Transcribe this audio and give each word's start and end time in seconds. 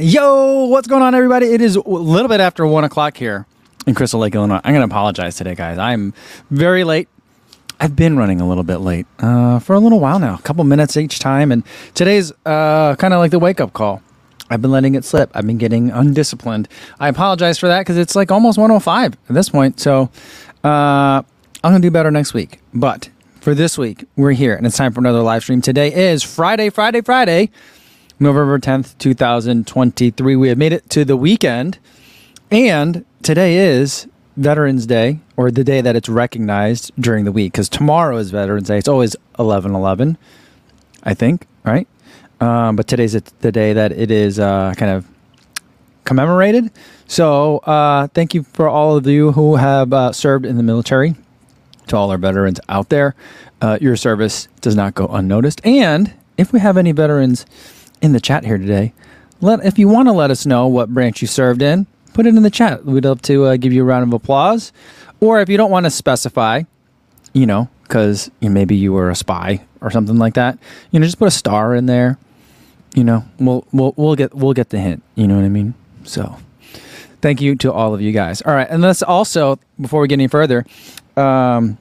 Yo, 0.00 0.66
what's 0.66 0.86
going 0.86 1.02
on, 1.02 1.12
everybody? 1.16 1.46
It 1.46 1.60
is 1.60 1.74
a 1.74 1.80
little 1.80 2.28
bit 2.28 2.38
after 2.38 2.64
one 2.64 2.84
o'clock 2.84 3.16
here 3.16 3.46
in 3.84 3.96
Crystal 3.96 4.20
Lake, 4.20 4.32
Illinois. 4.32 4.60
I'm 4.62 4.72
going 4.72 4.88
to 4.88 4.94
apologize 4.94 5.34
today, 5.34 5.56
guys. 5.56 5.76
I'm 5.76 6.14
very 6.52 6.84
late. 6.84 7.08
I've 7.80 7.96
been 7.96 8.16
running 8.16 8.40
a 8.40 8.46
little 8.46 8.62
bit 8.62 8.76
late 8.76 9.06
uh, 9.18 9.58
for 9.58 9.74
a 9.74 9.80
little 9.80 9.98
while 9.98 10.20
now, 10.20 10.36
a 10.36 10.42
couple 10.42 10.62
minutes 10.62 10.96
each 10.96 11.18
time. 11.18 11.50
And 11.50 11.64
today's 11.94 12.30
uh, 12.46 12.94
kind 12.94 13.12
of 13.12 13.18
like 13.18 13.32
the 13.32 13.40
wake 13.40 13.60
up 13.60 13.72
call. 13.72 14.00
I've 14.48 14.62
been 14.62 14.70
letting 14.70 14.94
it 14.94 15.04
slip. 15.04 15.32
I've 15.34 15.48
been 15.48 15.58
getting 15.58 15.90
undisciplined. 15.90 16.68
I 17.00 17.08
apologize 17.08 17.58
for 17.58 17.66
that 17.66 17.80
because 17.80 17.96
it's 17.96 18.14
like 18.14 18.30
almost 18.30 18.56
105 18.56 19.14
at 19.28 19.34
this 19.34 19.48
point. 19.48 19.80
So 19.80 20.10
uh, 20.62 21.22
I'm 21.64 21.72
going 21.72 21.82
to 21.82 21.86
do 21.86 21.90
better 21.90 22.12
next 22.12 22.34
week. 22.34 22.60
But 22.72 23.08
for 23.40 23.52
this 23.52 23.76
week, 23.76 24.04
we're 24.14 24.30
here 24.30 24.54
and 24.54 24.64
it's 24.64 24.76
time 24.76 24.92
for 24.92 25.00
another 25.00 25.22
live 25.22 25.42
stream. 25.42 25.60
Today 25.60 25.92
is 25.92 26.22
Friday, 26.22 26.70
Friday, 26.70 27.00
Friday, 27.00 27.50
November 28.20 28.58
10th, 28.58 28.98
2023. 28.98 30.34
We 30.34 30.48
have 30.48 30.58
made 30.58 30.72
it 30.72 30.90
to 30.90 31.04
the 31.04 31.16
weekend. 31.16 31.78
And 32.50 33.04
today 33.22 33.56
is 33.56 34.08
Veterans 34.36 34.86
Day, 34.86 35.20
or 35.36 35.52
the 35.52 35.62
day 35.62 35.80
that 35.80 35.94
it's 35.94 36.08
recognized 36.08 36.90
during 36.98 37.24
the 37.24 37.30
week, 37.30 37.52
because 37.52 37.68
tomorrow 37.68 38.16
is 38.16 38.32
Veterans 38.32 38.66
Day. 38.66 38.78
It's 38.78 38.88
always 38.88 39.14
11 39.38 39.72
11, 39.72 40.18
I 41.04 41.14
think, 41.14 41.46
right? 41.64 41.86
Um, 42.40 42.74
but 42.74 42.88
today's 42.88 43.12
the 43.12 43.52
day 43.52 43.72
that 43.72 43.92
it 43.92 44.10
is 44.10 44.40
uh, 44.40 44.74
kind 44.76 44.90
of 44.90 45.06
commemorated. 46.04 46.72
So 47.06 47.58
uh, 47.58 48.08
thank 48.08 48.34
you 48.34 48.42
for 48.42 48.68
all 48.68 48.96
of 48.96 49.06
you 49.06 49.30
who 49.30 49.56
have 49.56 49.92
uh, 49.92 50.12
served 50.12 50.44
in 50.44 50.56
the 50.56 50.64
military. 50.64 51.14
To 51.86 51.96
all 51.96 52.10
our 52.10 52.18
veterans 52.18 52.60
out 52.68 52.90
there, 52.90 53.14
uh, 53.62 53.78
your 53.80 53.96
service 53.96 54.48
does 54.60 54.76
not 54.76 54.94
go 54.94 55.06
unnoticed. 55.06 55.64
And 55.64 56.12
if 56.36 56.52
we 56.52 56.60
have 56.60 56.76
any 56.76 56.92
veterans 56.92 57.46
in 58.00 58.12
the 58.12 58.20
chat 58.20 58.44
here 58.44 58.58
today, 58.58 58.92
let 59.40 59.64
if 59.64 59.78
you 59.78 59.88
want 59.88 60.08
to 60.08 60.12
let 60.12 60.30
us 60.30 60.46
know 60.46 60.66
what 60.66 60.92
branch 60.92 61.22
you 61.22 61.28
served 61.28 61.62
in, 61.62 61.86
put 62.14 62.26
it 62.26 62.34
in 62.34 62.42
the 62.42 62.50
chat. 62.50 62.84
We'd 62.84 63.04
love 63.04 63.22
to 63.22 63.44
uh, 63.44 63.56
give 63.56 63.72
you 63.72 63.82
a 63.82 63.84
round 63.84 64.04
of 64.04 64.12
applause. 64.12 64.72
Or 65.20 65.40
if 65.40 65.48
you 65.48 65.56
don't 65.56 65.70
want 65.70 65.86
to 65.86 65.90
specify, 65.90 66.62
you 67.32 67.46
know, 67.46 67.68
because 67.82 68.30
you 68.40 68.48
know, 68.48 68.54
maybe 68.54 68.76
you 68.76 68.92
were 68.92 69.10
a 69.10 69.14
spy 69.14 69.62
or 69.80 69.90
something 69.90 70.16
like 70.16 70.34
that, 70.34 70.58
you 70.90 71.00
know, 71.00 71.06
just 71.06 71.18
put 71.18 71.28
a 71.28 71.32
star 71.32 71.74
in 71.74 71.86
there. 71.86 72.18
You 72.94 73.04
know, 73.04 73.24
we'll 73.38 73.66
we'll 73.72 73.94
we'll 73.96 74.16
get 74.16 74.34
we'll 74.34 74.54
get 74.54 74.70
the 74.70 74.78
hint. 74.78 75.02
You 75.14 75.28
know 75.28 75.36
what 75.36 75.44
I 75.44 75.48
mean? 75.48 75.74
So, 76.04 76.38
thank 77.20 77.40
you 77.40 77.54
to 77.56 77.72
all 77.72 77.94
of 77.94 78.00
you 78.00 78.12
guys. 78.12 78.40
All 78.42 78.54
right, 78.54 78.66
and 78.68 78.82
let's 78.82 79.02
also 79.02 79.58
before 79.80 80.00
we 80.00 80.08
get 80.08 80.14
any 80.14 80.26
further, 80.26 80.64
um, 81.16 81.78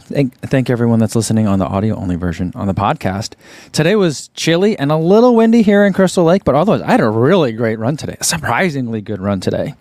thank 0.00 0.38
thank 0.40 0.70
everyone 0.70 0.98
that's 0.98 1.14
listening 1.14 1.46
on 1.46 1.58
the 1.58 1.66
audio 1.66 1.94
only 1.96 2.16
version 2.16 2.52
on 2.54 2.66
the 2.66 2.74
podcast. 2.74 3.34
Today 3.72 3.96
was 3.96 4.28
chilly 4.28 4.78
and 4.78 4.90
a 4.90 4.96
little 4.96 5.34
windy 5.34 5.62
here 5.62 5.84
in 5.84 5.92
Crystal 5.92 6.24
Lake, 6.24 6.44
but 6.44 6.54
otherwise 6.54 6.82
I 6.82 6.90
had 6.90 7.00
a 7.00 7.08
really 7.08 7.52
great 7.52 7.78
run 7.78 7.96
today. 7.96 8.16
A 8.20 8.24
surprisingly 8.24 9.00
good 9.00 9.20
run 9.20 9.40
today. 9.40 9.74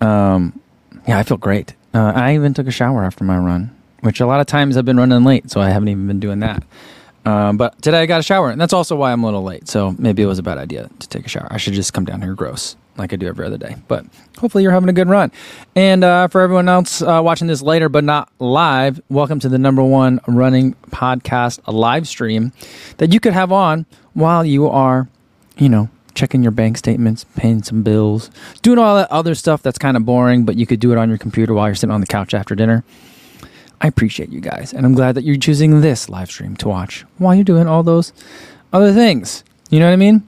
Um, 0.00 0.60
yeah, 1.06 1.18
I 1.18 1.22
feel 1.22 1.36
great. 1.36 1.74
Uh, 1.94 2.12
I 2.14 2.34
even 2.34 2.54
took 2.54 2.66
a 2.66 2.72
shower 2.72 3.04
after 3.04 3.24
my 3.24 3.38
run, 3.38 3.76
which 4.00 4.20
a 4.20 4.26
lot 4.26 4.40
of 4.40 4.46
times 4.46 4.76
I've 4.76 4.84
been 4.84 4.96
running 4.96 5.24
late, 5.24 5.50
so 5.50 5.60
I 5.60 5.70
haven't 5.70 5.88
even 5.88 6.06
been 6.06 6.20
doing 6.20 6.40
that. 6.40 6.62
Um, 7.24 7.56
but 7.56 7.80
today 7.82 8.02
I 8.02 8.06
got 8.06 8.20
a 8.20 8.22
shower, 8.24 8.50
and 8.50 8.60
that's 8.60 8.72
also 8.72 8.96
why 8.96 9.12
I'm 9.12 9.22
a 9.22 9.26
little 9.26 9.44
late. 9.44 9.68
So 9.68 9.94
maybe 9.98 10.22
it 10.22 10.26
was 10.26 10.38
a 10.38 10.42
bad 10.42 10.58
idea 10.58 10.90
to 10.98 11.08
take 11.08 11.24
a 11.24 11.28
shower. 11.28 11.46
I 11.50 11.58
should 11.58 11.74
just 11.74 11.92
come 11.92 12.04
down 12.04 12.22
here 12.22 12.34
gross 12.34 12.76
like 12.96 13.12
I 13.12 13.16
do 13.16 13.26
every 13.26 13.46
other 13.46 13.58
day. 13.58 13.76
But 13.88 14.04
hopefully 14.38 14.62
you're 14.62 14.72
having 14.72 14.88
a 14.88 14.92
good 14.92 15.08
run. 15.08 15.32
And 15.74 16.04
uh, 16.04 16.28
for 16.28 16.40
everyone 16.40 16.68
else 16.68 17.02
uh, 17.02 17.20
watching 17.24 17.46
this 17.46 17.62
later 17.62 17.88
but 17.88 18.04
not 18.04 18.30
live, 18.38 19.00
welcome 19.08 19.40
to 19.40 19.48
the 19.48 19.58
number 19.58 19.82
one 19.82 20.20
running 20.26 20.74
podcast 20.90 21.60
live 21.72 22.06
stream 22.06 22.52
that 22.98 23.12
you 23.12 23.20
could 23.20 23.32
have 23.32 23.52
on 23.52 23.86
while 24.14 24.44
you 24.44 24.68
are, 24.68 25.08
you 25.56 25.68
know, 25.68 25.88
checking 26.14 26.42
your 26.42 26.52
bank 26.52 26.76
statements, 26.76 27.24
paying 27.36 27.62
some 27.62 27.82
bills, 27.82 28.30
doing 28.60 28.78
all 28.78 28.96
that 28.96 29.10
other 29.10 29.34
stuff 29.34 29.62
that's 29.62 29.78
kind 29.78 29.96
of 29.96 30.04
boring, 30.04 30.44
but 30.44 30.56
you 30.56 30.66
could 30.66 30.80
do 30.80 30.92
it 30.92 30.98
on 30.98 31.08
your 31.08 31.18
computer 31.18 31.54
while 31.54 31.68
you're 31.68 31.74
sitting 31.74 31.94
on 31.94 32.00
the 32.00 32.06
couch 32.06 32.34
after 32.34 32.54
dinner. 32.54 32.84
I 33.80 33.88
appreciate 33.88 34.28
you 34.28 34.40
guys, 34.40 34.72
and 34.72 34.86
I'm 34.86 34.94
glad 34.94 35.16
that 35.16 35.24
you're 35.24 35.36
choosing 35.36 35.80
this 35.80 36.08
live 36.08 36.30
stream 36.30 36.56
to 36.56 36.68
watch 36.68 37.04
while 37.18 37.34
you're 37.34 37.44
doing 37.44 37.66
all 37.66 37.82
those 37.82 38.12
other 38.72 38.92
things. 38.92 39.42
You 39.70 39.80
know 39.80 39.86
what 39.86 39.94
I 39.94 39.96
mean? 39.96 40.22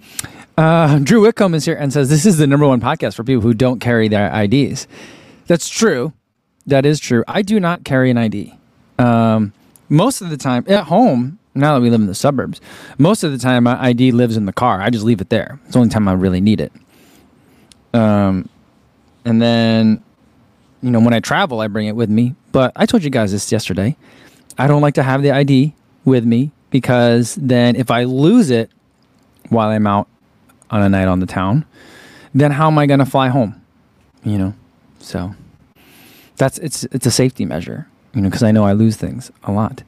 Uh, 0.56 0.98
Drew 1.00 1.22
Whitcomb 1.22 1.54
is 1.54 1.64
here 1.64 1.74
and 1.74 1.92
says 1.92 2.08
this 2.08 2.26
is 2.26 2.38
the 2.38 2.46
number 2.46 2.66
one 2.66 2.80
podcast 2.80 3.14
for 3.14 3.24
people 3.24 3.42
who 3.42 3.54
don't 3.54 3.80
carry 3.80 4.08
their 4.08 4.32
IDs. 4.32 4.86
That's 5.46 5.68
true. 5.68 6.12
That 6.66 6.86
is 6.86 7.00
true. 7.00 7.24
I 7.26 7.42
do 7.42 7.58
not 7.58 7.84
carry 7.84 8.10
an 8.10 8.18
ID. 8.18 8.56
Um, 8.98 9.52
most 9.88 10.20
of 10.20 10.30
the 10.30 10.36
time 10.36 10.64
at 10.68 10.84
home, 10.84 11.38
now 11.54 11.74
that 11.74 11.80
we 11.80 11.90
live 11.90 12.00
in 12.00 12.06
the 12.06 12.14
suburbs, 12.14 12.60
most 12.98 13.22
of 13.24 13.32
the 13.32 13.38
time 13.38 13.64
my 13.64 13.80
ID 13.82 14.12
lives 14.12 14.36
in 14.36 14.46
the 14.46 14.52
car. 14.52 14.80
I 14.80 14.90
just 14.90 15.04
leave 15.04 15.20
it 15.20 15.28
there. 15.28 15.58
It's 15.64 15.74
the 15.74 15.80
only 15.80 15.90
time 15.90 16.08
I 16.08 16.12
really 16.12 16.40
need 16.40 16.60
it. 16.60 16.72
Um, 17.92 18.48
and 19.24 19.42
then, 19.42 20.02
you 20.82 20.90
know, 20.90 21.00
when 21.00 21.14
I 21.14 21.20
travel, 21.20 21.60
I 21.60 21.68
bring 21.68 21.86
it 21.86 21.96
with 21.96 22.10
me. 22.10 22.34
But 22.52 22.72
I 22.76 22.86
told 22.86 23.04
you 23.04 23.10
guys 23.10 23.32
this 23.32 23.50
yesterday. 23.50 23.96
I 24.56 24.66
don't 24.66 24.82
like 24.82 24.94
to 24.94 25.02
have 25.02 25.22
the 25.22 25.32
ID 25.32 25.74
with 26.04 26.24
me 26.24 26.52
because 26.70 27.34
then 27.34 27.76
if 27.76 27.90
I 27.90 28.04
lose 28.04 28.50
it 28.50 28.70
while 29.48 29.68
I'm 29.68 29.86
out 29.86 30.08
on 30.74 30.82
a 30.82 30.88
night 30.88 31.06
on 31.06 31.20
the 31.20 31.26
town, 31.26 31.64
then 32.34 32.50
how 32.50 32.66
am 32.66 32.76
I 32.78 32.86
going 32.86 32.98
to 32.98 33.06
fly 33.06 33.28
home? 33.28 33.60
You 34.24 34.38
know, 34.38 34.54
so 34.98 35.34
that's 36.36 36.58
it's 36.58 36.84
it's 36.84 37.06
a 37.06 37.10
safety 37.10 37.44
measure. 37.44 37.86
You 38.12 38.20
know, 38.20 38.28
because 38.28 38.42
I 38.42 38.52
know 38.52 38.64
I 38.64 38.72
lose 38.72 38.96
things 38.96 39.30
a 39.44 39.52
lot. 39.52 39.82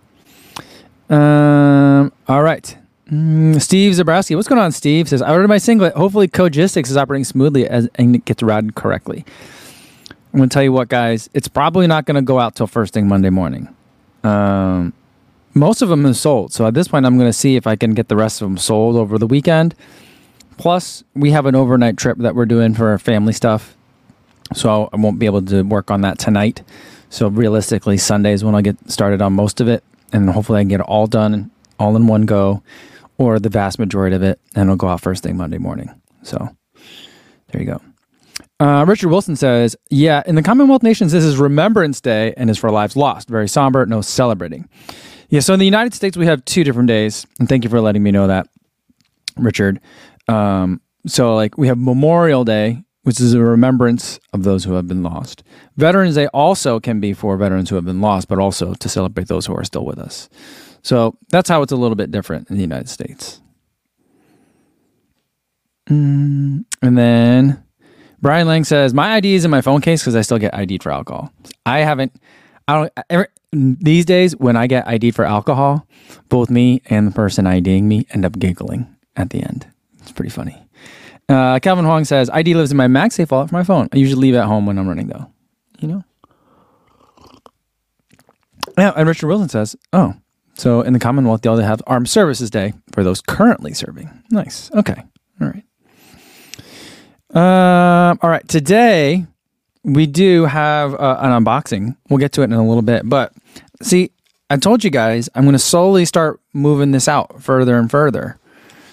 Um. 1.11 2.13
All 2.29 2.43
right. 2.43 2.77
Mm, 3.11 3.61
Steve 3.63 3.95
Zabrowski, 3.95 4.35
what's 4.35 4.49
going 4.49 4.61
on? 4.61 4.73
Steve 4.73 5.09
says 5.09 5.23
I 5.23 5.31
ordered 5.31 5.49
my 5.49 5.59
singlet. 5.59 5.95
Hopefully, 5.95 6.29
Cogistics 6.29 6.91
is 6.91 6.97
operating 6.97 7.25
smoothly 7.25 7.69
as 7.69 7.89
and 7.97 8.15
it 8.15 8.25
gets 8.25 8.43
routed 8.43 8.75
correctly. 8.75 9.25
I'm 10.33 10.41
to 10.43 10.49
tell 10.49 10.63
you 10.63 10.73
what, 10.73 10.89
guys. 10.89 11.31
It's 11.33 11.49
probably 11.49 11.87
not 11.87 12.07
to 12.07 12.23
go 12.23 12.39
out 12.39 12.57
till 12.57 12.67
first 12.67 12.93
thing 12.93 13.09
Monday 13.09 13.31
morning. 13.31 13.75
Um, 14.23 14.93
most 15.55 15.83
of 15.83 15.89
them 15.89 16.05
are 16.05 16.13
sold, 16.13 16.53
so 16.53 16.67
at 16.67 16.75
this 16.75 16.89
point, 16.89 17.07
I'm 17.07 17.17
going 17.17 17.29
to 17.29 17.33
see 17.33 17.57
if 17.57 17.67
I 17.67 17.75
can 17.77 17.95
get 17.95 18.09
the 18.09 18.17
rest 18.17 18.43
of 18.43 18.49
them 18.49 18.59
sold 18.59 18.97
over 18.97 19.19
the 19.19 19.27
weekend. 19.27 19.75
Plus, 20.57 21.05
we 21.15 21.31
have 21.33 21.47
an 21.47 21.55
overnight 21.55 21.97
trip 21.97 22.19
that 22.19 22.35
we're 22.35 22.47
doing 22.47 22.75
for 22.75 22.89
our 22.89 22.99
family 22.99 23.33
stuff. 23.33 23.77
So 24.55 24.89
I 24.93 24.97
won't 24.97 25.19
be 25.19 25.27
able 25.27 25.43
to 25.43 25.63
work 25.63 25.91
on 25.91 26.03
that 26.03 26.19
tonight. 26.19 26.63
So 27.11 27.29
realistically, 27.29 27.99
Sunday 27.99 28.33
is 28.33 28.45
when 28.45 28.55
I'll 28.55 28.63
get 28.63 28.91
started 28.91 29.21
on 29.21 29.33
most 29.33 29.61
of 29.61 29.69
it. 29.69 29.83
And 30.13 30.31
hopefully 30.31 30.61
I 30.61 30.63
can 30.63 30.69
get 30.69 30.81
it 30.81 30.87
all 30.87 31.07
done, 31.07 31.51
all 31.79 31.97
in 31.97 32.07
one 32.07 32.27
go, 32.27 32.63
or 33.19 33.39
the 33.39 33.49
vast 33.49 33.79
majority 33.79 34.15
of 34.15 34.23
it. 34.23 34.39
And 34.55 34.65
it'll 34.65 34.77
go 34.77 34.89
out 34.89 35.01
first 35.01 35.23
thing 35.23 35.37
Monday 35.37 35.59
morning. 35.59 35.91
So 36.23 36.57
there 37.49 37.61
you 37.61 37.67
go. 37.67 37.81
Uh, 38.59 38.85
Richard 38.87 39.11
Wilson 39.11 39.37
says, 39.37 39.77
Yeah, 39.91 40.23
in 40.27 40.35
the 40.35 40.43
Commonwealth 40.43 40.83
nations, 40.83 41.13
this 41.13 41.25
is 41.25 41.37
Remembrance 41.37 42.01
Day 42.01 42.33
and 42.37 42.49
is 42.49 42.57
for 42.57 42.71
lives 42.71 42.97
lost. 42.97 43.29
Very 43.29 43.49
somber, 43.49 43.85
no 43.85 44.01
celebrating. 44.01 44.69
Yeah, 45.29 45.41
so 45.41 45.53
in 45.53 45.59
the 45.59 45.67
United 45.67 45.93
States, 45.93 46.17
we 46.17 46.27
have 46.27 46.45
two 46.45 46.65
different 46.65 46.89
days. 46.89 47.27
And 47.39 47.49
thank 47.49 47.65
you 47.65 47.71
for 47.71 47.81
letting 47.81 48.03
me 48.03 48.13
know 48.13 48.29
that, 48.29 48.49
Richard. 49.37 49.81
Um, 50.29 50.81
so 51.07 51.35
like 51.35 51.57
we 51.57 51.69
have 51.69 51.79
Memorial 51.79 52.45
Day, 52.45 52.83
which 53.03 53.21
is 53.21 53.35
a 53.35 53.41
remembrance 53.41 54.19
of 54.33 54.43
those 54.43 54.65
who 54.65 54.73
have 54.73 54.89
been 54.89 55.03
lost. 55.03 55.45
Veterans 55.77 56.17
Day 56.17 56.27
also 56.29 56.81
can 56.81 56.99
be 56.99 57.13
for 57.13 57.37
veterans 57.37 57.71
who 57.71 57.77
have 57.77 57.85
been 57.85 58.01
lost, 58.01 58.27
but 58.29 58.39
also 58.39 58.75
to 58.75 58.89
celebrate 58.89 59.29
those 59.29 59.47
who 59.47 59.55
are 59.55 59.65
still 59.65 59.85
with 59.85 59.99
us. 59.99 60.29
So 60.83 61.17
that's 61.31 61.49
how 61.49 61.63
it's 61.63 61.73
a 61.73 61.77
little 61.77 61.95
bit 61.95 62.11
different 62.11 62.51
in 62.51 62.57
the 62.57 62.63
United 62.63 62.89
States. 62.89 63.41
Mm, 65.89 66.65
and 66.83 66.99
then 66.99 67.63
Brian 68.21 68.49
Lang 68.49 68.65
says, 68.65 68.93
My 68.93 69.15
ID 69.15 69.35
is 69.35 69.45
in 69.45 69.51
my 69.51 69.61
phone 69.61 69.81
case 69.81 70.03
because 70.03 70.17
I 70.17 70.23
still 70.23 70.39
get 70.39 70.55
ID 70.55 70.79
for 70.79 70.91
alcohol. 70.91 71.33
I 71.65 71.81
haven't, 71.81 72.13
I 72.67 72.75
don't, 72.75 72.93
ever, 73.09 73.29
these 73.53 74.05
days 74.05 74.37
when 74.37 74.57
I 74.57 74.67
get 74.67 74.87
ID 74.89 75.13
for 75.13 75.25
alcohol, 75.25 75.87
both 76.29 76.51
me 76.51 76.83
and 76.87 77.07
the 77.07 77.13
person 77.13 77.47
IDing 77.47 77.87
me 77.87 78.07
end 78.11 78.25
up 78.25 78.39
giggling 78.39 78.87
at 79.15 79.31
the 79.31 79.43
end. 79.43 79.67
It's 80.07 80.13
pretty 80.13 80.31
funny. 80.31 80.57
Uh, 81.29 81.59
Calvin 81.59 81.85
Huang 81.85 82.05
says, 82.05 82.31
ID 82.31 82.55
lives 82.55 82.71
in 82.71 82.77
my 82.77 82.87
MagSafe 82.87 83.29
wallet 83.29 83.49
for 83.49 83.57
my 83.57 83.65
phone. 83.65 83.89
I 83.93 83.97
usually 83.97 84.23
leave 84.23 84.35
it 84.35 84.39
at 84.39 84.45
home 84.45 84.67
when 84.67 84.79
I'm 84.79 84.87
running, 84.87 85.09
though. 85.09 85.27
You 85.81 85.89
know? 85.89 86.05
Yeah, 88.79 88.93
and 88.95 89.09
Richard 89.09 89.27
Wilson 89.27 89.49
says, 89.49 89.75
oh, 89.93 90.15
so 90.55 90.83
in 90.83 90.93
the 90.93 91.01
Commonwealth, 91.01 91.43
they 91.43 91.49
all 91.49 91.57
have 91.57 91.83
Armed 91.89 92.09
Services 92.09 92.51
Day 92.51 92.75
for 92.93 93.03
those 93.03 93.21
currently 93.21 93.75
serving. 93.75 94.09
Nice. 94.31 94.71
Okay. 94.75 95.03
All 95.41 95.49
right. 95.49 95.65
Um, 98.11 98.21
all 98.23 98.31
right. 98.31 98.47
Today, 98.47 99.27
we 99.83 100.07
do 100.07 100.45
have 100.45 100.95
uh, 100.95 101.19
an 101.21 101.45
unboxing. 101.45 101.97
We'll 102.09 102.19
get 102.19 102.31
to 102.33 102.43
it 102.43 102.45
in 102.45 102.53
a 102.53 102.67
little 102.67 102.83
bit. 102.83 103.09
But 103.09 103.33
see, 103.83 104.13
I 104.49 104.57
told 104.59 104.85
you 104.85 104.91
guys 104.91 105.29
I'm 105.35 105.43
going 105.43 105.55
to 105.55 105.59
slowly 105.59 106.05
start 106.05 106.41
moving 106.53 106.93
this 106.93 107.09
out 107.09 107.43
further 107.43 107.77
and 107.77 107.91
further. 107.91 108.39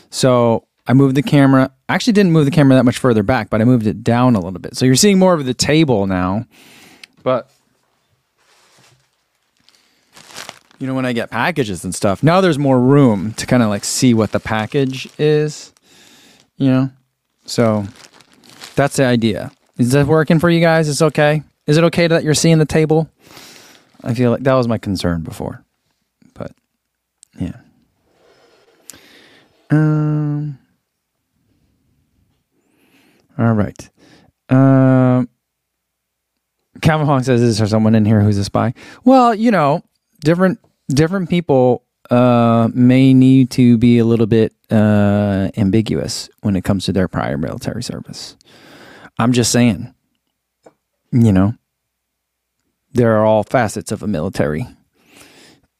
So 0.09 0.65
I 0.85 0.93
moved 0.93 1.15
the 1.15 1.23
camera. 1.23 1.71
I 1.87 1.95
actually 1.95 2.13
didn't 2.13 2.31
move 2.33 2.45
the 2.45 2.51
camera 2.51 2.75
that 2.75 2.83
much 2.83 2.97
further 2.97 3.23
back, 3.23 3.49
but 3.49 3.61
I 3.61 3.63
moved 3.63 3.87
it 3.87 4.03
down 4.03 4.35
a 4.35 4.39
little 4.39 4.59
bit. 4.59 4.75
So 4.75 4.85
you're 4.85 4.95
seeing 4.95 5.17
more 5.19 5.33
of 5.33 5.45
the 5.45 5.53
table 5.53 6.07
now. 6.07 6.45
But 7.23 7.49
you 10.79 10.87
know, 10.87 10.93
when 10.95 11.05
I 11.05 11.13
get 11.13 11.31
packages 11.31 11.85
and 11.85 11.95
stuff, 11.95 12.23
now 12.23 12.41
there's 12.41 12.59
more 12.59 12.79
room 12.79 13.33
to 13.35 13.45
kind 13.45 13.63
of 13.63 13.69
like 13.69 13.85
see 13.85 14.13
what 14.13 14.31
the 14.33 14.39
package 14.39 15.07
is. 15.17 15.71
You 16.57 16.67
know, 16.69 16.91
So 17.45 17.85
that's 18.75 18.97
the 18.97 19.05
idea. 19.05 19.51
Is 19.77 19.91
that 19.93 20.05
working 20.05 20.39
for 20.39 20.49
you 20.49 20.59
guys? 20.59 20.87
It's 20.89 21.01
okay. 21.01 21.43
Is 21.65 21.77
it 21.77 21.83
okay 21.85 22.07
that 22.07 22.23
you're 22.23 22.33
seeing 22.33 22.59
the 22.59 22.65
table? 22.65 23.09
I 24.03 24.13
feel 24.13 24.31
like 24.31 24.43
that 24.43 24.53
was 24.53 24.67
my 24.67 24.77
concern 24.77 25.21
before, 25.21 25.63
but 26.33 26.51
yeah. 27.39 27.55
Um. 29.71 30.59
All 33.37 33.53
right. 33.53 33.89
Um. 34.49 35.29
Calvin 36.81 37.07
Hong 37.07 37.23
says, 37.23 37.41
"Is 37.41 37.57
there 37.59 37.67
someone 37.67 37.95
in 37.95 38.05
here 38.05 38.21
who's 38.21 38.37
a 38.37 38.43
spy?" 38.43 38.73
Well, 39.03 39.33
you 39.33 39.51
know, 39.51 39.83
different 40.23 40.59
different 40.89 41.29
people 41.29 41.83
uh, 42.09 42.69
may 42.73 43.13
need 43.13 43.49
to 43.51 43.77
be 43.77 43.97
a 43.99 44.05
little 44.05 44.25
bit 44.25 44.53
uh, 44.69 45.49
ambiguous 45.55 46.29
when 46.41 46.55
it 46.55 46.63
comes 46.63 46.85
to 46.85 46.93
their 46.93 47.07
prior 47.07 47.37
military 47.37 47.83
service. 47.83 48.35
I'm 49.17 49.33
just 49.33 49.51
saying, 49.51 49.93
you 51.11 51.31
know, 51.31 51.53
there 52.93 53.15
are 53.15 53.25
all 53.25 53.43
facets 53.43 53.91
of 53.91 54.03
a 54.03 54.07
military. 54.07 54.67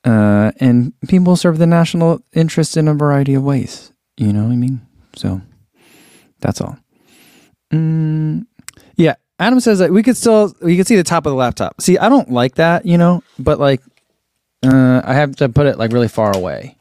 Uh, 0.06 0.52
and 0.60 0.94
people 1.08 1.36
serve 1.36 1.58
the 1.58 1.68
national 1.68 2.22
interest 2.34 2.76
in 2.76 2.88
a 2.88 2.94
variety 2.94 3.34
of 3.34 3.44
ways. 3.44 3.94
You 4.18 4.34
know 4.34 4.44
what 4.44 4.52
I 4.52 4.58
mean? 4.58 4.82
So 5.16 5.42
that's 6.40 6.60
all. 6.60 6.78
Mm, 7.74 8.46
yeah. 8.96 9.16
Adam 9.40 9.60
says 9.60 9.80
that 9.80 9.92
we 9.92 10.04
could 10.04 10.16
still 10.16 10.54
we 10.62 10.78
could 10.78 10.88
see 10.88 10.96
the 10.96 11.04
top 11.04 11.26
of 11.26 11.32
the 11.32 11.36
laptop. 11.36 11.82
See, 11.82 11.98
I 11.98 12.08
don't 12.08 12.32
like 12.32 12.56
that, 12.56 12.86
you 12.86 12.98
know, 12.98 13.24
but 13.40 13.60
like 13.60 13.82
uh, 14.64 15.02
I 15.04 15.14
have 15.14 15.36
to 15.38 15.50
put 15.50 15.66
it 15.66 15.78
like 15.78 15.92
really 15.92 16.08
far 16.08 16.36
away 16.36 16.78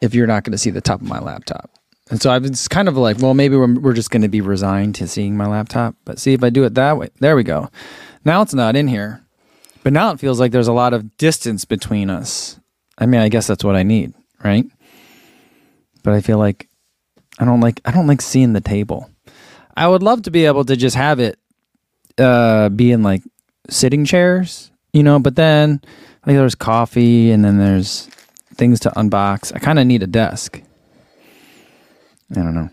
if 0.00 0.14
you're 0.14 0.26
not 0.26 0.44
going 0.44 0.52
to 0.52 0.58
see 0.58 0.70
the 0.70 0.80
top 0.80 1.00
of 1.00 1.06
my 1.06 1.20
laptop. 1.20 1.70
And 2.10 2.20
so 2.20 2.30
I 2.30 2.38
was 2.38 2.66
kind 2.66 2.88
of 2.88 2.96
like, 2.96 3.18
well, 3.18 3.34
maybe 3.34 3.56
we're, 3.56 3.72
we're 3.78 3.92
just 3.92 4.10
going 4.10 4.22
to 4.22 4.28
be 4.28 4.40
resigned 4.40 4.96
to 4.96 5.06
seeing 5.06 5.36
my 5.36 5.46
laptop. 5.46 5.94
But 6.04 6.18
see 6.18 6.32
if 6.32 6.42
I 6.42 6.50
do 6.50 6.64
it 6.64 6.74
that 6.74 6.98
way. 6.98 7.10
There 7.20 7.36
we 7.36 7.44
go. 7.44 7.70
Now 8.24 8.42
it's 8.42 8.54
not 8.54 8.74
in 8.74 8.88
here. 8.88 9.24
But 9.82 9.92
now 9.92 10.10
it 10.10 10.20
feels 10.20 10.38
like 10.38 10.52
there's 10.52 10.68
a 10.68 10.72
lot 10.72 10.92
of 10.92 11.16
distance 11.16 11.64
between 11.64 12.10
us. 12.10 12.58
I 12.98 13.06
mean, 13.06 13.20
I 13.20 13.28
guess 13.28 13.46
that's 13.46 13.64
what 13.64 13.76
I 13.76 13.82
need, 13.82 14.12
right? 14.44 14.64
But 16.02 16.14
I 16.14 16.20
feel 16.20 16.38
like 16.38 16.68
I 17.38 17.44
don't 17.44 17.60
like 17.60 17.80
I 17.84 17.90
don't 17.90 18.06
like 18.06 18.20
seeing 18.20 18.52
the 18.52 18.60
table. 18.60 19.10
I 19.76 19.88
would 19.88 20.02
love 20.02 20.22
to 20.22 20.30
be 20.30 20.46
able 20.46 20.64
to 20.64 20.76
just 20.76 20.96
have 20.96 21.20
it 21.20 21.38
uh 22.18 22.68
be 22.68 22.92
in 22.92 23.02
like 23.02 23.22
sitting 23.70 24.04
chairs, 24.04 24.70
you 24.92 25.02
know, 25.02 25.18
but 25.18 25.36
then 25.36 25.80
like 26.26 26.36
there's 26.36 26.54
coffee 26.54 27.30
and 27.30 27.44
then 27.44 27.58
there's 27.58 28.06
things 28.54 28.80
to 28.80 28.90
unbox. 28.90 29.54
I 29.54 29.58
kind 29.58 29.78
of 29.78 29.86
need 29.86 30.02
a 30.02 30.06
desk. 30.06 30.62
I 32.30 32.34
don't 32.34 32.54
know. 32.54 32.70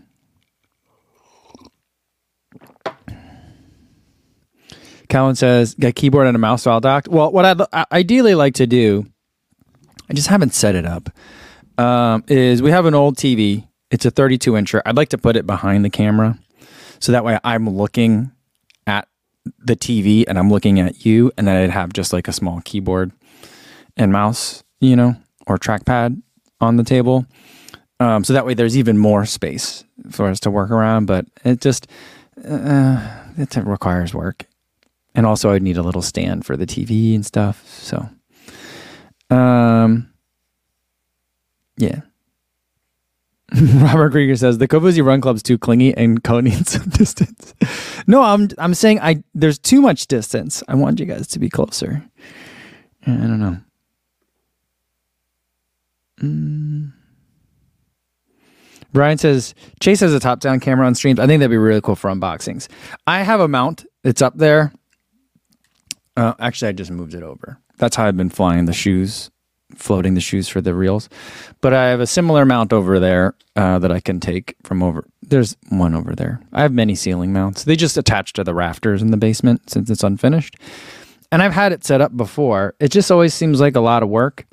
Calvin 5.09 5.35
says, 5.35 5.73
"Got 5.73 5.95
keyboard 5.95 6.27
and 6.27 6.35
a 6.35 6.39
mouse 6.39 6.63
file 6.63 6.79
docked." 6.79 7.07
Well, 7.07 7.31
what 7.31 7.43
I'd 7.43 7.61
I 7.73 7.85
ideally 7.91 8.35
like 8.35 8.53
to 8.55 8.67
do, 8.67 9.07
I 10.09 10.13
just 10.13 10.27
haven't 10.27 10.53
set 10.53 10.75
it 10.75 10.85
up. 10.85 11.09
Um, 11.77 12.23
is 12.27 12.61
we 12.61 12.71
have 12.71 12.85
an 12.85 12.93
old 12.93 13.17
TV. 13.17 13.67
It's 13.89 14.05
a 14.05 14.11
32 14.11 14.51
incher. 14.51 14.81
I'd 14.85 14.97
like 14.97 15.09
to 15.09 15.17
put 15.17 15.35
it 15.35 15.47
behind 15.47 15.83
the 15.83 15.89
camera, 15.89 16.37
so 16.99 17.11
that 17.11 17.23
way 17.23 17.39
I'm 17.43 17.69
looking 17.69 18.31
at 18.87 19.07
the 19.57 19.75
TV 19.75 20.25
and 20.27 20.37
I'm 20.37 20.49
looking 20.49 20.79
at 20.79 21.05
you, 21.05 21.31
and 21.37 21.47
then 21.47 21.63
I'd 21.63 21.69
have 21.71 21.93
just 21.93 22.13
like 22.13 22.27
a 22.27 22.33
small 22.33 22.61
keyboard 22.61 23.11
and 23.97 24.11
mouse, 24.11 24.63
you 24.79 24.95
know, 24.95 25.15
or 25.47 25.57
trackpad 25.57 26.21
on 26.61 26.77
the 26.77 26.83
table. 26.83 27.25
Um, 27.99 28.23
so 28.23 28.33
that 28.33 28.45
way 28.45 28.53
there's 28.53 28.77
even 28.77 28.97
more 28.97 29.25
space 29.25 29.83
for 30.09 30.27
us 30.27 30.39
to 30.41 30.51
work 30.51 30.71
around. 30.71 31.05
But 31.05 31.25
it 31.43 31.61
just 31.61 31.87
uh, 32.47 33.23
it 33.37 33.55
requires 33.57 34.13
work, 34.13 34.45
and 35.15 35.25
also 35.25 35.51
I'd 35.51 35.63
need 35.63 35.77
a 35.77 35.83
little 35.83 36.01
stand 36.01 36.45
for 36.45 36.55
the 36.55 36.65
TV 36.65 37.15
and 37.15 37.25
stuff. 37.25 37.67
So, 37.67 38.09
um, 39.29 40.11
yeah. 41.77 42.01
Robert 43.81 44.11
Krieger 44.11 44.35
says 44.35 44.57
the 44.57 44.67
Kofuzi 44.67 45.03
Run 45.03 45.21
Club's 45.21 45.41
too 45.41 45.57
clingy 45.57 45.95
and 45.95 46.23
Co 46.23 46.39
needs 46.39 46.71
some 46.73 46.89
distance. 46.89 47.53
no, 48.07 48.21
I'm 48.21 48.49
I'm 48.57 48.73
saying 48.73 48.99
I 48.99 49.23
there's 49.33 49.57
too 49.57 49.81
much 49.81 50.07
distance. 50.07 50.61
I 50.67 50.75
want 50.75 50.99
you 50.99 51.05
guys 51.05 51.27
to 51.27 51.39
be 51.39 51.49
closer. 51.49 52.03
I 53.07 53.11
don't 53.11 53.39
know. 53.39 53.57
Mm. 56.21 56.93
Brian 58.91 59.17
says 59.17 59.53
Chase 59.79 59.99
has 59.99 60.13
a 60.13 60.19
top 60.19 60.39
down 60.39 60.59
camera 60.59 60.85
on 60.85 60.95
streams. 60.95 61.19
I 61.19 61.27
think 61.27 61.39
that'd 61.39 61.51
be 61.51 61.57
really 61.57 61.81
cool 61.81 61.95
for 61.95 62.09
unboxings. 62.09 62.67
I 63.07 63.23
have 63.23 63.39
a 63.39 63.47
mount. 63.47 63.85
It's 64.03 64.21
up 64.21 64.37
there. 64.37 64.73
Uh, 66.17 66.33
actually, 66.39 66.69
I 66.69 66.71
just 66.73 66.91
moved 66.91 67.13
it 67.13 67.23
over. 67.23 67.59
That's 67.77 67.95
how 67.95 68.05
I've 68.05 68.17
been 68.17 68.29
flying 68.29 68.65
the 68.65 68.73
shoes, 68.73 69.29
floating 69.75 70.13
the 70.13 70.21
shoes 70.21 70.47
for 70.47 70.61
the 70.61 70.73
reels. 70.73 71.09
But 71.61 71.73
I 71.73 71.89
have 71.89 71.99
a 71.99 72.07
similar 72.07 72.45
mount 72.45 72.73
over 72.73 72.99
there 72.99 73.35
uh, 73.55 73.79
that 73.79 73.91
I 73.91 73.99
can 73.99 74.19
take 74.19 74.55
from 74.63 74.81
over. 74.81 75.05
There's 75.21 75.55
one 75.69 75.93
over 75.93 76.15
there. 76.15 76.41
I 76.53 76.61
have 76.61 76.73
many 76.73 76.95
ceiling 76.95 77.33
mounts. 77.33 77.63
They 77.63 77.75
just 77.75 77.97
attach 77.97 78.33
to 78.33 78.43
the 78.43 78.53
rafters 78.53 79.01
in 79.01 79.11
the 79.11 79.17
basement 79.17 79.69
since 79.69 79.89
it's 79.89 80.03
unfinished. 80.03 80.55
And 81.31 81.43
I've 81.43 81.53
had 81.53 81.71
it 81.71 81.85
set 81.85 82.01
up 82.01 82.15
before. 82.15 82.75
It 82.79 82.89
just 82.91 83.11
always 83.11 83.33
seems 83.33 83.61
like 83.61 83.75
a 83.75 83.81
lot 83.81 84.01
of 84.01 84.09
work. 84.09 84.45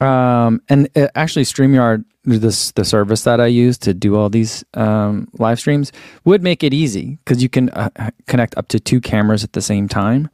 Um, 0.00 0.62
and 0.68 0.88
it, 0.94 1.10
actually, 1.14 1.44
StreamYard, 1.44 2.04
this 2.24 2.72
the 2.72 2.84
service 2.84 3.24
that 3.24 3.40
I 3.40 3.46
use 3.46 3.78
to 3.78 3.94
do 3.94 4.16
all 4.16 4.28
these 4.28 4.64
um, 4.74 5.28
live 5.34 5.60
streams, 5.60 5.92
would 6.24 6.42
make 6.42 6.64
it 6.64 6.74
easy 6.74 7.18
because 7.24 7.42
you 7.42 7.48
can 7.48 7.68
uh, 7.70 8.10
connect 8.26 8.56
up 8.56 8.68
to 8.68 8.80
two 8.80 9.00
cameras 9.00 9.44
at 9.44 9.52
the 9.52 9.62
same 9.62 9.88
time. 9.88 10.30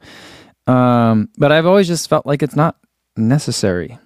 Um, 0.65 1.29
but 1.37 1.51
I've 1.51 1.65
always 1.65 1.87
just 1.87 2.09
felt 2.09 2.25
like 2.25 2.41
it's 2.41 2.55
not 2.55 2.77
necessary. 3.15 3.99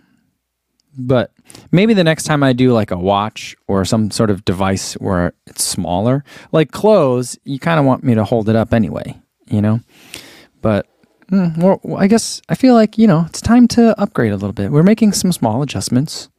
But 0.97 1.31
maybe 1.71 1.93
the 1.93 2.03
next 2.03 2.23
time 2.23 2.43
I 2.43 2.53
do 2.53 2.73
like 2.73 2.91
a 2.91 2.97
watch 2.97 3.55
or 3.67 3.85
some 3.85 4.11
sort 4.11 4.29
of 4.29 4.43
device 4.43 4.93
where 4.93 5.33
it's 5.47 5.63
smaller, 5.63 6.23
like 6.51 6.71
clothes, 6.71 7.37
you 7.45 7.59
kind 7.59 7.79
of 7.79 7.85
want 7.85 8.03
me 8.03 8.15
to 8.15 8.25
hold 8.25 8.49
it 8.49 8.55
up 8.55 8.73
anyway, 8.73 9.17
you 9.47 9.61
know? 9.61 9.79
But 10.61 10.85
Mm, 11.31 11.57
well, 11.57 11.79
I 11.97 12.07
guess 12.07 12.41
I 12.49 12.55
feel 12.55 12.73
like, 12.73 12.97
you 12.97 13.07
know, 13.07 13.25
it's 13.27 13.39
time 13.39 13.67
to 13.69 13.99
upgrade 13.99 14.33
a 14.33 14.35
little 14.35 14.51
bit. 14.51 14.69
We're 14.69 14.83
making 14.83 15.13
some 15.13 15.31
small 15.31 15.61
adjustments. 15.61 16.29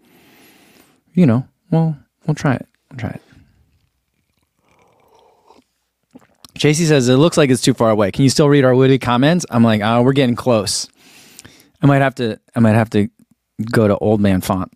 You 1.14 1.24
know, 1.26 1.48
well, 1.70 1.96
we'll 2.26 2.34
try 2.34 2.54
it. 2.54 2.66
We'll 2.90 2.98
try 2.98 3.10
it. 3.10 3.22
JC 6.54 6.86
says 6.86 7.08
it 7.08 7.16
looks 7.16 7.38
like 7.38 7.48
it's 7.48 7.62
too 7.62 7.72
far 7.72 7.90
away. 7.90 8.12
Can 8.12 8.22
you 8.24 8.30
still 8.30 8.48
read 8.50 8.64
our 8.64 8.74
witty 8.74 8.98
comments? 8.98 9.46
I'm 9.50 9.64
like, 9.64 9.80
oh, 9.82 10.02
we're 10.02 10.12
getting 10.12 10.36
close. 10.36 10.88
I 11.80 11.86
might 11.86 12.02
have 12.02 12.14
to. 12.16 12.38
I 12.54 12.60
might 12.60 12.74
have 12.74 12.90
to 12.90 13.08
go 13.62 13.88
to 13.88 13.96
old 13.98 14.20
man 14.20 14.40
font 14.40 14.72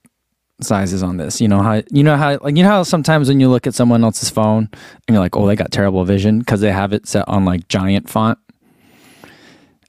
sizes 0.61 1.03
on 1.03 1.17
this. 1.17 1.41
You 1.41 1.49
know 1.49 1.63
how 1.63 1.83
you 1.91 2.03
know 2.03 2.17
how 2.17 2.39
like 2.39 2.57
you 2.57 2.63
know 2.63 2.71
how 2.71 2.83
sometimes 2.83 3.29
when 3.29 3.41
you 3.41 3.49
look 3.49 3.67
at 3.67 3.75
someone 3.75 4.05
else's 4.05 4.31
phone 4.31 4.69
and 4.73 5.15
you're 5.15 5.21
like, 5.21 5.37
oh, 5.37 5.47
they 5.47 5.57
got 5.57 5.73
terrible 5.73 6.05
vision 6.05 6.39
because 6.39 6.61
they 6.61 6.73
have 6.73 6.93
it 6.93 7.07
set 7.07 7.29
on 7.29 7.45
like 7.45 7.69
giant 7.69 8.09
font. 8.09 8.39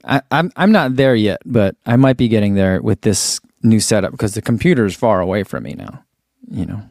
I, 0.04 0.22
I'm, 0.30 0.50
I'm 0.56 0.72
not 0.72 0.96
there 0.96 1.14
yet, 1.14 1.40
but 1.44 1.76
I 1.84 1.96
might 1.96 2.16
be 2.16 2.28
getting 2.28 2.54
there 2.54 2.80
with 2.80 3.02
this 3.02 3.40
new 3.62 3.80
setup 3.80 4.12
because 4.12 4.34
the 4.34 4.40
computer 4.40 4.86
is 4.86 4.96
far 4.96 5.20
away 5.20 5.42
from 5.42 5.64
me 5.64 5.74
now. 5.74 6.04
You 6.50 6.66
know. 6.66 6.82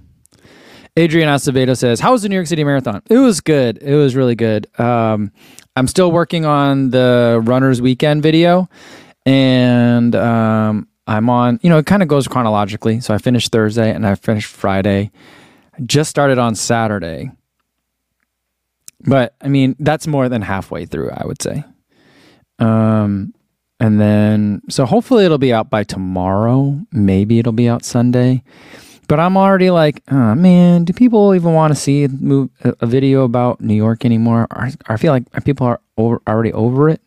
Adrian 0.96 1.30
Acevedo 1.30 1.78
says, 1.78 2.00
"How 2.00 2.12
was 2.12 2.24
the 2.24 2.30
New 2.30 2.36
York 2.36 2.48
City 2.48 2.64
Marathon? 2.64 3.04
It 3.10 3.20
was 3.20 3.40
good. 3.40 3.78
It 3.82 3.96
was 3.96 4.16
really 4.16 4.36
good. 4.36 4.68
Um, 4.80 5.32
I'm 5.76 5.88
still 5.88 6.12
working 6.12 6.46
on 6.46 6.90
the 6.90 7.40
Runners 7.44 7.82
Weekend 7.82 8.24
video, 8.24 8.68
and 9.26 10.16
um, 10.16 10.88
I'm 11.08 11.30
on. 11.30 11.60
You 11.64 11.70
know, 11.70 11.78
it 11.78 11.86
kind 11.86 12.04
of 12.04 12.10
goes 12.10 12.28
chronologically. 12.28 13.00
So 13.00 13.14
I 13.14 13.18
finished 13.18 13.52
Thursday 13.52 13.92
and 13.92 14.06
I 14.06 14.16
finished 14.16 14.48
Friday. 14.48 15.12
I 15.78 15.82
just 15.82 16.10
started 16.10 16.38
on 16.38 16.56
Saturday, 16.56 17.32
but 19.02 19.36
I 19.42 19.48
mean 19.48 19.76
that's 19.80 20.06
more 20.08 20.30
than 20.30 20.42
halfway 20.42 20.86
through. 20.86 21.12
I 21.12 21.26
would 21.26 21.42
say. 21.42 21.64
Um, 22.60 23.34
and 23.80 24.02
then, 24.02 24.62
so 24.70 24.86
hopefully 24.86 25.26
it'll 25.26 25.38
be 25.38 25.54
out 25.54 25.70
by 25.70 25.84
tomorrow. 25.84 26.80
Maybe 26.92 27.40
it'll 27.40 27.52
be 27.52 27.70
out 27.70 27.86
Sunday. 27.86 28.44
But 29.08 29.20
I'm 29.20 29.38
already 29.38 29.70
like, 29.70 30.04
oh 30.12 30.36
man, 30.36 30.84
do 30.84 30.94
people 30.94 31.34
even 31.34 31.54
want 31.54 31.74
to 31.74 31.80
see 31.80 32.04
a, 32.04 32.86
video 32.86 33.24
about 33.24 33.62
New 33.62 33.76
York 33.76 34.04
anymore? 34.04 34.48
Or, 34.52 34.70
I 34.88 34.98
feel 34.98 35.14
like 35.14 35.32
people 35.46 35.68
are 35.68 35.80
already 35.98 36.52
over 36.52 36.90
it. 36.90 37.02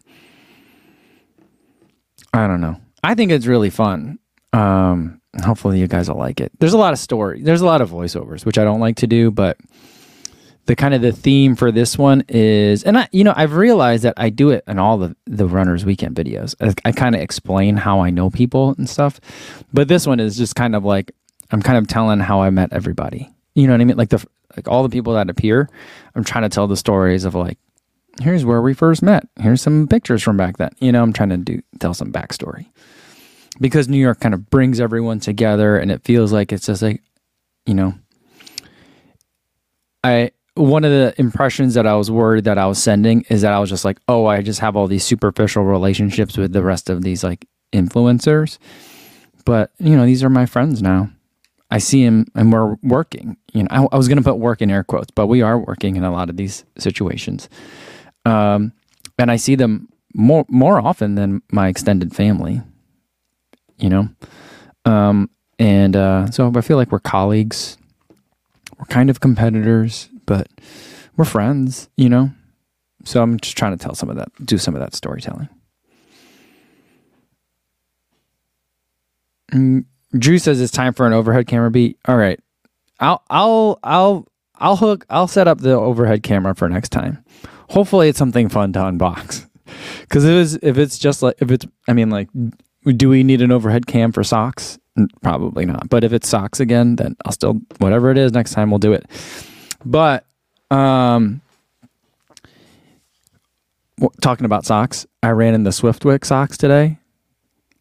I 2.32 2.46
don't 2.46 2.60
know. 2.60 2.80
I 3.02 3.14
think 3.14 3.32
it's 3.32 3.46
really 3.46 3.70
fun. 3.70 4.18
Um, 4.52 5.20
hopefully 5.42 5.78
you 5.78 5.86
guys 5.86 6.08
will 6.08 6.18
like 6.18 6.40
it. 6.40 6.52
There's 6.58 6.72
a 6.72 6.78
lot 6.78 6.92
of 6.92 6.98
story. 6.98 7.42
There's 7.42 7.60
a 7.60 7.66
lot 7.66 7.80
of 7.80 7.90
voiceovers, 7.90 8.44
which 8.44 8.58
I 8.58 8.64
don't 8.64 8.80
like 8.80 8.96
to 8.96 9.06
do, 9.06 9.30
but 9.30 9.58
the 10.66 10.76
kind 10.76 10.94
of 10.94 11.02
the 11.02 11.12
theme 11.12 11.56
for 11.56 11.72
this 11.72 11.96
one 11.96 12.24
is, 12.28 12.84
and 12.84 12.98
I, 12.98 13.08
you 13.12 13.24
know, 13.24 13.32
I've 13.36 13.54
realized 13.54 14.04
that 14.04 14.14
I 14.16 14.30
do 14.30 14.50
it 14.50 14.62
in 14.68 14.78
all 14.78 14.98
the 14.98 15.16
the 15.26 15.46
runners 15.46 15.84
weekend 15.84 16.16
videos. 16.16 16.54
I, 16.60 16.74
I 16.88 16.92
kind 16.92 17.14
of 17.14 17.20
explain 17.20 17.76
how 17.76 18.00
I 18.00 18.10
know 18.10 18.30
people 18.30 18.74
and 18.76 18.88
stuff, 18.88 19.20
but 19.72 19.88
this 19.88 20.06
one 20.06 20.20
is 20.20 20.36
just 20.36 20.54
kind 20.54 20.76
of 20.76 20.84
like 20.84 21.12
I'm 21.50 21.62
kind 21.62 21.78
of 21.78 21.88
telling 21.88 22.20
how 22.20 22.42
I 22.42 22.50
met 22.50 22.72
everybody. 22.72 23.30
You 23.54 23.66
know 23.66 23.72
what 23.72 23.80
I 23.80 23.84
mean? 23.84 23.96
Like 23.96 24.10
the 24.10 24.24
like 24.56 24.68
all 24.68 24.82
the 24.82 24.88
people 24.88 25.14
that 25.14 25.30
appear, 25.30 25.68
I'm 26.14 26.24
trying 26.24 26.42
to 26.42 26.48
tell 26.48 26.66
the 26.66 26.76
stories 26.76 27.24
of 27.24 27.34
like, 27.34 27.58
here's 28.20 28.44
where 28.44 28.62
we 28.62 28.74
first 28.74 29.02
met. 29.02 29.26
Here's 29.40 29.62
some 29.62 29.88
pictures 29.88 30.22
from 30.22 30.36
back 30.36 30.58
then. 30.58 30.70
You 30.78 30.92
know, 30.92 31.02
I'm 31.02 31.12
trying 31.12 31.30
to 31.30 31.36
do 31.36 31.62
tell 31.78 31.94
some 31.94 32.12
backstory 32.12 32.66
because 33.60 33.88
New 33.88 33.98
York 33.98 34.20
kind 34.20 34.34
of 34.34 34.50
brings 34.50 34.80
everyone 34.80 35.20
together, 35.20 35.76
and 35.76 35.90
it 35.90 36.04
feels 36.04 36.32
like 36.32 36.52
it's 36.52 36.66
just 36.66 36.82
like, 36.82 37.02
you 37.66 37.74
know, 37.74 37.94
I 40.04 40.32
one 40.54 40.84
of 40.84 40.90
the 40.90 41.14
impressions 41.18 41.74
that 41.74 41.86
I 41.86 41.94
was 41.94 42.10
worried 42.10 42.44
that 42.44 42.58
I 42.58 42.66
was 42.66 42.82
sending 42.82 43.24
is 43.28 43.42
that 43.42 43.52
I 43.52 43.58
was 43.60 43.70
just 43.70 43.84
like, 43.84 43.98
oh, 44.08 44.26
I 44.26 44.42
just 44.42 44.60
have 44.60 44.76
all 44.76 44.86
these 44.86 45.04
superficial 45.04 45.64
relationships 45.64 46.36
with 46.36 46.52
the 46.52 46.62
rest 46.62 46.90
of 46.90 47.02
these 47.02 47.24
like 47.24 47.46
influencers. 47.72 48.58
But, 49.44 49.70
you 49.78 49.96
know, 49.96 50.04
these 50.04 50.22
are 50.22 50.30
my 50.30 50.46
friends 50.46 50.82
now. 50.82 51.10
I 51.70 51.78
see 51.78 52.02
him 52.02 52.26
and 52.34 52.52
we're 52.52 52.76
working. 52.82 53.36
You 53.52 53.62
know, 53.62 53.68
I, 53.70 53.86
I 53.94 53.96
was 53.96 54.08
going 54.08 54.18
to 54.18 54.24
put 54.24 54.38
work 54.38 54.60
in 54.60 54.70
air 54.70 54.84
quotes, 54.84 55.10
but 55.12 55.28
we 55.28 55.40
are 55.40 55.58
working 55.58 55.96
in 55.96 56.04
a 56.04 56.12
lot 56.12 56.28
of 56.28 56.36
these 56.36 56.64
situations. 56.76 57.48
Um, 58.24 58.72
and 59.18 59.30
I 59.30 59.36
see 59.36 59.54
them 59.54 59.88
more 60.14 60.44
more 60.48 60.80
often 60.80 61.14
than 61.14 61.42
my 61.50 61.68
extended 61.68 62.14
family. 62.14 62.60
You 63.78 63.88
know, 63.88 64.08
um, 64.84 65.30
and 65.58 65.96
uh, 65.96 66.30
so 66.30 66.52
I 66.54 66.60
feel 66.60 66.76
like 66.76 66.92
we're 66.92 67.00
colleagues. 67.00 67.78
We're 68.78 68.86
kind 68.86 69.10
of 69.10 69.20
competitors, 69.20 70.08
but 70.26 70.48
we're 71.16 71.24
friends. 71.24 71.88
You 71.96 72.08
know, 72.08 72.30
so 73.04 73.22
I'm 73.22 73.38
just 73.40 73.56
trying 73.56 73.76
to 73.76 73.82
tell 73.82 73.94
some 73.94 74.10
of 74.10 74.16
that, 74.16 74.28
do 74.44 74.58
some 74.58 74.74
of 74.74 74.80
that 74.80 74.94
storytelling. 74.94 75.48
Mm, 79.52 79.84
Drew 80.18 80.38
says 80.38 80.60
it's 80.60 80.72
time 80.72 80.92
for 80.92 81.06
an 81.06 81.12
overhead 81.12 81.46
camera 81.46 81.70
beat. 81.70 81.98
All 82.06 82.16
right. 82.16 82.38
I'll 82.98 83.22
I'll 83.30 83.78
I'll 83.82 84.28
I'll 84.56 84.76
hook 84.76 85.06
I'll 85.08 85.28
set 85.28 85.48
up 85.48 85.60
the 85.60 85.72
overhead 85.72 86.22
camera 86.22 86.54
for 86.54 86.68
next 86.68 86.90
time. 86.90 87.24
Hopefully 87.70 88.08
it's 88.08 88.18
something 88.18 88.48
fun 88.48 88.72
to 88.72 88.80
unbox. 88.80 89.46
Cuz 90.08 90.24
it 90.24 90.34
was 90.34 90.56
if 90.56 90.76
it's 90.76 90.98
just 90.98 91.22
like 91.22 91.36
if 91.40 91.50
it's 91.50 91.66
I 91.88 91.92
mean 91.92 92.10
like 92.10 92.28
do 92.84 93.08
we 93.08 93.22
need 93.22 93.42
an 93.42 93.52
overhead 93.52 93.86
cam 93.86 94.12
for 94.12 94.24
socks? 94.24 94.78
Probably 95.22 95.64
not. 95.66 95.88
But 95.88 96.02
if 96.02 96.12
it's 96.12 96.28
socks 96.28 96.58
again, 96.60 96.96
then 96.96 97.16
I'll 97.24 97.32
still 97.32 97.60
whatever 97.78 98.10
it 98.10 98.18
is 98.18 98.32
next 98.32 98.52
time 98.52 98.70
we'll 98.70 98.78
do 98.78 98.92
it. 98.92 99.06
But 99.84 100.26
um 100.70 101.40
talking 104.20 104.46
about 104.46 104.66
socks, 104.66 105.06
I 105.22 105.30
ran 105.30 105.54
in 105.54 105.64
the 105.64 105.70
Swiftwick 105.70 106.24
socks 106.24 106.56
today. 106.56 106.98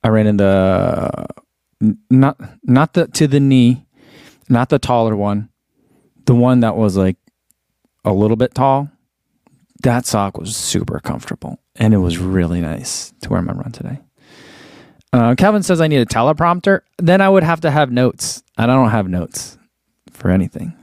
I 0.04 0.10
ran 0.10 0.28
in 0.28 0.38
the 0.38 1.26
not 2.10 2.40
not 2.64 2.94
the 2.94 3.08
to 3.08 3.28
the 3.28 3.40
knee, 3.40 3.86
not 4.50 4.70
the 4.70 4.80
taller 4.80 5.16
one, 5.16 5.50
the 6.26 6.36
one 6.36 6.60
that 6.60 6.76
was 6.76 6.96
like 6.98 7.18
a 8.06 8.14
little 8.14 8.38
bit 8.38 8.54
tall. 8.54 8.90
That 9.82 10.06
sock 10.06 10.38
was 10.38 10.56
super 10.56 11.00
comfortable 11.00 11.60
and 11.76 11.94
it 11.94 11.98
was 11.98 12.18
really 12.18 12.62
nice 12.62 13.14
to 13.22 13.30
wear 13.30 13.42
my 13.42 13.54
run 13.54 13.72
today. 13.72 14.00
Uh, 15.12 15.36
Calvin 15.36 15.64
says 15.64 15.82
I 15.82 15.88
need 15.88 15.98
a 16.02 16.06
teleprompter. 16.06 16.82
Then 16.98 17.22
I 17.22 17.30
would 17.30 17.44
have 17.44 17.62
to 17.62 17.72
have 17.72 17.92
notes. 17.92 18.44
And 18.58 18.70
I 18.70 18.76
don't 18.76 18.92
have 18.92 19.08
notes 19.08 19.58
for 20.12 20.30
anything, 20.30 20.76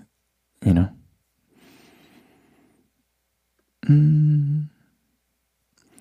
you 0.64 0.74
know. 0.74 0.88
Mm. 3.86 4.66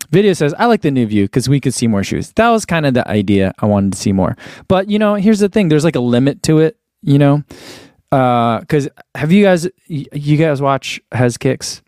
Video 0.10 0.34
says, 0.34 0.54
I 0.58 0.66
like 0.66 0.82
the 0.82 0.92
new 0.92 1.06
view 1.06 1.26
because 1.26 1.50
we 1.50 1.60
could 1.60 1.74
see 1.74 1.88
more 1.88 2.04
shoes. 2.04 2.32
That 2.34 2.50
was 2.50 2.66
kind 2.66 2.86
of 2.86 2.94
the 2.94 3.08
idea. 3.08 3.54
I 3.60 3.66
wanted 3.66 3.94
to 3.94 4.00
see 4.00 4.14
more. 4.14 4.38
But, 4.68 4.90
you 4.90 4.98
know, 4.98 5.16
here's 5.16 5.40
the 5.40 5.50
thing 5.50 5.68
there's 5.68 5.84
like 5.84 5.96
a 5.96 6.00
limit 6.00 6.42
to 6.44 6.60
it, 6.60 6.78
you 7.02 7.20
know? 7.20 7.44
Because 8.10 8.88
uh, 8.88 9.02
have 9.16 9.32
you 9.32 9.44
guys, 9.44 9.68
you 9.88 10.38
guys 10.38 10.62
watch 10.62 11.02
Hez 11.12 11.38
Kicks? 11.38 11.82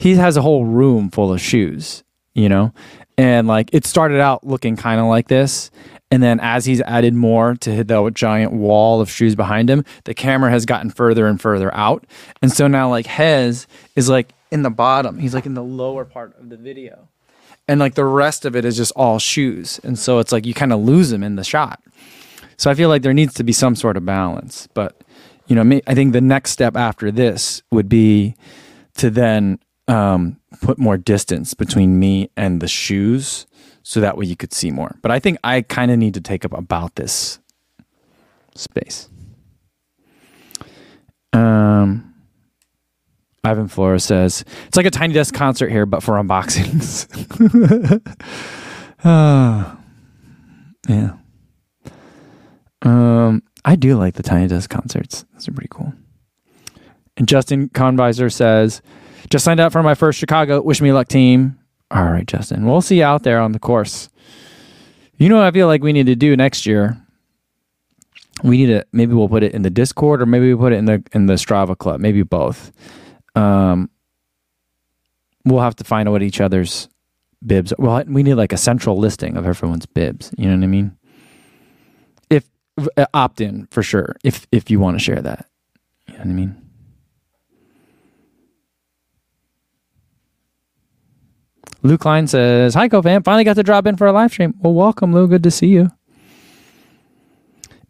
He 0.00 0.14
has 0.14 0.36
a 0.36 0.42
whole 0.42 0.64
room 0.64 1.10
full 1.10 1.32
of 1.32 1.40
shoes, 1.40 2.02
you 2.34 2.48
know? 2.48 2.72
And 3.18 3.46
like 3.46 3.68
it 3.72 3.84
started 3.84 4.18
out 4.20 4.46
looking 4.46 4.76
kind 4.76 4.98
of 4.98 5.06
like 5.06 5.28
this. 5.28 5.70
And 6.10 6.22
then 6.22 6.40
as 6.40 6.64
he's 6.64 6.80
added 6.80 7.14
more 7.14 7.54
to 7.56 7.84
the 7.84 8.10
giant 8.10 8.52
wall 8.52 9.00
of 9.00 9.10
shoes 9.10 9.36
behind 9.36 9.68
him, 9.68 9.84
the 10.04 10.14
camera 10.14 10.50
has 10.50 10.64
gotten 10.64 10.90
further 10.90 11.26
and 11.26 11.40
further 11.40 11.72
out. 11.74 12.06
And 12.42 12.50
so 12.50 12.66
now 12.66 12.88
like 12.88 13.06
Hez 13.06 13.66
is 13.94 14.08
like 14.08 14.32
in 14.50 14.62
the 14.62 14.70
bottom. 14.70 15.18
He's 15.18 15.34
like 15.34 15.46
in 15.46 15.54
the 15.54 15.62
lower 15.62 16.04
part 16.04 16.34
of 16.40 16.48
the 16.48 16.56
video 16.56 17.08
and 17.70 17.78
like 17.78 17.94
the 17.94 18.04
rest 18.04 18.44
of 18.44 18.56
it 18.56 18.64
is 18.64 18.76
just 18.76 18.90
all 18.96 19.20
shoes 19.20 19.80
and 19.84 19.96
so 19.96 20.18
it's 20.18 20.32
like 20.32 20.44
you 20.44 20.52
kind 20.52 20.72
of 20.72 20.80
lose 20.80 21.12
him 21.12 21.22
in 21.22 21.36
the 21.36 21.44
shot 21.44 21.80
so 22.56 22.68
i 22.68 22.74
feel 22.74 22.88
like 22.88 23.02
there 23.02 23.14
needs 23.14 23.32
to 23.32 23.44
be 23.44 23.52
some 23.52 23.76
sort 23.76 23.96
of 23.96 24.04
balance 24.04 24.66
but 24.74 25.02
you 25.46 25.54
know 25.54 25.80
i 25.86 25.94
think 25.94 26.12
the 26.12 26.20
next 26.20 26.50
step 26.50 26.76
after 26.76 27.12
this 27.12 27.62
would 27.70 27.88
be 27.88 28.34
to 28.96 29.08
then 29.08 29.56
um, 29.90 30.38
put 30.62 30.78
more 30.78 30.96
distance 30.96 31.54
between 31.54 31.98
me 31.98 32.30
and 32.36 32.60
the 32.60 32.68
shoes 32.68 33.46
so 33.82 34.00
that 34.00 34.16
way 34.16 34.24
you 34.24 34.36
could 34.36 34.52
see 34.52 34.70
more 34.70 34.96
but 35.02 35.10
i 35.10 35.18
think 35.18 35.38
i 35.42 35.62
kind 35.62 35.90
of 35.90 35.98
need 35.98 36.14
to 36.14 36.20
take 36.20 36.44
up 36.44 36.52
about 36.52 36.94
this 36.94 37.38
space 38.54 39.08
um 41.32 42.10
Ivan 43.42 43.68
Flores 43.68 44.04
says 44.04 44.44
it's 44.66 44.76
like 44.76 44.86
a 44.86 44.90
tiny 44.90 45.14
desk 45.14 45.34
concert 45.34 45.70
here, 45.70 45.86
but 45.86 46.02
for 46.02 46.14
unboxings. 46.14 47.06
uh, 49.02 49.74
yeah. 50.88 51.12
Um, 52.82 53.42
I 53.64 53.76
do 53.76 53.96
like 53.96 54.14
the 54.14 54.22
tiny 54.22 54.46
desk 54.46 54.68
concerts. 54.68 55.24
Those 55.32 55.48
are 55.48 55.52
pretty 55.52 55.68
cool. 55.70 55.92
And 57.16 57.26
Justin 57.26 57.68
Convisor 57.70 58.30
says, 58.32 58.82
just 59.28 59.44
signed 59.44 59.60
up 59.60 59.72
for 59.72 59.82
my 59.82 59.94
first 59.94 60.18
Chicago. 60.18 60.60
Wish 60.62 60.80
me 60.80 60.92
luck, 60.92 61.08
team. 61.08 61.58
All 61.90 62.04
right, 62.04 62.26
Justin. 62.26 62.66
We'll 62.66 62.80
see 62.80 62.98
you 62.98 63.04
out 63.04 63.22
there 63.22 63.40
on 63.40 63.52
the 63.52 63.58
course. 63.58 64.08
You 65.18 65.28
know, 65.28 65.36
what 65.36 65.44
I 65.44 65.50
feel 65.50 65.66
like 65.66 65.82
we 65.82 65.92
need 65.92 66.06
to 66.06 66.16
do 66.16 66.36
next 66.36 66.64
year. 66.64 66.96
We 68.42 68.58
need 68.58 68.66
to 68.66 68.86
maybe 68.92 69.12
we'll 69.12 69.28
put 69.28 69.42
it 69.42 69.52
in 69.52 69.62
the 69.62 69.70
Discord 69.70 70.22
or 70.22 70.26
maybe 70.26 70.52
we 70.52 70.58
put 70.58 70.72
it 70.72 70.76
in 70.76 70.86
the 70.86 71.02
in 71.12 71.26
the 71.26 71.34
Strava 71.34 71.76
club. 71.76 72.00
Maybe 72.00 72.22
both 72.22 72.72
um, 73.34 73.90
we'll 75.44 75.60
have 75.60 75.76
to 75.76 75.84
find 75.84 76.08
out 76.08 76.12
what 76.12 76.22
each 76.22 76.40
other's 76.40 76.88
bibs. 77.44 77.72
Well, 77.78 78.02
we 78.06 78.22
need 78.22 78.34
like 78.34 78.52
a 78.52 78.58
central 78.58 78.98
listing 78.98 79.36
of 79.36 79.46
everyone's 79.46 79.86
bibs. 79.86 80.32
You 80.36 80.46
know 80.46 80.56
what 80.56 80.64
I 80.64 80.68
mean? 80.68 80.96
If 82.28 82.44
uh, 82.96 83.06
opt 83.14 83.40
in 83.40 83.66
for 83.70 83.82
sure. 83.82 84.16
If 84.24 84.46
if 84.52 84.70
you 84.70 84.80
want 84.80 84.98
to 84.98 85.04
share 85.04 85.22
that, 85.22 85.46
you 86.06 86.14
know 86.14 86.20
what 86.20 86.28
I 86.28 86.32
mean. 86.32 86.69
Lou 91.82 91.96
Klein 91.96 92.26
says, 92.26 92.74
Hi, 92.74 92.88
CoFam. 92.88 93.24
Finally 93.24 93.44
got 93.44 93.56
to 93.56 93.62
drop 93.62 93.86
in 93.86 93.96
for 93.96 94.06
a 94.06 94.12
live 94.12 94.32
stream. 94.32 94.54
Well, 94.60 94.74
welcome, 94.74 95.12
Lou. 95.12 95.26
Good 95.26 95.42
to 95.44 95.50
see 95.50 95.68
you. 95.68 95.90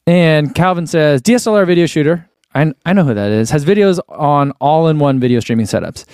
And 0.06 0.54
Calvin 0.54 0.86
says, 0.86 1.22
DSLR 1.22 1.66
video 1.66 1.86
shooter. 1.86 2.28
I, 2.54 2.72
I 2.84 2.92
know 2.92 3.04
who 3.04 3.14
that 3.14 3.30
is. 3.30 3.50
Has 3.50 3.64
videos 3.64 4.00
on 4.08 4.52
all 4.60 4.88
in 4.88 4.98
one 4.98 5.20
video 5.20 5.40
streaming 5.40 5.66
setups. 5.66 6.04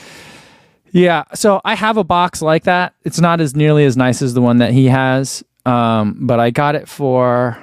Yeah, 0.93 1.25
so 1.35 1.61
I 1.65 1.75
have 1.75 1.97
a 1.97 2.05
box 2.05 2.43
like 2.43 2.65
that. 2.65 2.95
It's 3.05 3.21
not 3.21 3.41
as 3.41 3.55
nearly 3.55 3.85
as 3.85 3.97
nice 3.97 4.23
as 4.23 4.35
the 4.35 4.41
one 4.41 4.59
that 4.59 4.73
he 4.73 4.87
has, 4.87 5.45
um, 5.65 6.17
but 6.21 6.41
I 6.41 6.51
got 6.51 6.75
it 6.75 6.89
for. 6.89 7.59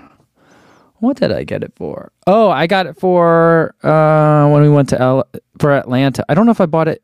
What 0.98 1.18
did 1.18 1.32
I 1.32 1.44
get 1.44 1.64
it 1.64 1.74
for? 1.76 2.12
Oh, 2.28 2.50
I 2.50 2.66
got 2.66 2.86
it 2.86 2.98
for 2.98 3.76
uh, 3.84 4.50
when 4.50 4.62
we 4.62 4.70
went 4.70 4.90
to 4.90 5.02
L 5.02 5.28
for 5.60 5.72
Atlanta. 5.72 6.24
I 6.30 6.34
don't 6.34 6.46
know 6.46 6.52
if 6.52 6.62
I 6.62 6.66
bought 6.66 6.88
it. 6.88 7.03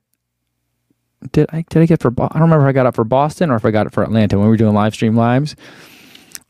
Did 1.32 1.48
I 1.52 1.66
did 1.70 1.82
I 1.82 1.86
get 1.86 2.02
for? 2.02 2.10
I 2.18 2.28
don't 2.34 2.42
remember 2.44 2.66
if 2.66 2.70
I 2.70 2.74
got 2.74 2.86
it 2.86 2.96
for 2.96 3.04
Boston 3.04 3.50
or 3.50 3.56
if 3.56 3.66
I 3.66 3.72
got 3.72 3.88
it 3.88 3.94
for 3.94 4.04
Atlanta 4.04 4.38
when 4.38 4.48
we 4.48 4.52
were 4.52 4.58
doing 4.58 4.74
live 4.74 4.94
stream 4.94 5.16
lives. 5.16 5.56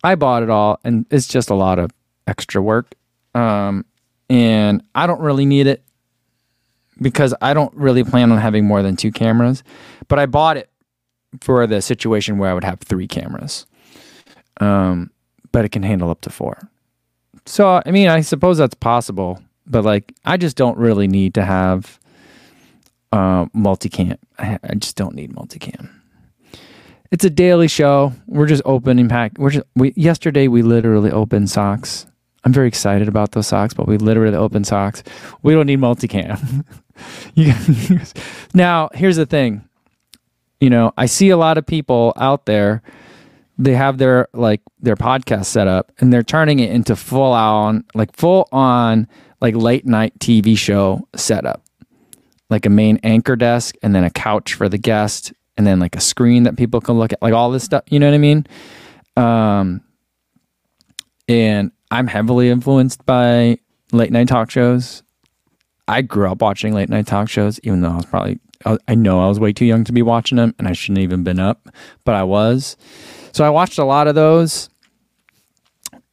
I 0.03 0.15
bought 0.15 0.43
it 0.43 0.49
all, 0.49 0.79
and 0.83 1.05
it's 1.09 1.27
just 1.27 1.49
a 1.49 1.55
lot 1.55 1.79
of 1.79 1.91
extra 2.27 2.61
work. 2.61 2.93
Um, 3.35 3.85
and 4.29 4.83
I 4.95 5.07
don't 5.07 5.21
really 5.21 5.45
need 5.45 5.67
it 5.67 5.83
because 7.01 7.33
I 7.41 7.53
don't 7.53 7.73
really 7.73 8.03
plan 8.03 8.31
on 8.31 8.37
having 8.37 8.65
more 8.65 8.83
than 8.83 8.95
two 8.95 9.11
cameras. 9.11 9.63
But 10.07 10.19
I 10.19 10.25
bought 10.25 10.57
it 10.57 10.69
for 11.41 11.65
the 11.67 11.81
situation 11.81 12.37
where 12.37 12.49
I 12.49 12.53
would 12.53 12.63
have 12.63 12.79
three 12.79 13.07
cameras. 13.07 13.65
Um, 14.61 15.11
but 15.51 15.65
it 15.65 15.69
can 15.69 15.83
handle 15.83 16.09
up 16.09 16.21
to 16.21 16.29
four. 16.29 16.57
So 17.45 17.81
I 17.85 17.91
mean, 17.91 18.07
I 18.07 18.21
suppose 18.21 18.57
that's 18.57 18.75
possible, 18.75 19.41
but 19.65 19.83
like 19.83 20.13
I 20.25 20.37
just 20.37 20.55
don't 20.55 20.77
really 20.77 21.07
need 21.07 21.33
to 21.33 21.43
have 21.45 21.99
uh, 23.11 23.45
multicam. 23.47 24.17
I, 24.37 24.59
I 24.63 24.75
just 24.75 24.95
don't 24.95 25.15
need 25.15 25.33
multicam. 25.33 25.89
It's 27.11 27.25
a 27.25 27.29
daily 27.29 27.67
show. 27.67 28.13
We're 28.27 28.47
just 28.47 28.61
opening 28.65 29.09
pack. 29.09 29.33
We're 29.37 29.49
just 29.49 29.65
we 29.75 29.93
yesterday 29.95 30.47
we 30.47 30.61
literally 30.61 31.11
opened 31.11 31.49
socks 31.49 32.05
I'm 32.43 32.53
very 32.53 32.67
excited 32.67 33.07
about 33.07 33.31
those 33.31 33.47
socks, 33.47 33.73
but 33.73 33.87
we 33.87 33.97
literally 33.97 34.35
opened 34.35 34.67
socks. 34.67 35.03
We 35.43 35.53
don't 35.53 35.67
need 35.67 35.79
multicam. 35.79 36.65
You 37.33 37.53
now, 38.53 38.89
here's 38.93 39.15
the 39.15 39.25
thing. 39.25 39.63
You 40.59 40.69
know, 40.69 40.91
I 40.97 41.05
see 41.05 41.29
a 41.29 41.37
lot 41.37 41.57
of 41.57 41.65
people 41.65 42.11
out 42.17 42.45
there. 42.45 42.81
They 43.57 43.73
have 43.73 43.99
their 43.99 44.27
like 44.33 44.59
their 44.81 44.97
podcast 44.97 45.45
set 45.45 45.69
up, 45.69 45.93
and 45.99 46.11
they're 46.11 46.23
turning 46.23 46.59
it 46.59 46.71
into 46.71 46.97
full 46.97 47.31
on, 47.31 47.85
like 47.95 48.13
full 48.17 48.49
on 48.51 49.07
like 49.39 49.55
late 49.55 49.85
night 49.85 50.19
TV 50.19 50.57
show 50.57 51.07
setup, 51.15 51.63
like 52.49 52.65
a 52.65 52.69
main 52.69 52.99
anchor 53.03 53.35
desk, 53.35 53.75
and 53.83 53.93
then 53.93 54.03
a 54.03 54.09
couch 54.09 54.53
for 54.53 54.67
the 54.69 54.77
guest, 54.77 55.33
and 55.57 55.67
then 55.67 55.79
like 55.79 55.95
a 55.95 56.01
screen 56.01 56.43
that 56.43 56.57
people 56.57 56.81
can 56.81 56.97
look 56.97 57.13
at, 57.13 57.21
like 57.21 57.33
all 57.33 57.51
this 57.51 57.63
stuff. 57.63 57.83
You 57.89 57.99
know 57.99 58.07
what 58.07 58.15
I 58.15 58.19
mean? 58.19 58.47
Um, 59.17 59.81
and 61.27 61.71
I'm 61.91 62.07
heavily 62.07 62.49
influenced 62.49 63.05
by 63.05 63.59
late 63.91 64.11
night 64.11 64.27
talk 64.27 64.49
shows. 64.49 65.03
I 65.87 66.01
grew 66.01 66.31
up 66.31 66.41
watching 66.41 66.73
late 66.73 66.89
night 66.89 67.07
talk 67.07 67.29
shows, 67.29 67.59
even 67.63 67.81
though 67.81 67.91
I 67.91 67.95
was 67.95 68.05
probably, 68.05 68.39
I 68.87 68.95
know 68.95 69.23
I 69.23 69.27
was 69.27 69.39
way 69.39 69.53
too 69.53 69.65
young 69.65 69.83
to 69.85 69.91
be 69.91 70.01
watching 70.01 70.37
them 70.37 70.53
and 70.59 70.67
I 70.67 70.73
shouldn't 70.73 70.99
have 70.99 71.03
even 71.03 71.23
been 71.23 71.39
up, 71.39 71.67
but 72.05 72.15
I 72.15 72.23
was. 72.23 72.77
So 73.31 73.43
I 73.43 73.49
watched 73.49 73.79
a 73.79 73.83
lot 73.83 74.07
of 74.07 74.15
those. 74.15 74.69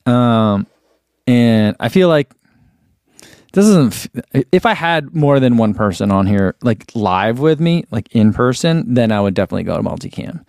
Um, 0.07 0.67
and 1.27 1.77
I 1.79 1.89
feel 1.89 2.09
like 2.09 2.33
this 3.57 3.65
isn't, 3.69 4.09
if 4.53 4.67
I 4.67 4.75
had 4.75 5.15
more 5.15 5.41
than 5.41 5.57
one 5.57 5.73
person 5.73 6.11
on 6.11 6.27
here, 6.27 6.57
like 6.61 6.95
live 6.95 7.39
with 7.39 7.59
me, 7.59 7.85
like 7.91 8.15
in 8.15 8.35
person, 8.35 8.93
then 8.93 9.11
I 9.11 9.19
would 9.19 9.33
definitely 9.33 9.63
go 9.63 9.79
to 9.79 9.83
multicam. 9.83 10.45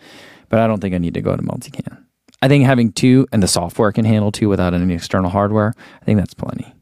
But 0.49 0.59
I 0.59 0.67
don't 0.67 0.81
think 0.81 0.93
I 0.93 0.97
need 0.97 1.13
to 1.13 1.21
go 1.21 1.33
to 1.33 1.41
multicam. 1.41 2.03
I 2.41 2.49
think 2.49 2.65
having 2.65 2.91
two 2.91 3.25
and 3.31 3.41
the 3.41 3.47
software 3.47 3.93
can 3.93 4.03
handle 4.03 4.33
two 4.33 4.49
without 4.49 4.73
any 4.73 4.93
external 4.93 5.29
hardware, 5.29 5.73
I 6.01 6.03
think 6.03 6.19
that's 6.19 6.33
plenty. 6.33 6.73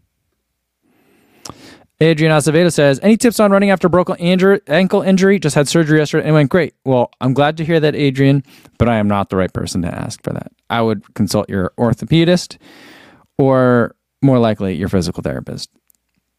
Adrian 2.01 2.33
Acevedo 2.33 2.73
says, 2.73 2.99
Any 3.03 3.17
tips 3.17 3.39
on 3.39 3.51
running 3.51 3.69
after 3.69 3.87
broken 3.87 4.15
ankle 4.17 5.03
injury? 5.03 5.37
Just 5.37 5.53
had 5.53 5.67
surgery 5.67 5.99
yesterday 5.99 6.25
and 6.25 6.33
went 6.33 6.49
great. 6.49 6.73
Well, 6.85 7.11
I'm 7.21 7.35
glad 7.35 7.55
to 7.57 7.65
hear 7.65 7.79
that, 7.79 7.95
Adrian, 7.95 8.43
but 8.79 8.89
I 8.89 8.97
am 8.97 9.07
not 9.07 9.29
the 9.29 9.35
right 9.35 9.53
person 9.53 9.83
to 9.83 9.93
ask 9.93 10.23
for 10.23 10.33
that. 10.33 10.51
I 10.71 10.81
would 10.81 11.13
consult 11.13 11.51
your 11.51 11.71
orthopedist 11.77 12.57
or 13.37 13.95
more 14.23 14.39
likely 14.39 14.73
your 14.73 14.89
physical 14.89 15.21
therapist. 15.21 15.69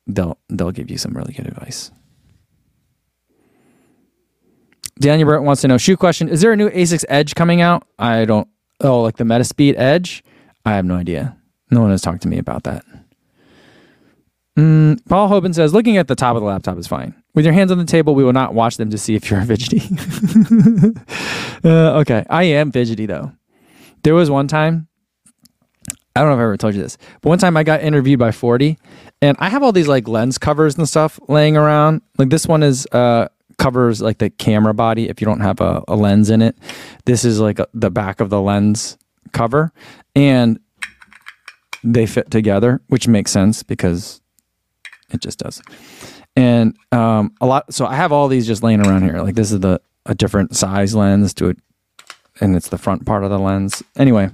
They'll 0.06 0.38
they'll 0.48 0.70
give 0.70 0.90
you 0.90 0.98
some 0.98 1.12
really 1.12 1.32
good 1.32 1.46
advice. 1.46 1.90
Daniel 4.98 5.28
Burt 5.28 5.42
wants 5.42 5.62
to 5.62 5.68
know 5.68 5.78
shoe 5.78 5.96
question. 5.96 6.28
Is 6.28 6.40
there 6.40 6.52
a 6.52 6.56
new 6.56 6.70
Asics 6.70 7.04
Edge 7.08 7.34
coming 7.34 7.60
out? 7.60 7.86
I 7.98 8.24
don't 8.24 8.48
oh, 8.80 9.02
like 9.02 9.16
the 9.16 9.24
Metaspeed 9.24 9.74
Edge? 9.76 10.24
I 10.64 10.72
have 10.74 10.84
no 10.84 10.94
idea. 10.94 11.36
No 11.70 11.80
one 11.80 11.90
has 11.90 12.02
talked 12.02 12.22
to 12.22 12.28
me 12.28 12.38
about 12.38 12.64
that. 12.64 12.84
Mm, 14.56 15.04
Paul 15.06 15.28
Hoban 15.28 15.54
says, 15.54 15.74
looking 15.74 15.98
at 15.98 16.08
the 16.08 16.14
top 16.14 16.34
of 16.34 16.42
the 16.42 16.46
laptop 16.46 16.78
is 16.78 16.86
fine. 16.86 17.14
With 17.34 17.44
your 17.44 17.52
hands 17.52 17.70
on 17.70 17.78
the 17.78 17.84
table, 17.84 18.14
we 18.14 18.24
will 18.24 18.32
not 18.32 18.54
watch 18.54 18.78
them 18.78 18.90
to 18.90 18.98
see 18.98 19.14
if 19.14 19.30
you're 19.30 19.42
fidgety. 19.44 19.82
uh, 21.64 21.98
okay. 22.00 22.24
I 22.30 22.44
am 22.44 22.72
fidgety, 22.72 23.06
though. 23.06 23.32
There 24.02 24.14
was 24.14 24.30
one 24.30 24.48
time, 24.48 24.88
I 26.14 26.20
don't 26.20 26.30
know 26.30 26.36
if 26.36 26.40
I 26.40 26.44
ever 26.44 26.56
told 26.56 26.74
you 26.74 26.82
this, 26.82 26.96
but 27.20 27.28
one 27.28 27.38
time 27.38 27.56
I 27.56 27.64
got 27.64 27.82
interviewed 27.82 28.18
by 28.18 28.32
40, 28.32 28.78
and 29.26 29.36
I 29.40 29.48
have 29.48 29.62
all 29.62 29.72
these 29.72 29.88
like 29.88 30.06
lens 30.06 30.38
covers 30.38 30.76
and 30.76 30.88
stuff 30.88 31.18
laying 31.28 31.56
around. 31.56 32.02
Like 32.16 32.30
this 32.30 32.46
one 32.46 32.62
is, 32.62 32.86
uh, 32.92 33.28
covers 33.58 34.02
like 34.02 34.18
the 34.18 34.30
camera 34.30 34.74
body 34.74 35.08
if 35.08 35.20
you 35.20 35.24
don't 35.24 35.40
have 35.40 35.60
a, 35.60 35.82
a 35.88 35.96
lens 35.96 36.30
in 36.30 36.42
it. 36.42 36.56
This 37.06 37.24
is 37.24 37.40
like 37.40 37.58
a, 37.58 37.66
the 37.74 37.90
back 37.90 38.20
of 38.20 38.30
the 38.30 38.40
lens 38.40 38.98
cover. 39.32 39.72
And 40.14 40.60
they 41.82 42.06
fit 42.06 42.30
together, 42.30 42.80
which 42.88 43.08
makes 43.08 43.30
sense 43.30 43.62
because 43.62 44.20
it 45.10 45.20
just 45.20 45.38
does. 45.38 45.62
And 46.36 46.76
um, 46.92 47.32
a 47.40 47.46
lot. 47.46 47.72
So 47.72 47.86
I 47.86 47.94
have 47.94 48.12
all 48.12 48.28
these 48.28 48.46
just 48.46 48.62
laying 48.62 48.86
around 48.86 49.02
here. 49.02 49.20
Like 49.22 49.34
this 49.34 49.52
is 49.52 49.60
the 49.60 49.80
a 50.04 50.14
different 50.14 50.54
size 50.54 50.94
lens 50.94 51.32
to 51.34 51.48
it, 51.48 51.58
and 52.40 52.54
it's 52.54 52.68
the 52.68 52.78
front 52.78 53.06
part 53.06 53.24
of 53.24 53.30
the 53.30 53.38
lens. 53.38 53.82
Anyway, 53.96 54.30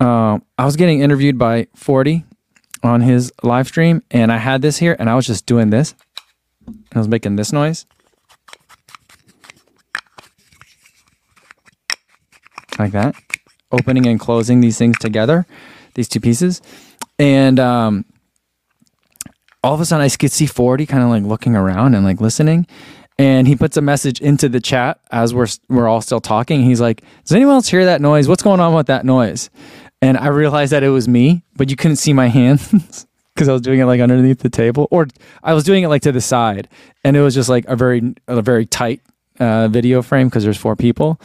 um, 0.00 0.42
I 0.56 0.64
was 0.64 0.76
getting 0.76 1.00
interviewed 1.00 1.38
by 1.38 1.66
Forty 1.74 2.24
on 2.84 3.00
his 3.00 3.32
live 3.42 3.66
stream, 3.66 4.02
and 4.10 4.30
I 4.30 4.36
had 4.36 4.62
this 4.62 4.76
here, 4.76 4.94
and 4.98 5.08
I 5.08 5.16
was 5.16 5.26
just 5.26 5.46
doing 5.46 5.70
this. 5.70 5.94
I 6.94 6.98
was 6.98 7.08
making 7.08 7.36
this 7.36 7.52
noise. 7.52 7.86
Like 12.78 12.92
that, 12.92 13.14
opening 13.72 14.06
and 14.06 14.18
closing 14.20 14.60
these 14.60 14.76
things 14.76 14.98
together, 14.98 15.46
these 15.94 16.08
two 16.08 16.20
pieces, 16.20 16.60
and 17.18 17.58
um, 17.60 18.04
all 19.62 19.74
of 19.74 19.80
a 19.80 19.84
sudden 19.84 20.04
I 20.04 20.08
could 20.08 20.32
see 20.32 20.46
40 20.46 20.84
kind 20.84 21.02
of 21.02 21.08
like 21.08 21.22
looking 21.22 21.56
around 21.56 21.94
and 21.94 22.04
like 22.04 22.20
listening. 22.20 22.66
And 23.16 23.46
he 23.46 23.54
puts 23.54 23.76
a 23.76 23.80
message 23.80 24.20
into 24.20 24.48
the 24.48 24.60
chat 24.60 24.98
as 25.12 25.32
we're 25.32 25.46
we're 25.68 25.86
all 25.86 26.00
still 26.00 26.20
talking. 26.20 26.64
He's 26.64 26.80
like, 26.80 27.00
"Does 27.22 27.30
anyone 27.30 27.54
else 27.54 27.68
hear 27.68 27.84
that 27.84 28.00
noise? 28.00 28.26
What's 28.26 28.42
going 28.42 28.58
on 28.58 28.74
with 28.74 28.88
that 28.88 29.04
noise?" 29.04 29.50
And 30.04 30.18
I 30.18 30.26
realized 30.26 30.70
that 30.72 30.82
it 30.82 30.90
was 30.90 31.08
me, 31.08 31.44
but 31.56 31.70
you 31.70 31.76
couldn't 31.76 31.96
see 31.96 32.12
my 32.12 32.26
hands 32.26 32.68
because 33.34 33.48
I 33.48 33.54
was 33.54 33.62
doing 33.62 33.80
it 33.80 33.86
like 33.86 34.02
underneath 34.02 34.40
the 34.40 34.50
table, 34.50 34.86
or 34.90 35.06
I 35.42 35.54
was 35.54 35.64
doing 35.64 35.82
it 35.82 35.88
like 35.88 36.02
to 36.02 36.12
the 36.12 36.20
side, 36.20 36.68
and 37.04 37.16
it 37.16 37.22
was 37.22 37.32
just 37.34 37.48
like 37.48 37.64
a 37.68 37.74
very 37.74 38.14
a 38.28 38.42
very 38.42 38.66
tight 38.66 39.00
uh, 39.40 39.68
video 39.68 40.02
frame 40.02 40.28
because 40.28 40.44
there's 40.44 40.58
four 40.58 40.76
people, 40.76 41.18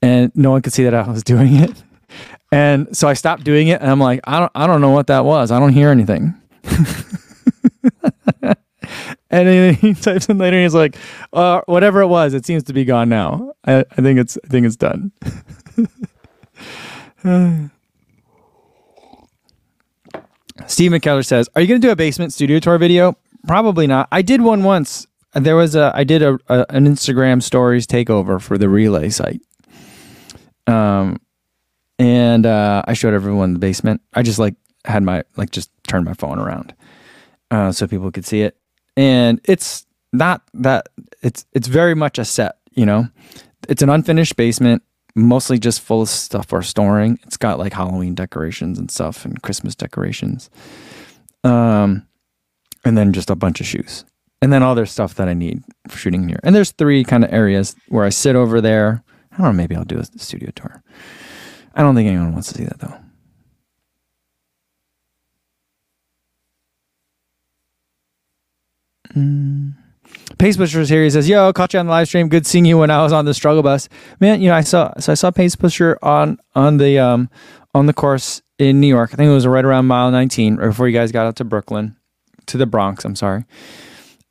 and 0.00 0.32
no 0.34 0.50
one 0.50 0.62
could 0.62 0.72
see 0.72 0.84
that 0.84 0.94
I 0.94 1.06
was 1.06 1.22
doing 1.32 1.54
it. 1.56 1.82
And 2.50 2.96
so 2.96 3.08
I 3.08 3.12
stopped 3.12 3.44
doing 3.44 3.68
it, 3.68 3.82
and 3.82 3.90
I'm 3.90 4.00
like, 4.00 4.20
I 4.24 4.40
don't 4.40 4.52
I 4.54 4.66
don't 4.66 4.80
know 4.80 4.92
what 4.92 5.08
that 5.08 5.26
was. 5.26 5.50
I 5.50 5.60
don't 5.60 5.74
hear 5.74 5.90
anything. 5.90 6.32
and 8.42 8.56
then 9.30 9.74
he 9.74 9.92
types 9.92 10.30
in 10.30 10.38
later 10.38 10.56
and 10.56 10.62
he's 10.62 10.74
like, 10.74 10.96
uh, 11.34 11.60
whatever 11.66 12.00
it 12.00 12.06
was, 12.06 12.32
it 12.32 12.46
seems 12.46 12.62
to 12.64 12.72
be 12.72 12.86
gone 12.86 13.10
now. 13.10 13.52
I, 13.66 13.80
I 13.80 14.00
think 14.00 14.18
it's 14.18 14.38
I 14.42 14.48
think 14.48 14.64
it's 14.64 14.76
done. 14.76 15.12
Steve 20.66 20.92
McKellar 20.92 21.24
says, 21.24 21.48
"Are 21.54 21.60
you 21.60 21.68
going 21.68 21.80
to 21.80 21.86
do 21.86 21.92
a 21.92 21.96
basement 21.96 22.32
studio 22.32 22.58
tour 22.58 22.78
video? 22.78 23.16
Probably 23.46 23.86
not. 23.86 24.08
I 24.12 24.22
did 24.22 24.40
one 24.40 24.62
once. 24.62 25.06
There 25.34 25.56
was 25.56 25.74
a 25.74 25.92
I 25.94 26.04
did 26.04 26.22
a, 26.22 26.38
a 26.48 26.66
an 26.70 26.86
Instagram 26.86 27.42
stories 27.42 27.86
takeover 27.86 28.40
for 28.40 28.56
the 28.56 28.68
relay 28.68 29.10
site. 29.10 29.42
Um, 30.66 31.20
and 31.98 32.46
uh, 32.46 32.82
I 32.86 32.94
showed 32.94 33.14
everyone 33.14 33.52
the 33.52 33.58
basement. 33.58 34.00
I 34.14 34.22
just 34.22 34.38
like 34.38 34.54
had 34.84 35.02
my 35.02 35.24
like 35.36 35.50
just 35.50 35.70
turned 35.86 36.04
my 36.04 36.14
phone 36.14 36.38
around 36.38 36.74
uh, 37.50 37.72
so 37.72 37.86
people 37.86 38.10
could 38.10 38.24
see 38.24 38.42
it. 38.42 38.56
And 38.96 39.40
it's 39.44 39.86
not 40.12 40.42
that 40.54 40.88
it's 41.22 41.46
it's 41.52 41.68
very 41.68 41.94
much 41.94 42.18
a 42.18 42.24
set. 42.24 42.58
You 42.72 42.86
know, 42.86 43.08
it's 43.68 43.82
an 43.82 43.90
unfinished 43.90 44.36
basement, 44.36 44.82
mostly 45.14 45.58
just 45.58 45.80
full 45.80 46.02
of 46.02 46.08
stuff 46.08 46.48
for 46.48 46.62
storing. 46.62 47.18
It's 47.24 47.36
got 47.36 47.58
like 47.58 47.72
Halloween 47.72 48.14
decorations 48.14 48.78
and 48.78 48.90
stuff 48.90 49.24
and 49.24 49.40
Christmas 49.42 49.74
decorations. 49.74 50.50
Um, 51.44 52.06
and 52.84 52.98
then 52.98 53.12
just 53.12 53.30
a 53.30 53.36
bunch 53.36 53.60
of 53.60 53.66
shoes. 53.66 54.04
And 54.42 54.52
then 54.52 54.62
all 54.62 54.74
their 54.74 54.86
stuff 54.86 55.14
that 55.14 55.28
I 55.28 55.34
need 55.34 55.62
for 55.88 55.96
shooting 55.96 56.28
here. 56.28 56.40
And 56.42 56.54
there's 56.54 56.72
three 56.72 57.04
kind 57.04 57.24
of 57.24 57.32
areas 57.32 57.76
where 57.88 58.04
I 58.04 58.10
sit 58.10 58.36
over 58.36 58.60
there. 58.60 59.02
I 59.32 59.36
don't 59.38 59.46
know, 59.46 59.52
maybe 59.52 59.74
I'll 59.74 59.84
do 59.84 59.98
a 59.98 60.04
studio 60.18 60.50
tour. 60.54 60.82
I 61.74 61.82
don't 61.82 61.94
think 61.94 62.08
anyone 62.08 62.32
wants 62.32 62.52
to 62.52 62.58
see 62.58 62.64
that 62.64 62.78
though. 62.78 62.98
Mm. 69.14 69.83
Pace 70.38 70.56
Pusher's 70.56 70.88
here. 70.88 71.02
He 71.04 71.10
says, 71.10 71.28
"Yo, 71.28 71.52
caught 71.52 71.72
you 71.72 71.80
on 71.80 71.86
the 71.86 71.90
live 71.90 72.08
stream. 72.08 72.28
Good 72.28 72.46
seeing 72.46 72.64
you 72.64 72.78
when 72.78 72.90
I 72.90 73.02
was 73.02 73.12
on 73.12 73.24
the 73.24 73.34
struggle 73.34 73.62
bus, 73.62 73.88
man. 74.20 74.40
You 74.40 74.48
know, 74.48 74.54
I 74.54 74.62
saw 74.62 74.92
so 74.98 75.12
I 75.12 75.14
saw 75.14 75.30
Pace 75.30 75.56
Pusher 75.56 75.98
on 76.02 76.38
on 76.54 76.78
the 76.78 76.98
um 76.98 77.30
on 77.74 77.86
the 77.86 77.92
course 77.92 78.42
in 78.58 78.80
New 78.80 78.86
York. 78.86 79.10
I 79.12 79.16
think 79.16 79.28
it 79.28 79.34
was 79.34 79.46
right 79.46 79.64
around 79.64 79.86
mile 79.86 80.10
19, 80.10 80.56
right 80.56 80.68
before 80.68 80.88
you 80.88 80.94
guys 80.96 81.12
got 81.12 81.26
out 81.26 81.36
to 81.36 81.44
Brooklyn, 81.44 81.96
to 82.46 82.56
the 82.56 82.66
Bronx. 82.66 83.04
I'm 83.04 83.16
sorry. 83.16 83.44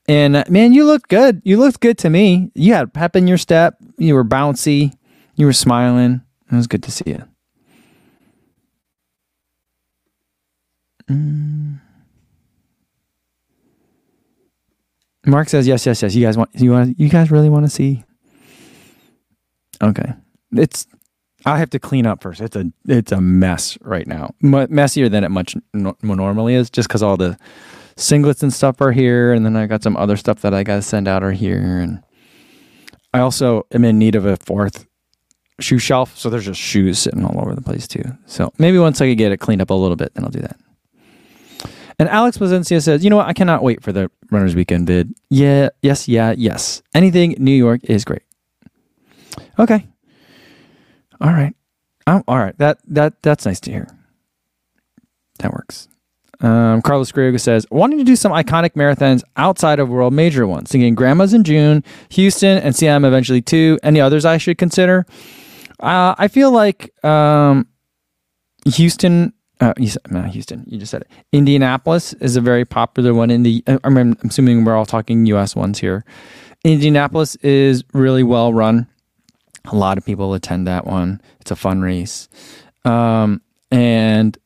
And 0.07 0.35
uh, 0.35 0.43
man, 0.49 0.73
you 0.73 0.85
looked 0.85 1.09
good. 1.09 1.41
You 1.45 1.57
looked 1.57 1.79
good 1.79 1.97
to 1.99 2.09
me. 2.09 2.51
You 2.55 2.73
had 2.73 2.93
pep 2.93 3.15
in 3.15 3.27
your 3.27 3.37
step. 3.37 3.77
You 3.97 4.15
were 4.15 4.25
bouncy. 4.25 4.93
You 5.35 5.45
were 5.45 5.53
smiling. 5.53 6.21
It 6.51 6.55
was 6.55 6.67
good 6.67 6.83
to 6.83 6.91
see 6.91 7.05
you. 7.07 7.23
Mm. 11.09 11.79
Mark 15.25 15.49
says 15.49 15.67
yes, 15.67 15.85
yes, 15.85 16.01
yes. 16.01 16.15
You 16.15 16.25
guys 16.25 16.37
want 16.37 16.49
you 16.53 16.71
want 16.71 16.99
you 16.99 17.09
guys 17.09 17.31
really 17.31 17.49
want 17.49 17.65
to 17.65 17.69
see? 17.69 18.03
Okay, 19.81 20.13
it's 20.51 20.85
I 21.45 21.57
have 21.57 21.69
to 21.71 21.79
clean 21.79 22.05
up 22.05 22.21
first. 22.21 22.41
It's 22.41 22.55
a 22.55 22.65
it's 22.87 23.11
a 23.11 23.21
mess 23.21 23.77
right 23.81 24.07
now, 24.07 24.33
M- 24.43 24.67
messier 24.73 25.09
than 25.09 25.23
it 25.23 25.29
much 25.29 25.55
no- 25.73 25.97
normally 26.01 26.55
is, 26.55 26.69
just 26.69 26.87
because 26.87 27.03
all 27.03 27.17
the 27.17 27.37
singlets 27.95 28.43
and 28.43 28.51
stuff 28.53 28.81
are 28.81 28.91
here, 28.91 29.33
and 29.33 29.45
then 29.45 29.55
I 29.55 29.65
got 29.67 29.83
some 29.83 29.97
other 29.97 30.17
stuff 30.17 30.41
that 30.41 30.53
I 30.53 30.63
got 30.63 30.75
to 30.75 30.81
send 30.81 31.07
out 31.07 31.23
are 31.23 31.31
here, 31.31 31.79
and 31.79 32.01
I 33.13 33.19
also 33.19 33.65
am 33.71 33.85
in 33.85 33.99
need 33.99 34.15
of 34.15 34.25
a 34.25 34.37
fourth 34.37 34.87
shoe 35.59 35.79
shelf, 35.79 36.17
so 36.17 36.29
there's 36.29 36.45
just 36.45 36.59
shoes 36.59 36.99
sitting 36.99 37.23
all 37.23 37.39
over 37.39 37.53
the 37.53 37.61
place 37.61 37.87
too. 37.87 38.03
So 38.25 38.51
maybe 38.57 38.77
once 38.79 38.99
I 39.01 39.07
could 39.09 39.17
get 39.17 39.31
it 39.31 39.37
cleaned 39.37 39.61
up 39.61 39.69
a 39.69 39.73
little 39.73 39.95
bit, 39.95 40.13
then 40.15 40.23
I'll 40.25 40.31
do 40.31 40.39
that. 40.41 40.57
And 41.99 42.09
Alex 42.09 42.37
Placencia 42.37 42.81
says, 42.81 43.03
you 43.03 43.09
know 43.09 43.17
what? 43.17 43.27
I 43.27 43.33
cannot 43.33 43.63
wait 43.63 43.83
for 43.83 43.91
the 43.91 44.09
Runners 44.31 44.55
Weekend 44.55 44.87
vid. 44.87 45.13
Yeah, 45.29 45.69
yes, 45.81 46.07
yeah, 46.07 46.33
yes. 46.37 46.81
Anything 46.93 47.35
New 47.37 47.51
York 47.51 47.81
is 47.83 48.03
great. 48.03 48.23
Okay. 49.59 49.87
All 51.21 51.31
right. 51.31 51.55
Oh, 52.07 52.23
all 52.27 52.37
right. 52.37 52.57
That 52.57 52.79
that 52.87 53.21
that's 53.21 53.45
nice 53.45 53.59
to 53.61 53.71
hear. 53.71 53.87
That 55.39 55.53
works. 55.53 55.87
Um, 56.41 56.81
Carlos 56.81 57.11
Griego 57.11 57.39
says, 57.39 57.65
wanting 57.71 57.99
to 57.99 58.03
do 58.03 58.17
some 58.17 58.33
iconic 58.33 58.71
marathons 58.71 59.23
outside 59.37 59.79
of 59.79 59.87
world 59.87 60.13
major 60.13 60.45
ones. 60.45 60.69
Thinking 60.69 60.93
Grandma's 60.93 61.33
in 61.33 61.45
June, 61.45 61.83
Houston, 62.09 62.57
and 62.57 62.75
CM 62.75 63.05
eventually 63.07 63.41
too. 63.41 63.79
Any 63.81 64.01
others 64.01 64.25
I 64.25 64.37
should 64.37 64.57
consider? 64.57 65.05
Uh, 65.79 66.15
I 66.17 66.27
feel 66.27 66.51
like 66.51 66.91
um, 67.05 67.67
Houston. 68.65 69.33
Uh, 69.59 69.73
you 69.77 69.87
said, 69.87 70.01
Houston. 70.31 70.65
You 70.67 70.79
just 70.79 70.91
said 70.91 71.01
it. 71.03 71.07
Indianapolis 71.31 72.13
is 72.13 72.35
a 72.35 72.41
very 72.41 72.65
popular 72.65 73.13
one 73.13 73.29
in 73.29 73.43
the. 73.43 73.63
I 73.67 73.89
mean, 73.89 74.17
I'm 74.21 74.29
assuming 74.29 74.65
we're 74.65 74.75
all 74.75 74.85
talking 74.85 75.25
U.S. 75.27 75.55
ones 75.55 75.79
here. 75.79 76.03
Indianapolis 76.63 77.35
is 77.37 77.83
really 77.93 78.23
well 78.23 78.53
run. 78.53 78.87
A 79.65 79.75
lot 79.75 79.97
of 79.97 80.05
people 80.05 80.33
attend 80.33 80.67
that 80.67 80.85
one. 80.85 81.21
It's 81.39 81.51
a 81.51 81.55
fun 81.55 81.81
race. 81.81 82.27
Um, 82.83 83.41
and 83.71 84.37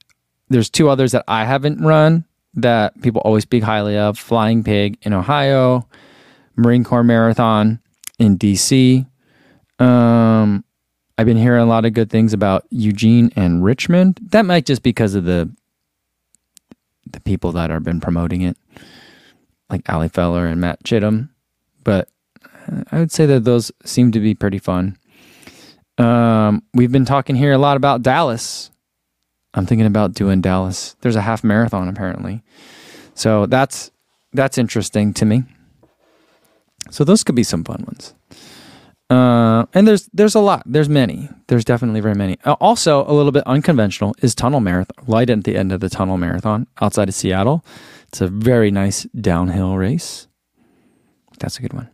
there's 0.49 0.69
two 0.69 0.89
others 0.89 1.11
that 1.11 1.23
I 1.27 1.45
haven't 1.45 1.81
run 1.81 2.25
that 2.53 2.99
people 3.01 3.21
always 3.23 3.43
speak 3.43 3.63
highly 3.63 3.97
of 3.97 4.17
Flying 4.17 4.63
Pig 4.63 4.97
in 5.03 5.13
Ohio, 5.13 5.87
Marine 6.55 6.83
Corps 6.83 7.03
Marathon 7.03 7.79
in 8.19 8.37
DC. 8.37 9.05
Um, 9.79 10.63
I've 11.17 11.25
been 11.25 11.37
hearing 11.37 11.63
a 11.63 11.65
lot 11.65 11.85
of 11.85 11.93
good 11.93 12.09
things 12.09 12.33
about 12.33 12.65
Eugene 12.69 13.31
and 13.35 13.63
Richmond. 13.63 14.19
That 14.21 14.45
might 14.45 14.65
just 14.65 14.83
because 14.83 15.15
of 15.15 15.23
the 15.25 15.49
the 17.11 17.19
people 17.21 17.53
that 17.53 17.69
have 17.69 17.83
been 17.83 18.01
promoting 18.01 18.41
it, 18.41 18.57
like 19.69 19.87
Ali 19.89 20.09
Feller 20.09 20.45
and 20.45 20.59
Matt 20.61 20.83
Chittum. 20.83 21.29
But 21.83 22.09
I 22.91 22.99
would 22.99 23.11
say 23.11 23.25
that 23.25 23.45
those 23.45 23.71
seem 23.85 24.11
to 24.11 24.19
be 24.19 24.35
pretty 24.35 24.59
fun. 24.59 24.97
Um, 25.97 26.63
we've 26.73 26.91
been 26.91 27.05
talking 27.05 27.35
here 27.35 27.53
a 27.53 27.57
lot 27.57 27.77
about 27.77 28.03
Dallas. 28.03 28.69
I'm 29.53 29.65
thinking 29.65 29.87
about 29.87 30.13
doing 30.13 30.41
Dallas. 30.41 30.95
There's 31.01 31.15
a 31.15 31.21
half 31.21 31.43
marathon 31.43 31.87
apparently, 31.87 32.43
so 33.15 33.47
that's 33.47 33.89
that's 34.33 34.57
interesting 34.57 35.13
to 35.15 35.25
me. 35.25 35.43
So 36.91 37.03
those 37.03 37.23
could 37.23 37.35
be 37.35 37.43
some 37.43 37.63
fun 37.63 37.83
ones. 37.87 38.13
Uh, 39.09 39.65
and 39.73 39.87
there's 39.87 40.09
there's 40.13 40.35
a 40.35 40.39
lot. 40.39 40.63
There's 40.65 40.89
many. 40.89 41.29
There's 41.47 41.63
definitely 41.63 42.01
very 42.01 42.15
many. 42.15 42.37
Uh, 42.43 42.55
also, 42.59 43.05
a 43.09 43.13
little 43.13 43.31
bit 43.31 43.43
unconventional 43.45 44.15
is 44.21 44.35
Tunnel 44.35 44.59
Marathon. 44.59 45.05
Light 45.07 45.29
at 45.29 45.45
the 45.45 45.55
end 45.55 45.71
of 45.71 45.79
the 45.79 45.89
Tunnel 45.89 46.17
Marathon 46.17 46.67
outside 46.81 47.07
of 47.07 47.15
Seattle. 47.15 47.63
It's 48.09 48.19
a 48.19 48.27
very 48.27 48.69
nice 48.69 49.03
downhill 49.19 49.77
race. 49.77 50.27
That's 51.39 51.57
a 51.57 51.61
good 51.61 51.73
one. 51.73 51.89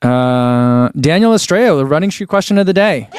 Uh, 0.00 0.88
Daniel 0.98 1.34
Estrella, 1.34 1.76
the 1.78 1.86
running 1.86 2.10
shoe 2.10 2.26
question 2.26 2.58
of 2.58 2.66
the 2.66 2.72
day. 2.72 3.08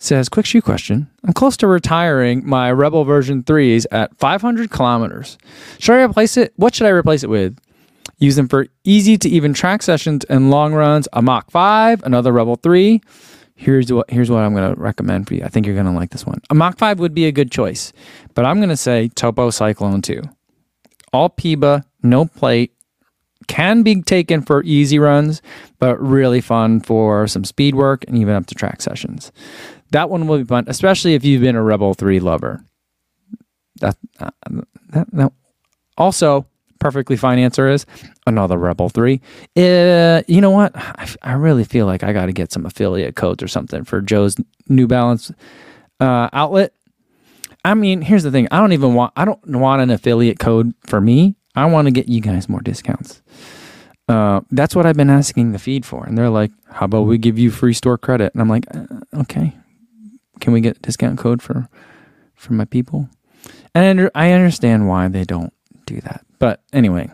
Says, 0.00 0.28
quick 0.28 0.46
shoe 0.46 0.62
question. 0.62 1.10
I'm 1.24 1.32
close 1.32 1.56
to 1.58 1.66
retiring 1.66 2.46
my 2.48 2.70
Rebel 2.70 3.04
version 3.04 3.42
3s 3.42 3.84
at 3.90 4.16
500 4.16 4.70
kilometers. 4.70 5.36
Should 5.78 5.96
I 5.96 6.02
replace 6.04 6.36
it? 6.36 6.52
What 6.56 6.74
should 6.74 6.86
I 6.86 6.90
replace 6.90 7.24
it 7.24 7.30
with? 7.30 7.58
Use 8.18 8.36
them 8.36 8.48
for 8.48 8.66
easy 8.84 9.16
to 9.18 9.28
even 9.28 9.54
track 9.54 9.82
sessions 9.82 10.24
and 10.24 10.50
long 10.50 10.74
runs. 10.74 11.08
A 11.12 11.22
Mach 11.22 11.50
5, 11.50 12.02
another 12.02 12.32
Rebel 12.32 12.56
3. 12.56 13.00
Here's 13.54 13.92
what 13.92 14.08
here's 14.10 14.30
what 14.30 14.44
I'm 14.44 14.54
going 14.54 14.74
to 14.74 14.80
recommend 14.80 15.26
for 15.26 15.34
you. 15.34 15.42
I 15.44 15.48
think 15.48 15.66
you're 15.66 15.74
going 15.74 15.86
to 15.86 15.92
like 15.92 16.10
this 16.10 16.24
one. 16.24 16.40
A 16.50 16.54
Mach 16.54 16.78
5 16.78 17.00
would 17.00 17.14
be 17.14 17.26
a 17.26 17.32
good 17.32 17.50
choice, 17.50 17.92
but 18.34 18.44
I'm 18.44 18.58
going 18.58 18.68
to 18.68 18.76
say 18.76 19.08
Topo 19.08 19.50
Cyclone 19.50 20.02
2 20.02 20.22
all 21.12 21.30
PEBA, 21.30 21.84
no 22.02 22.26
plate, 22.26 22.72
can 23.46 23.82
be 23.82 24.02
taken 24.02 24.42
for 24.42 24.62
easy 24.64 24.98
runs, 24.98 25.40
but 25.78 25.98
really 26.00 26.40
fun 26.40 26.80
for 26.80 27.26
some 27.26 27.44
speed 27.44 27.74
work 27.74 28.04
and 28.06 28.16
even 28.18 28.34
up 28.34 28.46
to 28.46 28.54
track 28.54 28.82
sessions. 28.82 29.32
That 29.90 30.10
one 30.10 30.26
will 30.26 30.38
be 30.38 30.44
fun, 30.44 30.64
especially 30.66 31.14
if 31.14 31.24
you've 31.24 31.40
been 31.40 31.56
a 31.56 31.62
Rebel 31.62 31.94
3 31.94 32.20
lover. 32.20 32.62
That, 33.80 33.96
uh, 34.20 34.30
that, 34.90 35.08
that. 35.12 35.32
Also, 35.96 36.46
perfectly 36.78 37.16
fine 37.16 37.38
answer 37.38 37.68
is 37.68 37.86
another 38.26 38.56
Rebel 38.58 38.88
3. 38.88 39.20
Uh, 39.56 40.22
you 40.26 40.40
know 40.40 40.50
what? 40.50 40.72
I, 40.76 41.08
I 41.22 41.32
really 41.32 41.64
feel 41.64 41.86
like 41.86 42.02
I 42.02 42.12
got 42.12 42.26
to 42.26 42.32
get 42.32 42.52
some 42.52 42.66
affiliate 42.66 43.16
codes 43.16 43.42
or 43.42 43.48
something 43.48 43.84
for 43.84 44.00
Joe's 44.00 44.36
New 44.68 44.86
Balance 44.86 45.32
uh, 46.00 46.28
outlet 46.32 46.72
I 47.64 47.74
mean, 47.74 48.02
here's 48.02 48.22
the 48.22 48.30
thing. 48.30 48.48
I 48.50 48.60
don't 48.60 48.72
even 48.72 48.94
want 48.94 49.12
I 49.16 49.24
don't 49.24 49.44
want 49.44 49.82
an 49.82 49.90
affiliate 49.90 50.38
code 50.38 50.74
for 50.86 51.00
me. 51.00 51.36
I 51.54 51.66
want 51.66 51.86
to 51.86 51.90
get 51.92 52.08
you 52.08 52.20
guys 52.20 52.48
more 52.48 52.60
discounts. 52.60 53.20
Uh, 54.08 54.40
that's 54.50 54.74
what 54.74 54.86
I've 54.86 54.96
been 54.96 55.10
asking 55.10 55.52
the 55.52 55.58
feed 55.58 55.84
for, 55.84 56.04
and 56.06 56.16
they're 56.16 56.30
like, 56.30 56.50
"How 56.70 56.86
about 56.86 57.02
we 57.02 57.18
give 57.18 57.38
you 57.38 57.50
free 57.50 57.74
store 57.74 57.98
credit?" 57.98 58.32
And 58.32 58.40
I'm 58.40 58.48
like, 58.48 58.64
uh, 58.74 58.86
"Okay, 59.20 59.54
can 60.40 60.52
we 60.52 60.60
get 60.62 60.78
a 60.78 60.80
discount 60.80 61.18
code 61.18 61.42
for 61.42 61.68
for 62.34 62.54
my 62.54 62.64
people?" 62.64 63.10
And 63.74 64.10
I 64.14 64.32
understand 64.32 64.88
why 64.88 65.08
they 65.08 65.24
don't 65.24 65.52
do 65.84 66.00
that, 66.00 66.24
but 66.38 66.62
anyway, 66.72 67.10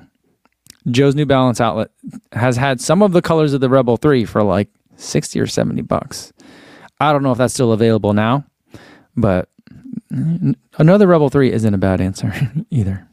Joe's 0.91 1.15
New 1.15 1.27
Balance 1.27 1.61
outlet 1.61 1.91
has 2.33 2.57
had 2.57 2.81
some 2.81 3.03
of 3.03 3.13
the 3.13 3.23
colors 3.23 3.53
of 3.53 3.61
the 3.61 3.69
Rebel 3.69 3.97
Three 3.97 4.25
for 4.25 4.43
like 4.43 4.69
sixty 4.97 5.41
or 5.41 5.47
seventy 5.47 5.83
bucks. 5.83 6.33
I 7.01 7.13
don't 7.13 7.23
know 7.23 7.33
if 7.33 7.39
that's 7.39 7.55
still 7.55 7.73
available 7.73 8.13
now, 8.13 8.45
but 9.17 9.49
Another 10.79 11.07
Rebel 11.07 11.29
3 11.29 11.53
isn't 11.53 11.75
a 11.75 11.79
bad 11.79 12.01
answer 12.01 12.33
either. 12.71 13.09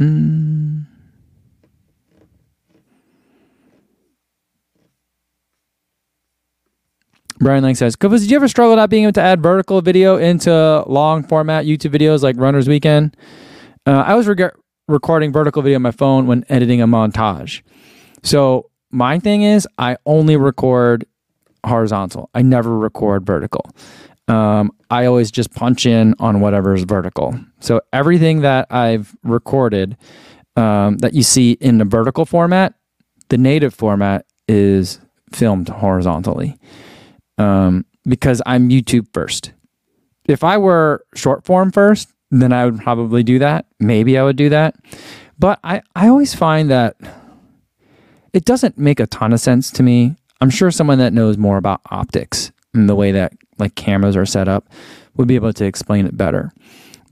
Mm. 0.00 0.86
Brian 7.38 7.62
Lang 7.62 7.74
says, 7.74 7.96
Kofus, 7.96 8.20
did 8.20 8.30
you 8.30 8.36
ever 8.36 8.48
struggle 8.48 8.76
not 8.76 8.88
being 8.88 9.04
able 9.04 9.12
to 9.12 9.22
add 9.22 9.42
vertical 9.42 9.82
video 9.82 10.16
into 10.16 10.82
long 10.86 11.22
format 11.22 11.66
YouTube 11.66 11.92
videos 11.92 12.22
like 12.22 12.36
Runner's 12.38 12.68
Weekend? 12.68 13.16
Uh, 13.84 14.02
I 14.06 14.14
was 14.14 14.26
reg- 14.26 14.54
recording 14.88 15.32
vertical 15.32 15.62
video 15.62 15.76
on 15.76 15.82
my 15.82 15.90
phone 15.90 16.26
when 16.26 16.44
editing 16.48 16.80
a 16.80 16.86
montage. 16.86 17.62
So 18.22 18.70
my 18.90 19.18
thing 19.18 19.42
is 19.42 19.68
I 19.78 19.98
only 20.06 20.36
record 20.36 21.04
horizontal. 21.64 22.30
I 22.34 22.42
never 22.42 22.76
record 22.76 23.26
vertical. 23.26 23.70
Um, 24.28 24.72
I 24.90 25.04
always 25.04 25.30
just 25.30 25.52
punch 25.54 25.84
in 25.86 26.14
on 26.18 26.40
whatever's 26.40 26.84
vertical. 26.84 27.38
So 27.60 27.80
everything 27.92 28.40
that 28.40 28.66
I've 28.70 29.14
recorded 29.22 29.96
um, 30.56 30.96
that 30.98 31.12
you 31.12 31.22
see 31.22 31.52
in 31.52 31.78
the 31.78 31.84
vertical 31.84 32.24
format, 32.24 32.74
the 33.28 33.38
native 33.38 33.74
format 33.74 34.24
is 34.48 35.00
filmed 35.32 35.68
horizontally 35.68 36.58
um, 37.38 37.84
because 38.06 38.42
I'm 38.46 38.68
YouTube 38.68 39.06
first. 39.12 39.52
If 40.26 40.42
I 40.42 40.58
were 40.58 41.04
short 41.14 41.44
form 41.44 41.70
first, 41.70 42.12
then 42.30 42.52
I 42.52 42.64
would 42.64 42.80
probably 42.80 43.22
do 43.22 43.38
that. 43.38 43.66
Maybe 43.78 44.18
I 44.18 44.24
would 44.24 44.36
do 44.36 44.48
that. 44.48 44.76
But 45.38 45.60
I, 45.62 45.82
I 45.94 46.08
always 46.08 46.34
find 46.34 46.70
that 46.70 46.96
it 48.32 48.44
doesn't 48.44 48.78
make 48.78 49.00
a 49.00 49.06
ton 49.06 49.32
of 49.32 49.40
sense 49.40 49.70
to 49.72 49.82
me. 49.82 50.16
I'm 50.40 50.50
sure 50.50 50.70
someone 50.70 50.98
that 50.98 51.12
knows 51.12 51.38
more 51.38 51.56
about 51.56 51.80
optics 51.90 52.52
and 52.74 52.88
the 52.88 52.94
way 52.94 53.12
that 53.12 53.32
like 53.58 53.74
cameras 53.74 54.16
are 54.16 54.26
set 54.26 54.48
up 54.48 54.68
would 55.16 55.28
be 55.28 55.34
able 55.34 55.52
to 55.52 55.64
explain 55.64 56.06
it 56.06 56.16
better. 56.16 56.52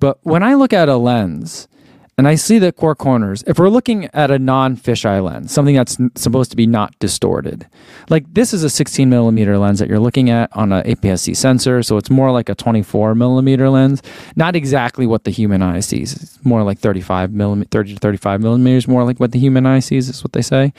But 0.00 0.18
when 0.22 0.42
I 0.42 0.54
look 0.54 0.72
at 0.72 0.88
a 0.88 0.96
lens 0.96 1.68
and 2.16 2.29
I 2.29 2.37
see 2.37 2.59
the 2.59 2.70
core 2.70 2.94
corners, 2.94 3.42
if 3.46 3.59
we're 3.59 3.68
looking 3.68 4.07
at 4.14 4.31
a 4.31 4.38
non 4.38 4.77
fisheye 4.77 5.22
lens, 5.22 5.50
something 5.53 5.74
that's 5.74 5.98
supposed 6.14 6.50
to 6.53 6.57
be 6.57 6.66
not 6.66 6.96
distorted, 7.00 7.66
like 8.09 8.33
this 8.33 8.55
is 8.55 8.62
a 8.62 8.70
16 8.70 9.11
millimeter 9.11 9.59
lens 9.59 9.81
that 9.81 9.88
you're 9.88 9.98
looking 9.98 10.31
at 10.31 10.55
on 10.57 10.72
an 10.72 10.85
APS-C 10.85 11.35
sensor, 11.35 11.83
so 11.83 11.96
it's 11.96 12.11
more 12.11 12.31
like 12.31 12.48
a 12.48 12.55
24 12.55 13.14
millimeter 13.16 13.68
lens, 13.68 14.00
not 14.37 14.55
exactly 14.55 15.07
what 15.07 15.24
the 15.24 15.33
human 15.33 15.61
eye 15.61 15.81
sees. 15.81 16.14
It's 16.14 16.44
more 16.44 16.62
like 16.62 16.79
35 16.79 17.33
millimeter, 17.33 17.68
30 17.70 17.94
to 17.94 18.00
35 18.00 18.40
millimeters, 18.40 18.87
more 18.87 19.05
like 19.05 19.18
what 19.18 19.33
the 19.33 19.40
human 19.40 19.66
eye 19.66 19.81
sees, 19.81 20.09
is 20.09 20.22
what 20.22 20.33
they 20.33 20.42
say. 20.42 20.72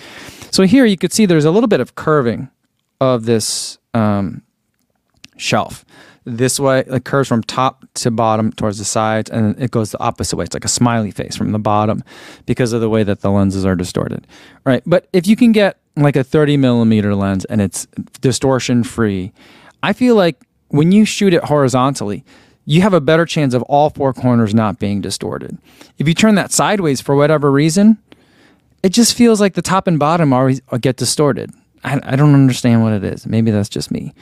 So 0.52 0.64
here 0.64 0.86
you 0.86 0.98
could 0.98 1.12
see 1.12 1.26
there's 1.26 1.46
a 1.46 1.52
little 1.52 1.68
bit 1.68 1.82
of 1.82 1.96
curving 1.96 2.50
of 3.02 3.26
this 3.26 3.78
um, 3.94 4.42
shelf 5.36 5.84
this 6.26 6.60
way, 6.60 6.80
it 6.80 7.06
curves 7.06 7.30
from 7.30 7.44
top 7.44 7.86
to 7.96 8.12
bottom 8.12 8.52
towards 8.52 8.80
the 8.80 8.86
sides, 8.86 9.30
and 9.30 9.60
it 9.62 9.72
goes 9.72 9.92
the 9.92 10.02
opposite 10.02 10.36
way. 10.36 10.44
It's 10.44 10.56
like 10.56 10.66
a 10.66 10.70
smiley 10.70 11.12
face 11.12 11.36
from 11.36 11.52
the 11.52 11.60
bottom 11.60 12.04
because 12.46 12.74
of 12.74 12.82
the 12.82 12.90
way 12.90 13.04
that 13.04 13.22
the 13.22 13.30
lenses 13.30 13.64
are 13.66 13.76
distorted. 13.76 14.26
Right. 14.66 14.82
But 14.86 15.08
if 15.14 15.28
you 15.28 15.36
can 15.36 15.52
get 15.52 15.78
like 15.96 16.16
a 16.16 16.24
30 16.24 16.58
millimeter 16.58 17.14
lens 17.16 17.46
and 17.46 17.62
it's 17.62 17.86
distortion 18.22 18.84
free, 18.84 19.32
I 19.84 19.94
feel 19.94 20.16
like 20.16 20.42
when 20.70 20.92
you 20.92 21.06
shoot 21.06 21.34
it 21.34 21.44
horizontally, 21.44 22.26
you 22.66 22.82
have 22.82 22.94
a 22.94 23.02
better 23.02 23.26
chance 23.26 23.54
of 23.54 23.62
all 23.64 23.92
four 23.92 24.12
corners 24.12 24.56
not 24.56 24.80
being 24.80 25.02
distorted. 25.02 25.58
If 26.00 26.08
you 26.08 26.16
turn 26.16 26.36
that 26.36 26.52
sideways 26.52 27.00
for 27.00 27.16
whatever 27.16 27.52
reason, 27.52 28.00
it 28.82 28.90
just 28.90 29.16
feels 29.16 29.40
like 29.40 29.54
the 29.54 29.62
top 29.62 29.88
and 29.88 30.00
bottom 30.00 30.34
always 30.34 30.60
get 30.82 30.98
distorted. 30.98 31.52
I, 31.84 32.00
I 32.04 32.16
don't 32.16 32.34
understand 32.34 32.82
what 32.82 32.94
it 32.94 33.04
is. 33.04 33.28
Maybe 33.28 33.52
that's 33.52 33.70
just 33.70 33.92
me. 33.92 34.14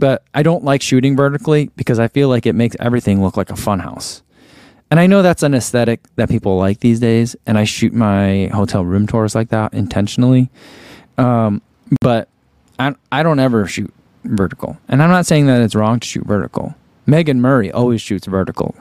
But 0.00 0.24
I 0.32 0.42
don't 0.42 0.64
like 0.64 0.80
shooting 0.80 1.14
vertically 1.14 1.70
because 1.76 1.98
I 1.98 2.08
feel 2.08 2.30
like 2.30 2.46
it 2.46 2.54
makes 2.54 2.74
everything 2.80 3.22
look 3.22 3.36
like 3.36 3.50
a 3.50 3.54
funhouse. 3.54 4.22
And 4.90 4.98
I 4.98 5.06
know 5.06 5.20
that's 5.20 5.42
an 5.42 5.54
aesthetic 5.54 6.00
that 6.16 6.30
people 6.30 6.56
like 6.56 6.80
these 6.80 6.98
days, 6.98 7.36
and 7.46 7.58
I 7.58 7.64
shoot 7.64 7.92
my 7.92 8.46
hotel 8.46 8.82
room 8.82 9.06
tours 9.06 9.34
like 9.34 9.50
that 9.50 9.74
intentionally. 9.74 10.48
Um, 11.18 11.60
but 12.00 12.28
I 12.78 12.94
I 13.12 13.22
don't 13.22 13.38
ever 13.38 13.66
shoot 13.66 13.92
vertical, 14.24 14.78
and 14.88 15.02
I'm 15.02 15.10
not 15.10 15.26
saying 15.26 15.46
that 15.46 15.60
it's 15.60 15.74
wrong 15.74 16.00
to 16.00 16.08
shoot 16.08 16.26
vertical. 16.26 16.74
Megan 17.06 17.40
Murray 17.42 17.70
always 17.70 18.00
shoots 18.00 18.26
vertical 18.26 18.74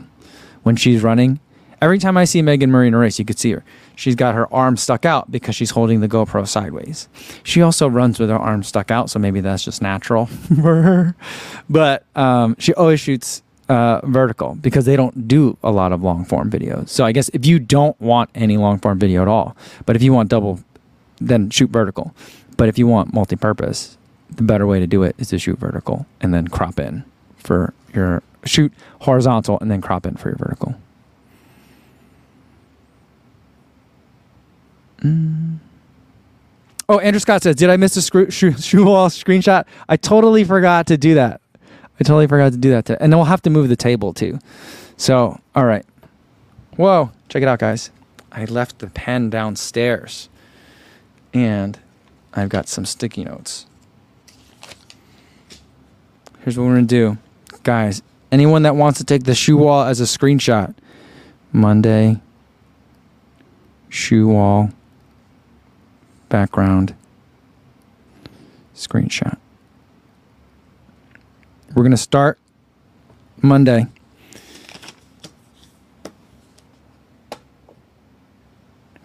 when 0.64 0.78
she's 0.78 1.04
running. 1.04 1.42
Every 1.82 2.00
time 2.00 2.16
I 2.16 2.24
see 2.24 2.42
Megan 2.42 2.72
Murray 2.72 2.88
in 2.88 2.94
a 2.94 2.98
race, 2.98 3.20
you 3.20 3.26
could 3.26 3.40
see 3.40 3.52
her. 3.52 3.64
She's 4.00 4.16
got 4.16 4.34
her 4.34 4.52
arm 4.54 4.78
stuck 4.78 5.04
out 5.04 5.30
because 5.30 5.58
she's 5.58 5.72
holding 5.72 6.00
the 6.00 6.08
GoPro 6.08 6.48
sideways. 6.48 7.10
She 7.44 7.62
also 7.62 7.86
runs 7.90 8.18
with 8.18 8.30
her 8.30 8.38
arm 8.38 8.64
stuck 8.64 8.92
out, 8.92 9.10
so 9.10 9.20
maybe 9.20 9.42
that's 9.42 9.66
just 9.66 9.82
natural 9.82 10.26
for 10.62 10.82
her. 10.82 11.16
But 11.70 12.06
um, 12.16 12.56
she 12.60 12.74
always 12.76 13.02
shoots 13.02 13.44
uh, 13.68 14.00
vertical 14.06 14.56
because 14.56 14.86
they 14.86 14.96
don't 14.96 15.28
do 15.28 15.58
a 15.62 15.72
lot 15.72 15.92
of 15.92 16.02
long 16.02 16.24
form 16.24 16.50
videos. 16.50 16.88
So 16.88 17.04
I 17.04 17.12
guess 17.12 17.28
if 17.34 17.46
you 17.46 17.60
don't 17.60 18.00
want 18.00 18.30
any 18.34 18.56
long 18.56 18.80
form 18.80 19.00
video 19.00 19.22
at 19.22 19.28
all, 19.28 19.58
but 19.86 19.98
if 19.98 20.02
you 20.02 20.14
want 20.14 20.30
double, 20.30 20.62
then 21.20 21.50
shoot 21.50 21.70
vertical. 21.70 22.16
But 22.56 22.70
if 22.70 22.78
you 22.78 22.88
want 22.88 23.14
multi 23.14 23.36
purpose, 23.36 23.98
the 24.32 24.44
better 24.44 24.66
way 24.66 24.80
to 24.80 24.88
do 24.88 25.04
it 25.04 25.14
is 25.20 25.28
to 25.30 25.40
shoot 25.40 25.60
vertical 25.60 26.06
and 26.22 26.34
then 26.34 26.48
crop 26.48 26.80
in 26.80 27.04
for 27.36 27.74
your 27.94 28.24
shoot 28.46 28.72
horizontal 29.02 29.58
and 29.60 29.70
then 29.70 29.82
crop 29.82 30.06
in 30.06 30.16
for 30.16 30.30
your 30.30 30.38
vertical. 30.38 30.76
Mm. 35.02 35.58
Oh, 36.88 37.00
Andrew 37.00 37.20
Scott 37.20 37.44
says, 37.44 37.56
"Did 37.56 37.70
I 37.70 37.78
miss 37.78 37.96
a 37.98 38.02
screw, 38.02 38.30
shoe, 38.32 38.54
shoe 38.58 38.86
wall 38.86 39.10
screenshot? 39.10 39.66
I 39.88 39.96
totally 39.98 40.44
forgot 40.44 40.88
to 40.88 40.98
do 40.98 41.14
that. 41.16 41.42
I 42.00 42.04
totally 42.04 42.28
forgot 42.28 42.52
to 42.54 42.58
do 42.58 42.72
that. 42.72 42.86
To, 42.86 43.02
and 43.02 43.12
then 43.12 43.18
we'll 43.18 43.26
have 43.26 43.42
to 43.44 43.50
move 43.50 43.70
the 43.70 43.76
table 43.76 44.14
too. 44.14 44.40
So, 44.98 45.40
all 45.56 45.66
right. 45.66 45.86
Whoa, 46.78 47.12
check 47.28 47.42
it 47.42 47.48
out, 47.48 47.60
guys. 47.60 47.92
I 48.32 48.46
left 48.46 48.80
the 48.80 48.88
pen 48.88 49.30
downstairs, 49.30 50.30
and 51.34 51.78
I've 52.34 52.50
got 52.50 52.68
some 52.68 52.86
sticky 52.86 53.24
notes. 53.26 53.66
Here's 56.40 56.58
what 56.58 56.66
we're 56.66 56.76
gonna 56.76 56.88
do, 56.88 57.18
guys. 57.64 58.02
Anyone 58.32 58.64
that 58.64 58.76
wants 58.76 59.00
to 59.00 59.04
take 59.06 59.24
the 59.24 59.36
shoe 59.36 59.58
wall 59.58 59.84
as 59.84 60.00
a 60.00 60.06
screenshot, 60.06 60.74
Monday, 61.52 62.22
shoe 63.90 64.28
wall, 64.30 64.72
background, 66.30 66.96
screenshot. 68.76 69.38
We're 71.76 71.84
going 71.84 71.92
to 71.92 71.98
start 71.98 72.40
Monday. 73.42 73.88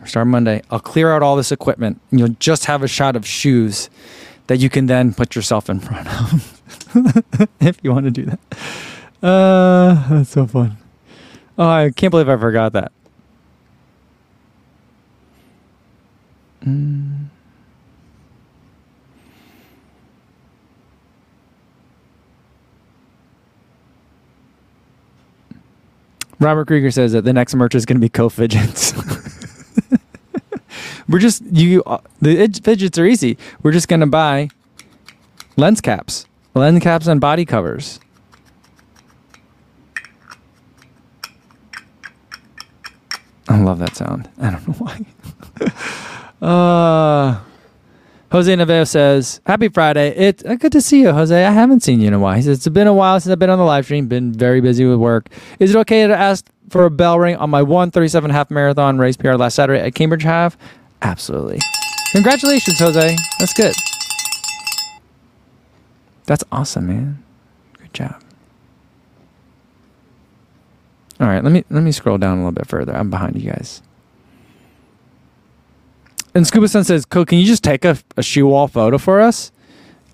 Start 0.07 0.27
Monday. 0.27 0.63
I'll 0.71 0.81
clear 0.81 1.13
out 1.13 1.23
all 1.23 1.35
this 1.35 1.51
equipment 1.51 2.01
and 2.11 2.21
you'll 2.21 2.37
just 2.39 2.67
have 2.67 2.83
a 2.83 2.89
shot 2.89 3.17
of 3.17 3.27
shoes 3.27 3.89
that 4.47 4.59
you 4.59 4.69
can 4.69 4.87
then 4.87 5.15
put 5.15 5.35
yourself 5.35 5.71
in 5.71 5.81
front 5.81 6.07
of 6.07 6.63
if 7.61 7.79
you 7.83 7.93
want 7.93 8.05
to 8.05 8.11
do 8.11 8.27
that. 8.27 8.39
Uh, 9.23 10.09
that's 10.09 10.31
so 10.31 10.47
fun. 10.47 10.77
Oh, 11.57 11.69
I 11.69 11.91
can't 11.91 12.11
believe 12.11 12.29
I 12.29 12.37
forgot 12.37 12.73
that. 12.75 12.93
Mm. 16.65 17.29
Robert 26.41 26.67
Krieger 26.67 26.91
says 26.91 27.13
that 27.13 27.25
the 27.25 27.33
next 27.33 27.55
merch 27.55 27.75
is 27.75 27.87
going 27.87 27.97
to 27.97 28.01
be 28.01 28.09
co 28.09 28.29
fidgets. 28.29 28.93
We're 31.09 31.19
just 31.19 31.43
you. 31.45 31.83
Uh, 31.85 31.99
the 32.21 32.49
fidgets 32.63 32.99
are 32.99 33.07
easy. 33.07 33.39
We're 33.63 33.73
just 33.73 33.89
going 33.89 34.01
to 34.01 34.07
buy 34.07 34.49
lens 35.57 35.81
caps, 35.81 36.27
lens 36.55 36.83
caps, 36.83 37.07
and 37.07 37.21
body 37.21 37.45
covers. 37.45 38.01
I 43.49 43.61
love 43.61 43.79
that 43.79 43.95
sound. 43.95 44.29
I 44.41 44.51
don't 44.51 44.69
know 44.69 44.75
why. 44.75 45.05
uh, 46.43 47.41
Jose 48.33 48.55
Navarro 48.57 48.85
says, 48.85 49.41
"Happy 49.47 49.69
Friday! 49.69 50.09
It's 50.17 50.45
uh, 50.45 50.57
good 50.57 50.73
to 50.73 50.81
see 50.81 51.01
you, 51.03 51.13
Jose. 51.13 51.45
I 51.45 51.51
haven't 51.51 51.83
seen 51.83 52.01
you 52.01 52.09
in 52.09 52.15
a 52.15 52.19
while. 52.19 52.35
He 52.37 52.43
says 52.43 52.59
it's 52.59 52.69
been 52.69 52.87
a 52.87 52.93
while 52.95 53.21
since 53.21 53.33
I've 53.33 53.39
been 53.39 53.51
on 53.51 53.59
the 53.59 53.65
live 53.65 53.85
stream. 53.85 54.09
Been 54.09 54.33
very 54.33 54.61
busy 54.61 54.85
with 54.85 54.99
work. 54.99 55.29
Is 55.59 55.75
it 55.75 55.79
okay 55.81 56.07
to 56.07 56.17
ask 56.17 56.45
for 56.69 56.85
a 56.85 56.91
bell 56.91 57.19
ring 57.19 57.37
on 57.37 57.51
my 57.51 57.63
137 57.63 58.31
half 58.31 58.51
marathon 58.51 58.99
race 58.99 59.17
PR 59.17 59.35
last 59.35 59.55
Saturday 59.55 59.81
at 59.81 59.95
Cambridge 59.95 60.23
Half? 60.23 60.57
Absolutely. 61.03 61.61
Congratulations, 62.13 62.79
Jose. 62.79 63.17
That's 63.39 63.53
good. 63.53 63.75
That's 66.27 66.45
awesome, 66.51 66.87
man. 66.87 67.23
Good 67.79 67.93
job. 67.95 68.23
All 71.21 71.29
right, 71.29 71.45
let 71.45 71.53
me 71.53 71.65
let 71.71 71.83
me 71.83 71.93
scroll 71.93 72.19
down 72.19 72.39
a 72.39 72.41
little 72.41 72.53
bit 72.53 72.67
further. 72.67 72.95
I'm 72.97 73.11
behind 73.11 73.41
you 73.41 73.51
guys. 73.51 73.83
And 76.35 76.47
Scuba 76.47 76.69
Sun 76.69 76.85
says, 76.85 77.05
"Co, 77.05 77.25
can 77.25 77.39
you 77.39 77.47
just 77.47 77.63
take 77.63 77.85
a, 77.85 77.97
a 78.17 78.23
shoe 78.23 78.47
wall 78.47 78.69
photo 78.69 78.99
for 78.99 79.21
us?" 79.21 79.53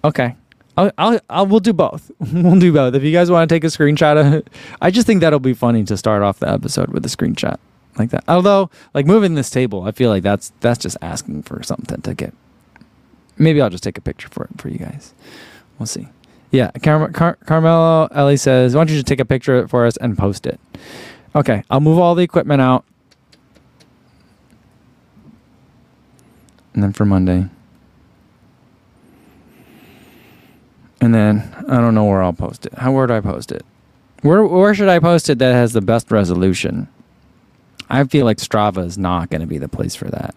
Okay, 0.05 0.35
I'll, 0.77 0.91
I'll, 0.99 1.21
I'll 1.29 1.47
we'll 1.47 1.61
do 1.61 1.73
both. 1.73 2.11
we'll 2.33 2.59
do 2.59 2.73
both. 2.73 2.95
If 2.95 3.03
you 3.03 3.13
guys 3.13 3.31
want 3.31 3.49
to 3.49 3.55
take 3.55 3.65
a 3.65 3.69
screenshot 3.69 4.37
of 4.39 4.45
I 4.81 4.91
just 4.91 5.07
think 5.07 5.21
that'll 5.21 5.41
be 5.41 5.55
funny 5.55 5.85
to 5.85 5.97
start 5.97 6.23
off 6.23 6.39
the 6.39 6.49
episode 6.51 6.91
with 6.91 7.05
a 7.05 7.09
screenshot 7.09 7.59
like 7.99 8.11
that. 8.11 8.25
Although, 8.29 8.71
like 8.95 9.07
moving 9.07 9.35
this 9.35 9.51
table, 9.51 9.83
I 9.85 9.93
feel 9.93 10.11
like 10.11 10.23
that's 10.23 10.53
that's 10.61 10.79
just 10.79 10.97
asking 11.03 11.43
for 11.43 11.63
something 11.63 12.01
to 12.03 12.15
get. 12.15 12.35
Maybe 13.39 13.61
I'll 13.61 13.71
just 13.71 13.85
take 13.85 13.97
a 13.99 14.03
picture 14.03 14.29
for 14.29 14.45
it 14.45 14.61
for 14.61 14.69
you 14.69 14.79
guys. 14.79 15.15
We'll 15.79 15.87
see. 15.87 16.09
Yeah, 16.51 16.71
Car- 16.83 17.11
Car- 17.11 17.39
Carmelo 17.47 18.09
Ellie 18.13 18.37
says, 18.37 18.75
"Why 18.75 18.81
don't 18.81 18.91
you 18.91 18.97
just 18.97 19.07
take 19.07 19.21
a 19.21 19.25
picture 19.25 19.67
for 19.69 19.87
us 19.87 19.97
and 19.97 20.19
post 20.19 20.47
it?" 20.47 20.61
Okay, 21.35 21.63
I'll 21.71 21.81
move 21.81 21.99
all 21.99 22.15
the 22.15 22.25
equipment 22.25 22.61
out, 22.61 22.85
and 26.75 26.83
then 26.83 26.93
for 26.93 27.05
Monday, 27.05 27.49
and 31.01 31.15
then 31.15 31.65
I 31.69 31.77
don't 31.77 31.95
know 31.95 32.05
where 32.05 32.23
I'll 32.23 32.33
post 32.33 32.67
it. 32.67 32.75
How 32.75 32.93
where 32.93 33.07
do 33.07 33.15
I 33.15 33.21
post 33.21 33.53
it? 33.53 33.65
Where 34.23 34.45
where 34.45 34.75
should 34.75 34.89
I 34.89 34.99
post 34.99 35.31
it 35.31 35.39
that 35.39 35.53
has 35.53 35.73
the 35.73 35.81
best 35.81 36.11
resolution? 36.11 36.89
I 37.89 38.05
feel 38.05 38.25
like 38.25 38.37
Strava 38.37 38.85
is 38.87 38.97
not 38.97 39.31
going 39.31 39.41
to 39.41 39.47
be 39.47 39.59
the 39.59 39.69
place 39.69 39.97
for 39.97 40.09
that. 40.11 40.35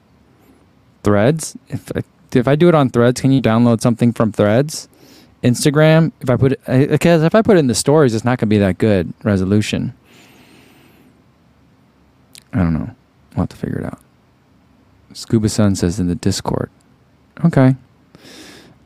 Threads, 1.04 1.56
if 1.68 1.92
I, 1.96 2.02
if 2.32 2.48
I 2.48 2.56
do 2.56 2.68
it 2.68 2.74
on 2.76 2.90
Threads, 2.90 3.22
can 3.22 3.32
you 3.32 3.42
download 3.42 3.82
something 3.82 4.12
from 4.12 4.32
Threads? 4.32 4.90
Instagram, 5.44 6.14
if 6.22 6.30
I 6.30 6.38
put 6.38 6.54
it, 6.54 6.90
because 6.90 7.22
if 7.22 7.36
I 7.36 7.42
put 7.42 7.58
it 7.58 7.60
in 7.60 7.68
the 7.68 7.76
stories, 7.76 8.16
it's 8.16 8.24
not 8.24 8.40
going 8.40 8.48
to 8.48 8.56
be 8.56 8.58
that 8.60 8.78
good 8.78 9.14
resolution. 9.24 9.94
I 12.54 12.60
don't 12.60 12.74
know. 12.74 12.90
We'll 13.36 13.44
have 13.44 13.50
to 13.50 13.58
figure 13.58 13.80
it 13.80 13.86
out. 13.86 14.00
Scuba 15.14 15.50
Sun 15.50 15.76
says 15.76 16.00
in 16.00 16.08
the 16.08 16.16
Discord. 16.16 16.70
Okay. 17.46 17.76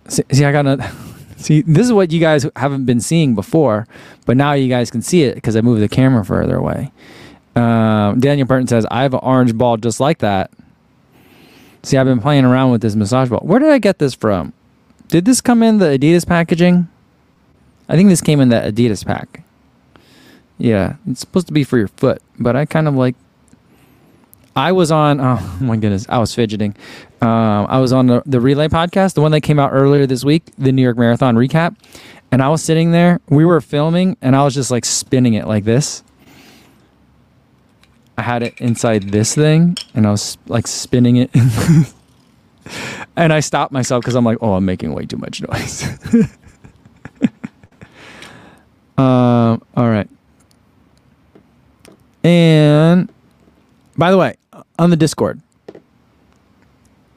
See, 0.07 0.23
see 0.31 0.45
I 0.45 0.51
got 0.51 0.63
to 0.63 0.91
see. 1.37 1.61
This 1.61 1.85
is 1.85 1.93
what 1.93 2.11
you 2.11 2.19
guys 2.19 2.49
haven't 2.55 2.85
been 2.85 3.01
seeing 3.01 3.35
before, 3.35 3.87
but 4.25 4.37
now 4.37 4.53
you 4.53 4.69
guys 4.69 4.91
can 4.91 5.01
see 5.01 5.23
it 5.23 5.35
because 5.35 5.55
I 5.55 5.61
moved 5.61 5.81
the 5.81 5.89
camera 5.89 6.23
further 6.23 6.55
away. 6.55 6.91
Uh, 7.55 8.13
Daniel 8.13 8.45
Burton 8.47 8.67
says, 8.67 8.85
I 8.91 9.01
have 9.01 9.13
an 9.13 9.21
orange 9.23 9.57
ball 9.57 9.77
just 9.77 9.99
like 9.99 10.19
that. 10.19 10.51
See, 11.81 11.97
I've 11.97 12.05
been 12.05 12.19
playing 12.19 12.45
around 12.45 12.71
with 12.71 12.81
this 12.81 12.95
massage 12.95 13.29
ball. 13.29 13.39
Where 13.39 13.59
did 13.59 13.69
I 13.69 13.79
get 13.79 13.97
this 13.97 14.13
from? 14.13 14.53
Did 15.07 15.25
this 15.25 15.41
come 15.41 15.63
in 15.63 15.77
the 15.77 15.97
Adidas 15.97 16.27
packaging? 16.27 16.87
I 17.89 17.95
think 17.95 18.09
this 18.09 18.21
came 18.21 18.39
in 18.41 18.49
the 18.49 18.57
Adidas 18.57 19.05
pack. 19.05 19.43
Yeah, 20.57 20.97
it's 21.09 21.21
supposed 21.21 21.47
to 21.47 21.53
be 21.53 21.63
for 21.63 21.77
your 21.77 21.87
foot, 21.87 22.21
but 22.37 22.55
I 22.55 22.65
kind 22.65 22.87
of 22.87 22.95
like. 22.95 23.15
I 24.57 24.71
was 24.71 24.91
on. 24.91 25.21
Oh 25.21 25.57
my 25.61 25.77
goodness, 25.77 26.07
I 26.09 26.17
was 26.17 26.33
fidgeting. 26.33 26.75
Um, 27.21 27.67
I 27.69 27.79
was 27.79 27.93
on 27.93 28.07
the, 28.07 28.23
the 28.25 28.41
Relay 28.41 28.67
podcast, 28.69 29.13
the 29.13 29.21
one 29.21 29.31
that 29.31 29.41
came 29.41 29.59
out 29.59 29.69
earlier 29.71 30.07
this 30.07 30.25
week, 30.25 30.45
the 30.57 30.71
New 30.71 30.81
York 30.81 30.97
Marathon 30.97 31.35
recap, 31.35 31.75
and 32.31 32.41
I 32.41 32.49
was 32.49 32.63
sitting 32.63 32.91
there. 32.91 33.21
We 33.29 33.45
were 33.45 33.61
filming, 33.61 34.17
and 34.19 34.35
I 34.35 34.43
was 34.43 34.55
just 34.55 34.71
like 34.71 34.83
spinning 34.83 35.35
it 35.35 35.45
like 35.45 35.63
this. 35.63 36.03
I 38.17 38.23
had 38.23 38.41
it 38.41 38.59
inside 38.59 39.03
this 39.11 39.35
thing, 39.35 39.77
and 39.93 40.07
I 40.07 40.09
was 40.09 40.39
like 40.47 40.65
spinning 40.65 41.17
it. 41.17 41.29
and 43.15 43.31
I 43.31 43.41
stopped 43.41 43.71
myself 43.71 44.01
because 44.01 44.15
I'm 44.15 44.25
like, 44.25 44.39
oh, 44.41 44.53
I'm 44.53 44.65
making 44.65 44.91
way 44.91 45.05
too 45.05 45.17
much 45.17 45.39
noise. 45.39 45.83
um, 48.97 49.61
all 49.75 49.87
right. 49.87 50.09
And 52.23 53.13
by 53.95 54.09
the 54.09 54.17
way, 54.17 54.35
on 54.79 54.89
the 54.89 54.95
Discord, 54.95 55.41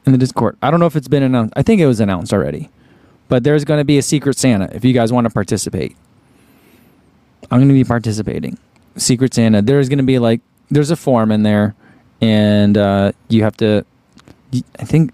in 0.07 0.13
the 0.13 0.19
Discord, 0.19 0.57
I 0.63 0.71
don't 0.71 0.81
know 0.81 0.87
if 0.87 0.97
it's 0.97 1.09
been 1.09 1.23
announced. 1.23 1.55
I 1.57 1.63
think 1.63 1.81
it 1.81 1.87
was 1.87 2.01
announced 2.01 2.33
already, 2.33 2.71
but 3.29 3.45
there's 3.45 3.65
going 3.65 3.81
to 3.81 3.85
be 3.85 3.99
a 3.99 4.03
Secret 4.03 4.39
Santa 4.39 4.69
if 4.73 4.85
you 4.85 4.93
guys 4.93 5.13
want 5.13 5.27
to 5.27 5.31
participate. 5.31 5.97
I'm 7.51 7.59
going 7.59 7.69
to 7.69 7.75
be 7.75 7.85
participating. 7.85 8.59
Secret 8.97 9.35
Santa. 9.35 9.63
There's 9.63 9.89
going 9.89 9.99
to 9.99 10.05
be 10.05 10.19
like, 10.19 10.41
there's 10.71 10.91
a 10.91 10.97
form 10.97 11.33
in 11.33 11.43
there, 11.43 11.75
and 12.21 12.77
uh, 12.77 13.13
you 13.29 13.43
have 13.43 13.57
to. 13.59 13.85
I 14.79 14.85
think 14.85 15.13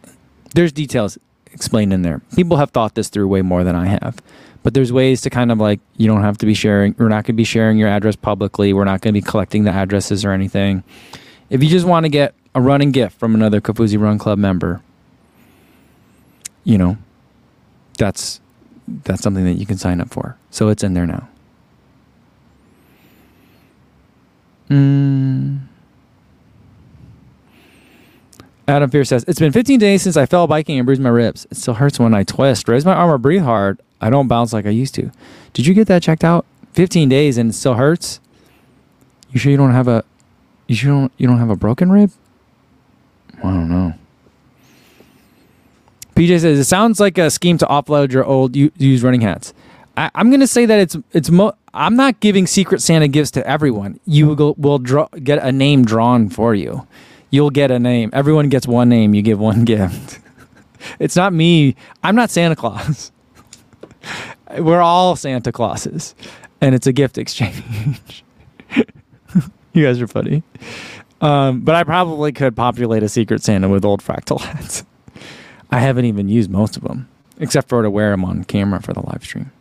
there's 0.54 0.72
details. 0.72 1.18
explained 1.52 1.92
in 1.92 2.02
there. 2.02 2.20
People 2.34 2.56
have 2.58 2.70
thought 2.70 2.94
this 2.94 3.08
through 3.08 3.28
way 3.28 3.42
more 3.42 3.64
than 3.64 3.74
I 3.74 3.86
have. 3.86 4.20
But 4.62 4.74
there's 4.74 4.92
ways 4.92 5.20
to 5.22 5.30
kind 5.30 5.52
of 5.52 5.58
like 5.58 5.80
you 5.96 6.06
don't 6.08 6.22
have 6.22 6.38
to 6.38 6.46
be 6.46 6.54
sharing. 6.54 6.94
We're 6.98 7.08
not 7.08 7.24
going 7.24 7.26
to 7.26 7.32
be 7.34 7.44
sharing 7.44 7.78
your 7.78 7.88
address 7.88 8.16
publicly. 8.16 8.72
We're 8.72 8.84
not 8.84 9.00
going 9.00 9.14
to 9.14 9.20
be 9.20 9.24
collecting 9.24 9.64
the 9.64 9.70
addresses 9.70 10.24
or 10.24 10.32
anything. 10.32 10.82
If 11.50 11.62
you 11.62 11.68
just 11.68 11.87
want 11.87 12.04
to 12.04 12.09
get 12.09 12.35
a 12.54 12.61
running 12.61 12.90
gift 12.90 13.18
from 13.18 13.35
another 13.35 13.61
Kofuzi 13.61 14.00
Run 14.00 14.18
Club 14.18 14.38
member, 14.38 14.82
you 16.64 16.78
know, 16.78 16.96
that's 17.98 18.40
that's 18.88 19.22
something 19.22 19.44
that 19.44 19.54
you 19.54 19.66
can 19.66 19.76
sign 19.76 20.00
up 20.00 20.11
for. 20.11 20.37
So 20.50 20.68
it's 20.68 20.82
in 20.82 20.94
there 20.94 21.06
now. 21.06 21.28
Mm. 24.70 25.61
Adam 28.68 28.90
Fear 28.90 29.04
says, 29.04 29.24
It's 29.28 29.38
been 29.38 29.52
15 29.52 29.78
days 29.78 30.02
since 30.02 30.16
I 30.16 30.26
fell 30.26 30.46
biking 30.46 30.78
and 30.78 30.87
bruised 30.87 31.00
my 31.00 31.09
ribs. 31.09 31.46
It 31.50 31.56
still 31.56 31.74
hurts 31.74 31.98
when 31.98 32.14
I 32.14 32.24
twist. 32.24 32.68
Raise 32.68 32.85
my 32.85 32.94
arm 32.94 33.11
or 33.11 33.18
breathe 33.18 33.42
hard. 33.42 33.80
I 34.00 34.11
don't 34.11 34.28
bounce 34.28 34.52
like 34.52 34.66
I 34.66 34.70
used 34.70 34.94
to. 34.96 35.11
Did 35.52 35.66
you 35.66 35.74
get 35.74 35.87
that 35.87 36.02
checked 36.02 36.24
out? 36.24 36.44
15 36.72 37.09
days 37.09 37.38
and 37.38 37.50
it 37.50 37.52
still 37.54 37.74
hurts? 37.74 38.20
You 39.30 39.38
sure 39.38 39.50
you 39.50 39.56
don't 39.56 39.72
have 39.72 39.88
a 39.88 40.04
you 40.68 40.88
don't 40.88 41.12
you 41.16 41.26
don't 41.26 41.38
have 41.38 41.50
a 41.50 41.57
broken 41.57 41.90
rib? 41.90 42.11
I 43.38 43.42
don't 43.42 43.68
know. 43.68 43.94
PJ 46.14 46.40
says 46.40 46.59
it 46.59 46.64
sounds 46.64 46.98
like 46.98 47.18
a 47.18 47.31
scheme 47.31 47.59
to 47.59 47.66
offload 47.66 48.11
your 48.11 48.24
old 48.24 48.57
used 48.57 49.02
running 49.02 49.20
hats. 49.20 49.52
I, 49.98 50.11
am 50.14 50.31
going 50.31 50.40
to 50.40 50.46
say 50.46 50.66
that 50.66 50.79
it's 50.79 50.96
it's. 51.12 51.31
Mo- 51.31 51.55
I'm 51.74 51.94
not 51.94 52.20
giving 52.20 52.46
Secret 52.46 52.81
Santa 52.81 53.07
gifts 53.07 53.31
to 53.33 53.46
everyone. 53.46 54.00
You 54.07 54.35
will, 54.35 54.55
will 54.57 54.79
draw, 54.79 55.09
get 55.22 55.38
a 55.38 55.52
name 55.52 55.85
drawn 55.85 56.31
for 56.31 56.55
you. 56.55 56.87
You'll 57.31 57.50
get 57.50 57.70
a 57.70 57.79
name. 57.79 58.11
Everyone 58.14 58.48
gets 58.48 58.66
one 58.66 58.88
name. 58.88 59.14
You 59.14 59.20
give 59.22 59.38
one 59.38 59.64
gift. 59.66 60.20
it's 60.98 61.16
not 61.16 61.33
me. 61.33 61.76
I'm 62.02 62.16
not 62.16 62.31
Santa 62.31 62.57
Claus. 62.57 63.12
We're 64.59 64.81
all 64.81 65.16
Santa 65.16 65.52
Clauses, 65.52 66.14
and 66.61 66.74
it's 66.74 66.87
a 66.87 66.92
gift 66.92 67.18
exchange. 67.18 68.24
you 69.76 69.84
guys 69.84 70.00
are 70.00 70.08
funny. 70.08 70.42
Um, 71.20 71.60
but 71.60 71.74
I 71.74 71.84
probably 71.84 72.32
could 72.32 72.56
populate 72.56 73.02
a 73.02 73.08
Secret 73.08 73.42
Santa 73.42 73.68
with 73.68 73.84
old 73.84 74.02
Fractel 74.02 74.40
hats. 74.40 74.84
I 75.70 75.80
haven't 75.80 76.04
even 76.04 76.28
used 76.28 76.50
most 76.50 76.76
of 76.76 76.82
them, 76.82 77.08
except 77.38 77.68
for 77.68 77.82
to 77.82 77.90
wear 77.90 78.10
them 78.10 78.24
on 78.24 78.44
camera 78.44 78.80
for 78.80 78.92
the 78.92 79.00
live 79.00 79.22
stream. 79.22 79.52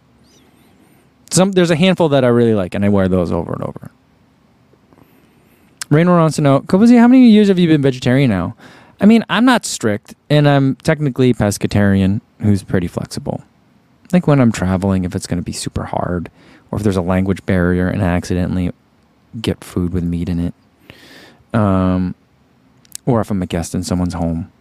Some 1.31 1.51
there's 1.51 1.71
a 1.71 1.75
handful 1.75 2.09
that 2.09 2.23
I 2.23 2.27
really 2.27 2.53
like, 2.53 2.75
and 2.75 2.85
I 2.85 2.89
wear 2.89 3.07
those 3.07 3.31
over 3.31 3.53
and 3.53 3.63
over. 3.63 3.91
Raynor 5.89 6.17
wants 6.17 6.35
to 6.37 6.41
know, 6.41 6.61
Kofuzi, 6.61 6.97
how 6.97 7.07
many 7.07 7.29
years 7.29 7.47
have 7.47 7.59
you 7.59 7.67
been 7.67 7.81
vegetarian 7.81 8.29
now? 8.29 8.55
I 8.99 9.05
mean, 9.05 9.23
I'm 9.29 9.45
not 9.45 9.65
strict, 9.65 10.15
and 10.29 10.47
I'm 10.47 10.75
technically 10.77 11.33
pescatarian, 11.33 12.21
who's 12.39 12.63
pretty 12.63 12.87
flexible. 12.87 13.43
Like 14.11 14.27
when 14.27 14.39
I'm 14.39 14.51
traveling, 14.51 15.03
if 15.03 15.15
it's 15.15 15.27
going 15.27 15.39
to 15.39 15.43
be 15.43 15.51
super 15.51 15.83
hard, 15.83 16.29
or 16.71 16.77
if 16.77 16.83
there's 16.83 16.97
a 16.97 17.01
language 17.01 17.45
barrier 17.45 17.87
and 17.87 18.01
I 18.01 18.07
accidentally 18.07 18.71
get 19.41 19.63
food 19.63 19.93
with 19.93 20.03
meat 20.03 20.29
in 20.29 20.39
it, 20.39 20.53
um, 21.53 22.15
or 23.05 23.21
if 23.21 23.31
I'm 23.31 23.41
a 23.41 23.45
guest 23.45 23.75
in 23.75 23.83
someone's 23.83 24.13
home. 24.13 24.51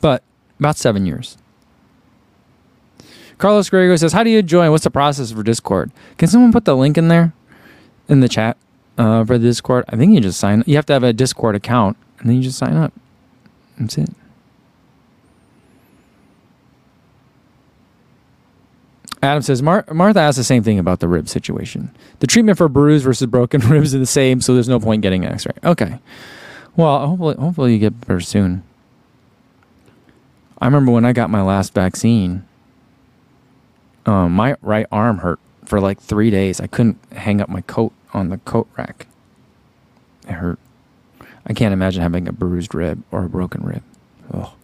But 0.00 0.22
about 0.58 0.76
seven 0.76 1.06
years. 1.06 1.38
Carlos 3.38 3.68
Grego 3.68 3.96
says, 3.96 4.12
"How 4.12 4.22
do 4.22 4.30
you 4.30 4.42
join? 4.42 4.70
What's 4.70 4.84
the 4.84 4.90
process 4.90 5.32
for 5.32 5.42
Discord? 5.42 5.90
Can 6.16 6.28
someone 6.28 6.52
put 6.52 6.64
the 6.64 6.76
link 6.76 6.96
in 6.96 7.08
there, 7.08 7.32
in 8.08 8.20
the 8.20 8.28
chat 8.28 8.56
uh, 8.96 9.24
for 9.24 9.38
the 9.38 9.48
Discord? 9.48 9.84
I 9.88 9.96
think 9.96 10.14
you 10.14 10.20
just 10.20 10.38
sign. 10.38 10.62
You 10.66 10.76
have 10.76 10.86
to 10.86 10.92
have 10.92 11.02
a 11.02 11.12
Discord 11.12 11.56
account, 11.56 11.96
and 12.18 12.28
then 12.28 12.36
you 12.36 12.42
just 12.42 12.58
sign 12.58 12.76
up. 12.76 12.92
That's 13.78 13.98
it." 13.98 14.10
Adam 19.22 19.42
says 19.42 19.62
Mar- 19.62 19.84
Martha 19.92 20.20
asked 20.20 20.38
the 20.38 20.44
same 20.44 20.62
thing 20.62 20.78
about 20.78 21.00
the 21.00 21.08
rib 21.08 21.28
situation. 21.28 21.94
The 22.18 22.26
treatment 22.26 22.58
for 22.58 22.68
bruised 22.68 23.04
versus 23.04 23.26
broken 23.26 23.60
ribs 23.68 23.94
is 23.94 24.00
the 24.00 24.06
same, 24.06 24.40
so 24.40 24.54
there's 24.54 24.68
no 24.68 24.80
point 24.80 25.02
getting 25.02 25.24
an 25.24 25.32
X-ray. 25.32 25.52
Okay. 25.64 25.98
Well, 26.76 27.06
hopefully, 27.06 27.36
hopefully 27.36 27.72
you 27.74 27.78
get 27.78 28.00
better 28.00 28.20
soon. 28.20 28.64
I 30.58 30.66
remember 30.66 30.90
when 30.92 31.04
I 31.04 31.12
got 31.12 31.30
my 31.30 31.42
last 31.42 31.74
vaccine 31.74 32.44
um, 34.06 34.32
my 34.32 34.56
right 34.62 34.86
arm 34.90 35.18
hurt 35.18 35.38
for 35.64 35.80
like 35.80 36.00
three 36.00 36.30
days. 36.30 36.60
I 36.60 36.66
couldn't 36.66 36.98
hang 37.12 37.40
up 37.40 37.48
my 37.48 37.60
coat 37.62 37.92
on 38.12 38.28
the 38.28 38.38
coat 38.38 38.68
rack. 38.76 39.06
It 40.28 40.32
hurt. 40.32 40.58
I 41.46 41.52
can't 41.52 41.72
imagine 41.72 42.02
having 42.02 42.28
a 42.28 42.32
bruised 42.32 42.74
rib 42.74 43.02
or 43.10 43.24
a 43.24 43.28
broken 43.28 43.62
rib. 43.62 43.82
Oh. 44.32 44.54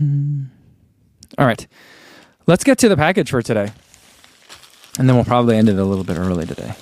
All 0.00 1.46
right. 1.46 1.66
Let's 2.46 2.64
get 2.64 2.78
to 2.78 2.88
the 2.88 2.96
package 2.96 3.30
for 3.30 3.42
today. 3.42 3.72
And 4.98 5.08
then 5.08 5.16
we'll 5.16 5.24
probably 5.24 5.56
end 5.56 5.68
it 5.68 5.78
a 5.78 5.84
little 5.84 6.04
bit 6.04 6.18
early 6.18 6.46
today 6.46 6.74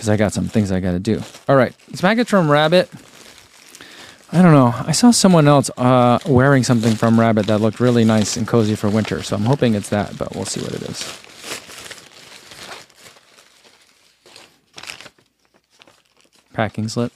because 0.00 0.08
I 0.08 0.16
got 0.16 0.32
some 0.32 0.48
things 0.48 0.72
I 0.72 0.80
got 0.80 0.92
to 0.92 0.98
do. 0.98 1.20
All 1.48 1.56
right, 1.56 1.74
this 1.88 2.00
package 2.00 2.28
from 2.28 2.50
Rabbit. 2.50 2.88
I 4.32 4.40
don't 4.40 4.52
know. 4.52 4.72
I 4.74 4.92
saw 4.92 5.10
someone 5.10 5.48
else 5.48 5.70
uh, 5.76 6.20
wearing 6.24 6.62
something 6.62 6.94
from 6.94 7.20
Rabbit 7.20 7.46
that 7.48 7.60
looked 7.60 7.80
really 7.80 8.04
nice 8.04 8.36
and 8.36 8.48
cozy 8.48 8.76
for 8.76 8.88
winter, 8.88 9.22
so 9.22 9.36
I'm 9.36 9.42
hoping 9.42 9.74
it's 9.74 9.90
that, 9.90 10.16
but 10.16 10.34
we'll 10.34 10.46
see 10.46 10.60
what 10.62 10.72
it 10.72 10.82
is. 10.82 11.02
Packing 16.54 16.88
slip. 16.88 17.12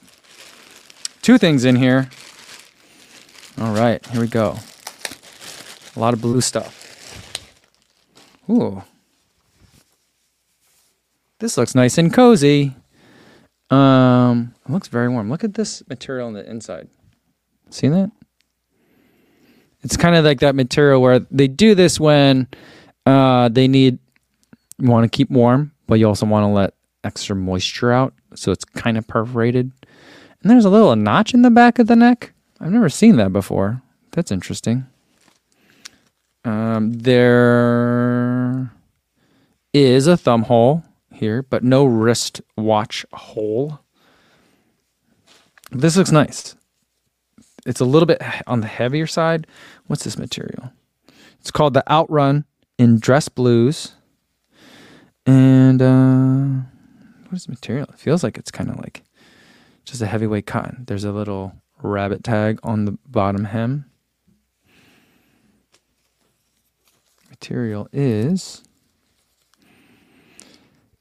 Two 1.22 1.38
things 1.38 1.64
in 1.64 1.76
here. 1.76 2.10
All 3.58 3.72
right, 3.72 4.04
here 4.08 4.20
we 4.20 4.26
go. 4.26 4.58
A 5.96 6.00
lot 6.00 6.14
of 6.14 6.20
blue 6.20 6.40
stuff. 6.40 6.80
Ooh. 8.50 8.82
This 11.38 11.56
looks 11.56 11.74
nice 11.74 11.98
and 11.98 12.12
cozy. 12.12 12.74
Um, 13.70 14.54
it 14.66 14.72
looks 14.72 14.88
very 14.88 15.08
warm. 15.08 15.30
Look 15.30 15.44
at 15.44 15.54
this 15.54 15.82
material 15.88 16.26
on 16.26 16.32
the 16.34 16.48
inside. 16.48 16.88
See 17.70 17.88
that? 17.88 18.10
It's 19.82 19.96
kind 19.96 20.16
of 20.16 20.24
like 20.24 20.40
that 20.40 20.54
material 20.54 21.02
where 21.02 21.20
they 21.30 21.48
do 21.48 21.74
this 21.74 22.00
when 22.00 22.48
uh, 23.04 23.48
they 23.48 23.68
need 23.68 23.98
want 24.78 25.10
to 25.10 25.14
keep 25.14 25.30
warm, 25.30 25.72
but 25.86 25.96
you 25.96 26.08
also 26.08 26.26
want 26.26 26.44
to 26.44 26.48
let 26.48 26.74
extra 27.04 27.36
moisture 27.36 27.92
out, 27.92 28.14
so 28.34 28.50
it's 28.50 28.64
kind 28.64 28.96
of 28.96 29.06
perforated. 29.06 29.70
And 30.42 30.50
there's 30.50 30.64
a 30.64 30.70
little 30.70 30.96
notch 30.96 31.34
in 31.34 31.42
the 31.42 31.50
back 31.50 31.78
of 31.78 31.86
the 31.86 31.96
neck. 31.96 32.32
I've 32.60 32.72
never 32.72 32.88
seen 32.88 33.16
that 33.16 33.32
before. 33.32 33.82
That's 34.12 34.32
interesting. 34.32 34.86
Um, 36.44 36.92
there 36.92 38.70
is 39.72 40.06
a 40.06 40.16
thumb 40.16 40.42
hole 40.42 40.84
here, 41.12 41.42
but 41.42 41.64
no 41.64 41.84
wrist 41.84 42.42
watch 42.56 43.06
hole. 43.12 43.80
This 45.70 45.96
looks 45.96 46.12
nice. 46.12 46.54
It's 47.66 47.80
a 47.80 47.84
little 47.84 48.06
bit 48.06 48.22
on 48.46 48.60
the 48.60 48.66
heavier 48.66 49.06
side. 49.06 49.46
What's 49.86 50.04
this 50.04 50.18
material? 50.18 50.72
It's 51.40 51.50
called 51.50 51.74
the 51.74 51.90
Outrun 51.90 52.44
in 52.78 52.98
Dress 52.98 53.28
Blues. 53.28 53.94
And 55.26 55.80
uh, 55.80 56.66
what 57.28 57.36
is 57.36 57.46
the 57.46 57.52
material? 57.52 57.86
It 57.88 57.98
feels 57.98 58.22
like 58.22 58.36
it's 58.36 58.50
kind 58.50 58.68
of 58.68 58.76
like 58.76 59.02
just 59.84 60.02
a 60.02 60.06
heavyweight 60.06 60.46
cotton. 60.46 60.84
There's 60.86 61.04
a 61.04 61.12
little 61.12 61.54
rabbit 61.82 62.22
tag 62.22 62.60
on 62.62 62.84
the 62.84 62.98
bottom 63.06 63.44
hem. 63.44 63.90
Material 67.44 67.86
is 67.92 68.62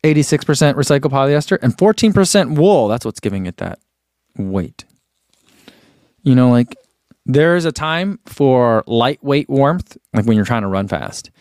86% 0.03 0.73
recycled 0.73 1.11
polyester, 1.11 1.57
and 1.61 1.75
14% 1.77 2.57
wool. 2.57 2.89
That's 2.89 3.05
what's 3.05 3.21
giving 3.21 3.45
it 3.45 3.57
that 3.57 3.79
weight. 4.37 4.83
You 6.23 6.35
know, 6.35 6.49
like 6.49 6.75
there's 7.25 7.63
a 7.63 7.71
time 7.71 8.19
for 8.25 8.83
lightweight 8.87 9.49
warmth, 9.49 9.97
like 10.13 10.25
when 10.25 10.35
you're 10.35 10.45
trying 10.45 10.63
to 10.63 10.67
run 10.67 10.89
fast. 10.89 11.31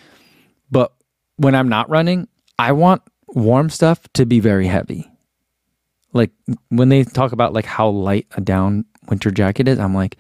But 0.71 0.93
when 1.37 1.57
I'm 1.57 1.69
not 1.69 1.91
running, 1.91 2.29
I 2.57 2.71
want 2.71 3.03
warm 3.27 3.71
stuff 3.71 4.01
to 4.13 4.25
be 4.25 4.39
very 4.39 4.69
heavy. 4.69 5.11
Like 6.13 6.31
when 6.69 6.91
they 6.91 7.03
talk 7.03 7.33
about 7.33 7.53
like 7.53 7.65
how 7.65 7.89
light 7.89 8.29
a 8.37 8.41
down 8.41 8.85
winter 9.09 9.33
jacket 9.33 9.67
is, 9.67 9.81
I'm 9.81 9.95
like, 9.95 10.17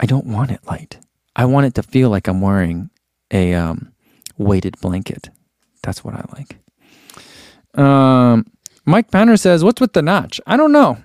I 0.00 0.06
don't 0.06 0.26
want 0.26 0.50
it 0.50 0.66
light. 0.66 0.98
I 1.36 1.44
want 1.44 1.66
it 1.66 1.74
to 1.74 1.82
feel 1.82 2.08
like 2.08 2.26
I'm 2.26 2.40
wearing 2.40 2.88
a 3.30 3.52
um, 3.52 3.92
weighted 4.38 4.80
blanket. 4.80 5.30
That's 5.82 6.04
what 6.04 6.14
I 6.14 6.24
like. 6.36 6.58
Um, 7.80 8.46
Mike 8.86 9.10
Panner 9.10 9.38
says, 9.38 9.64
"What's 9.64 9.80
with 9.80 9.92
the 9.94 10.02
notch?" 10.02 10.40
I 10.46 10.56
don't 10.56 10.72
know. 10.72 10.98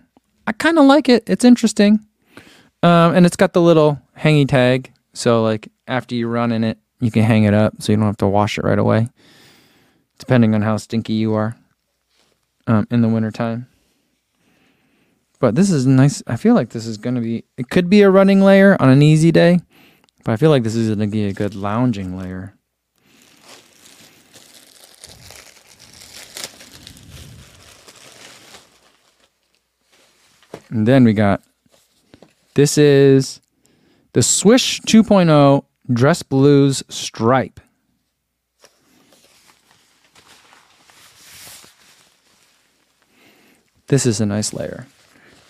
I 0.48 0.54
kind 0.54 0.80
of 0.80 0.86
like 0.86 1.10
it. 1.10 1.24
It's 1.28 1.46
interesting, 1.46 2.00
um, 2.84 3.16
and 3.16 3.26
it's 3.26 3.36
got 3.38 3.54
the 3.54 3.62
little 3.62 4.02
hangy 4.18 4.48
tag. 4.48 4.92
So 5.14 5.44
like 5.44 5.70
after 5.88 6.16
you 6.16 6.28
run 6.28 6.52
in 6.52 6.64
it, 6.64 6.80
you 7.02 7.12
can 7.12 7.24
hang 7.24 7.44
it 7.46 7.54
up, 7.54 7.76
so 7.82 7.92
you 7.92 7.98
don't 7.98 8.06
have 8.08 8.18
to 8.18 8.28
wash 8.28 8.58
it 8.58 8.64
right 8.66 8.80
away. 8.80 9.10
Depending 10.20 10.56
on 10.56 10.62
how 10.62 10.78
stinky 10.78 11.14
you 11.14 11.34
are. 11.36 11.56
um, 12.68 12.88
in 12.92 13.02
the 13.02 13.10
wintertime. 13.10 13.68
But 15.40 15.56
this 15.56 15.72
is 15.72 15.86
nice. 15.86 16.24
I 16.28 16.38
feel 16.38 16.56
like 16.56 16.70
this 16.70 16.86
is 16.86 16.98
going 16.98 17.16
to 17.16 17.22
be, 17.22 17.44
it 17.58 17.70
could 17.70 17.90
be 17.90 18.02
a 18.02 18.10
running 18.10 18.42
layer 18.42 18.78
on 18.82 18.90
an 18.90 19.02
easy 19.02 19.32
day, 19.32 19.60
but 20.24 20.32
I 20.34 20.38
feel 20.38 20.50
like 20.50 20.64
this 20.64 20.76
is 20.76 20.88
going 20.88 21.00
to 21.00 21.08
be 21.08 21.26
a 21.26 21.34
good 21.34 21.56
lounging 21.56 22.18
layer. 22.18 22.56
And 30.74 30.88
then 30.88 31.04
we 31.04 31.14
got 31.14 31.44
this 32.56 32.80
is 32.80 33.40
the 34.14 34.24
Swish 34.24 34.82
2.0 34.82 35.64
Dress 35.94 36.24
Blues 36.24 36.84
Stripe. 36.90 37.60
This 43.86 44.08
is 44.08 44.20
a 44.20 44.26
nice 44.26 44.52
layer. 44.52 44.88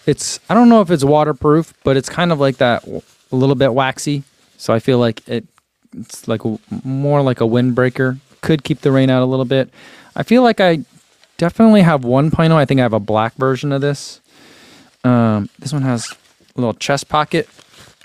It's 0.06 0.42
I 0.50 0.54
don't 0.54 0.68
know 0.68 0.82
if 0.82 0.92
it's 0.92 1.06
waterproof, 1.06 1.74
but 1.86 1.96
it's 1.96 2.10
kind 2.10 2.34
of 2.34 2.42
like 2.42 2.58
that 2.58 2.86
a 2.86 3.02
little 3.36 3.56
bit 3.56 3.74
waxy. 3.74 4.24
So 4.58 4.74
I 4.74 4.80
feel 4.80 5.00
like 5.00 5.26
it 5.30 5.48
it's 5.94 6.28
like 6.28 6.42
more 6.84 7.22
like 7.22 7.40
a 7.40 7.46
windbreaker. 7.46 8.20
Could 8.42 8.66
keep 8.66 8.82
the 8.82 8.92
rain 8.92 9.10
out 9.10 9.24
a 9.24 9.26
little 9.26 9.46
bit. 9.46 9.70
I 10.18 10.24
feel 10.24 10.44
like 10.44 10.60
I 10.60 10.84
definitely 11.38 11.84
have 11.84 12.02
1.0. 12.02 12.52
I 12.52 12.66
think 12.66 12.82
I 12.82 12.84
have 12.84 12.92
a 12.92 13.00
black 13.00 13.36
version 13.36 13.72
of 13.72 13.80
this. 13.80 14.20
Um, 15.04 15.50
this 15.60 15.74
one 15.74 15.82
has 15.82 16.12
a 16.56 16.60
little 16.60 16.74
chest 16.74 17.10
pocket 17.10 17.50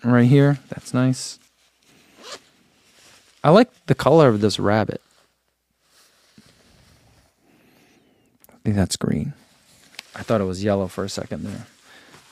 right 0.02 0.26
here. 0.26 0.58
That's 0.68 0.92
nice. 0.92 1.38
I 3.42 3.50
like 3.50 3.68
the 3.86 3.94
color 3.94 4.28
of 4.28 4.40
this 4.40 4.58
rabbit. 4.58 5.00
I 8.48 8.56
think 8.64 8.76
that's 8.76 8.96
green. 8.96 9.32
I 10.14 10.22
thought 10.22 10.40
it 10.40 10.44
was 10.44 10.64
yellow 10.64 10.88
for 10.88 11.04
a 11.04 11.08
second 11.08 11.44
there. 11.44 11.66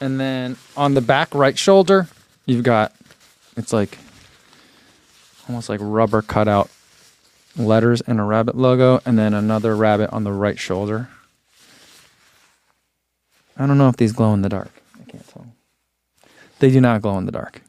And 0.01 0.21
then 0.21 0.57
on 0.77 0.95
the 0.95 1.01
back 1.01 1.35
right 1.35 1.57
shoulder, 1.57 2.09
you've 2.45 2.65
got 2.65 2.93
it's 3.57 3.73
like 3.73 3.97
almost 5.49 5.69
like 5.69 5.81
rubber 5.83 6.23
cutout 6.23 6.69
letters 7.57 8.01
and 8.03 8.21
a 8.21 8.23
rabbit 8.23 8.57
logo, 8.57 9.01
and 9.07 9.19
then 9.19 9.33
another 9.33 9.75
rabbit 9.75 10.11
on 10.11 10.25
the 10.25 10.33
right 10.33 10.59
shoulder. 10.59 11.09
I 13.59 13.67
don't 13.67 13.79
know 13.79 13.89
if 13.89 13.97
these 13.97 14.13
glow 14.13 14.35
in 14.35 14.43
the 14.43 14.49
dark. 14.49 14.71
I 15.01 15.11
can't 15.11 15.27
tell. 15.29 15.47
They 16.59 16.71
do 16.71 16.81
not 16.81 17.03
glow 17.03 17.19
in 17.19 17.27
the 17.27 17.33
dark. 17.33 17.63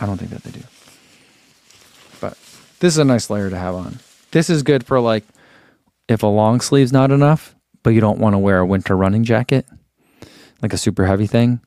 I 0.00 0.06
don't 0.06 0.18
think 0.18 0.30
that 0.30 0.42
they 0.42 0.50
do. 0.50 0.64
But 2.20 2.38
this 2.80 2.94
is 2.94 2.98
a 2.98 3.04
nice 3.04 3.30
layer 3.30 3.50
to 3.50 3.58
have 3.58 3.74
on. 3.74 3.98
This 4.30 4.50
is 4.50 4.62
good 4.62 4.84
for 4.84 5.00
like 5.00 5.24
if 6.08 6.22
a 6.22 6.26
long 6.26 6.60
sleeve's 6.60 6.92
not 6.92 7.10
enough, 7.10 7.54
but 7.82 7.90
you 7.90 8.00
don't 8.00 8.18
want 8.18 8.34
to 8.34 8.38
wear 8.38 8.58
a 8.58 8.66
winter 8.66 8.96
running 8.96 9.24
jacket, 9.24 9.66
like 10.62 10.72
a 10.72 10.78
super 10.78 11.06
heavy 11.06 11.26
thing. 11.26 11.60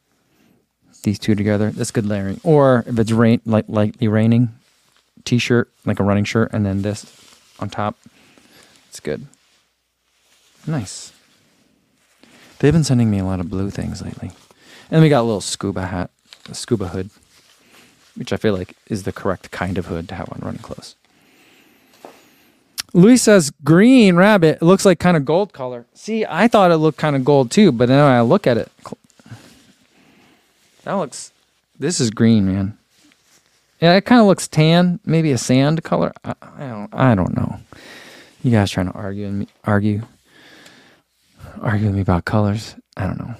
These 1.04 1.20
two 1.20 1.34
together, 1.34 1.72
that's 1.72 1.92
good 1.92 2.06
layering. 2.06 2.40
Or 2.44 2.84
if 2.86 3.00
it's 3.00 3.12
rain, 3.12 3.42
like 3.46 3.66
lightly 3.68 4.08
raining, 4.08 4.50
t-shirt, 5.26 5.72
like 5.86 6.00
a 6.00 6.04
running 6.04 6.26
shirt, 6.26 6.52
and 6.54 6.66
then 6.66 6.84
this 6.84 7.06
on 7.60 7.70
top. 7.70 7.98
It's 8.90 9.00
good. 9.00 9.26
Nice. 10.68 11.11
They've 12.62 12.72
been 12.72 12.84
sending 12.84 13.10
me 13.10 13.18
a 13.18 13.26
lot 13.26 13.40
of 13.40 13.50
blue 13.50 13.72
things 13.72 14.04
lately. 14.04 14.30
And 14.92 15.02
we 15.02 15.10
got 15.10 15.22
a 15.22 15.24
little 15.24 15.42
scuba 15.42 15.88
hat, 15.88 16.12
a 16.48 16.54
scuba 16.54 16.90
hood, 16.90 17.10
which 18.16 18.32
I 18.32 18.38
feel 18.38 18.54
like 18.54 18.76
is 18.86 19.02
the 19.02 19.12
correct 19.12 19.50
kind 19.50 19.80
of 19.80 19.88
hood 19.88 20.08
to 20.10 20.16
have 20.16 20.30
on 20.32 20.42
running 20.44 20.62
clothes. 20.62 20.96
Luis 22.94 23.24
says 23.24 23.52
green 23.64 24.16
rabbit. 24.16 24.60
It 24.62 24.66
looks 24.66 24.86
like 24.86 25.00
kind 25.00 25.18
of 25.18 25.26
gold 25.26 25.54
color. 25.54 25.88
See, 25.96 26.24
I 26.24 26.48
thought 26.48 26.70
it 26.70 26.78
looked 26.78 27.00
kind 27.00 27.16
of 27.16 27.26
gold 27.26 27.50
too, 27.50 27.72
but 27.72 27.88
then 27.88 28.00
I 28.00 28.22
look 28.22 28.46
at 28.46 28.58
it, 28.58 28.72
that 30.84 30.94
looks. 30.94 31.32
This 31.80 32.00
is 32.00 32.12
green, 32.12 32.46
man. 32.46 32.78
Yeah, 33.82 33.96
it 33.96 34.06
kind 34.06 34.22
of 34.22 34.28
looks 34.28 34.48
tan, 34.48 35.00
maybe 35.04 35.32
a 35.32 35.38
sand 35.40 35.84
color. 35.84 36.14
I, 36.24 36.36
I, 36.42 36.68
don't. 36.68 36.94
I 36.94 37.16
don't 37.16 37.36
know. 37.36 37.60
You 38.44 38.52
guys 38.52 38.70
trying 38.70 38.92
to 38.92 38.94
argue 38.94 39.26
and 39.26 39.48
argue, 39.64 40.04
argue 41.62 41.88
with 41.88 41.96
me 41.96 42.02
about 42.02 42.26
colors? 42.26 42.76
I 42.98 43.06
don't 43.06 43.20
know. 43.20 43.36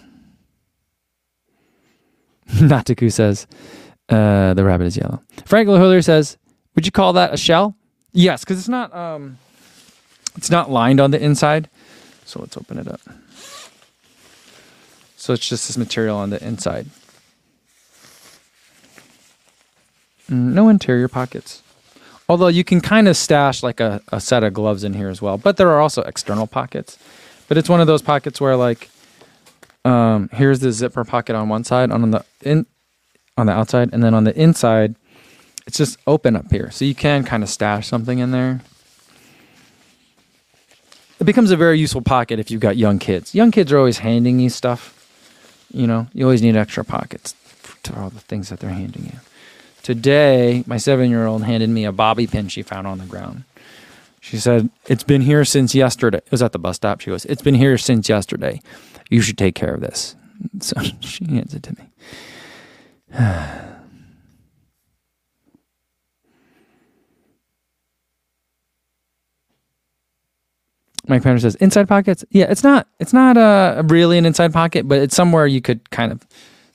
Nataku 2.68 3.12
says 3.12 3.48
uh, 4.10 4.54
the 4.54 4.64
rabbit 4.64 4.86
is 4.86 4.98
yellow. 4.98 5.22
Frank 5.46 5.68
Lahiller 5.68 6.04
says, 6.04 6.38
"Would 6.76 6.86
you 6.86 6.92
call 6.92 7.14
that 7.14 7.34
a 7.34 7.38
shell?" 7.38 7.76
Yes, 8.14 8.44
because 8.44 8.60
it's 8.60 8.70
not. 8.70 8.94
Um, 8.94 9.38
it's 10.36 10.50
not 10.50 10.70
lined 10.72 11.00
on 11.00 11.12
the 11.12 11.22
inside. 11.22 11.70
So 12.26 12.40
let's 12.40 12.56
open 12.56 12.78
it 12.78 12.88
up. 12.88 13.02
So 15.18 15.34
it's 15.34 15.48
just 15.48 15.68
this 15.68 15.78
material 15.78 16.18
on 16.18 16.30
the 16.30 16.44
inside. 16.44 16.88
Mm, 20.30 20.54
no 20.54 20.70
interior 20.70 21.08
pockets. 21.08 21.62
Although 22.30 22.48
you 22.48 22.64
can 22.64 22.80
kind 22.80 23.08
of 23.08 23.18
stash 23.18 23.62
like 23.62 23.80
a, 23.80 24.02
a 24.12 24.22
set 24.22 24.44
of 24.44 24.54
gloves 24.54 24.84
in 24.84 24.94
here 24.94 25.10
as 25.10 25.22
well. 25.22 25.38
But 25.38 25.58
there 25.58 25.70
are 25.70 25.82
also 25.82 26.02
external 26.04 26.48
pockets. 26.48 26.98
But 27.52 27.58
it's 27.58 27.68
one 27.68 27.82
of 27.82 27.88
those 27.88 28.02
pockets 28.02 28.40
where 28.40 28.56
like 28.56 28.90
um, 29.84 30.30
here's 30.32 30.62
the 30.62 30.72
zipper 30.72 31.04
pocket 31.04 31.36
on 31.36 31.50
one 31.50 31.66
side, 31.66 31.92
on 31.92 32.10
the 32.10 32.24
in 32.44 32.66
on 33.36 33.46
the 33.46 33.52
outside, 33.52 33.90
and 33.92 34.02
then 34.02 34.14
on 34.14 34.24
the 34.24 34.34
inside, 34.42 34.96
it's 35.68 35.76
just 35.78 35.98
open 36.08 36.38
up 36.38 36.50
here. 36.50 36.72
So 36.72 36.86
you 36.86 36.96
can 36.96 37.26
kind 37.26 37.44
of 37.44 37.50
stash 37.50 37.90
something 37.90 38.20
in 38.20 38.32
there. 38.32 38.62
It 41.20 41.26
becomes 41.26 41.52
a 41.52 41.58
very 41.58 41.78
useful 41.78 42.02
pocket 42.02 42.40
if 42.40 42.52
you've 42.52 42.62
got 42.62 42.78
young 42.78 43.00
kids. 43.00 43.36
Young 43.36 43.52
kids 43.52 43.70
are 43.74 43.78
always 43.78 43.98
handing 43.98 44.40
you 44.40 44.50
stuff. 44.50 44.98
You 45.74 45.88
know, 45.88 46.08
you 46.14 46.24
always 46.24 46.42
need 46.42 46.56
extra 46.56 46.86
pockets 46.86 47.36
to 47.84 48.00
all 48.00 48.10
the 48.10 48.22
things 48.22 48.48
that 48.48 48.62
they're 48.62 48.70
handing 48.70 49.08
you. 49.08 49.20
Today, 49.84 50.64
my 50.68 50.78
seven 50.78 51.10
year 51.10 51.26
old 51.26 51.44
handed 51.44 51.70
me 51.70 51.84
a 51.84 51.92
bobby 51.92 52.28
pin 52.28 52.48
she 52.48 52.64
found 52.64 52.88
on 52.88 53.00
the 53.00 53.06
ground. 53.06 53.44
She 54.22 54.38
said, 54.38 54.70
It's 54.88 55.04
been 55.04 55.22
here 55.22 55.44
since 55.44 55.76
yesterday. 55.76 56.20
It 56.20 56.32
was 56.32 56.42
at 56.44 56.54
the 56.54 56.60
bus 56.60 56.78
stop. 56.78 57.02
She 57.02 57.10
goes, 57.10 57.26
It's 57.26 57.42
been 57.42 57.56
here 57.56 57.78
since 57.78 58.08
yesterday. 58.08 58.62
You 59.10 59.20
should 59.20 59.38
take 59.38 59.56
care 59.56 59.74
of 59.74 59.82
this. 59.82 60.16
So 60.60 60.82
she 61.02 61.26
hands 61.26 61.54
it 61.54 61.62
to 61.64 61.76
me. 61.78 61.88
Mike 71.08 71.22
Panner 71.22 71.40
says 71.40 71.54
inside 71.56 71.88
pockets. 71.88 72.26
Yeah, 72.32 72.46
it's 72.50 72.64
not. 72.64 72.88
It's 73.00 73.14
not 73.14 73.38
uh, 73.38 73.84
really 73.86 74.18
an 74.18 74.26
inside 74.26 74.52
pocket, 74.52 74.88
but 74.88 74.98
it's 74.98 75.16
somewhere 75.16 75.46
you 75.46 75.62
could 75.62 75.92
kind 75.92 76.12
of. 76.12 76.26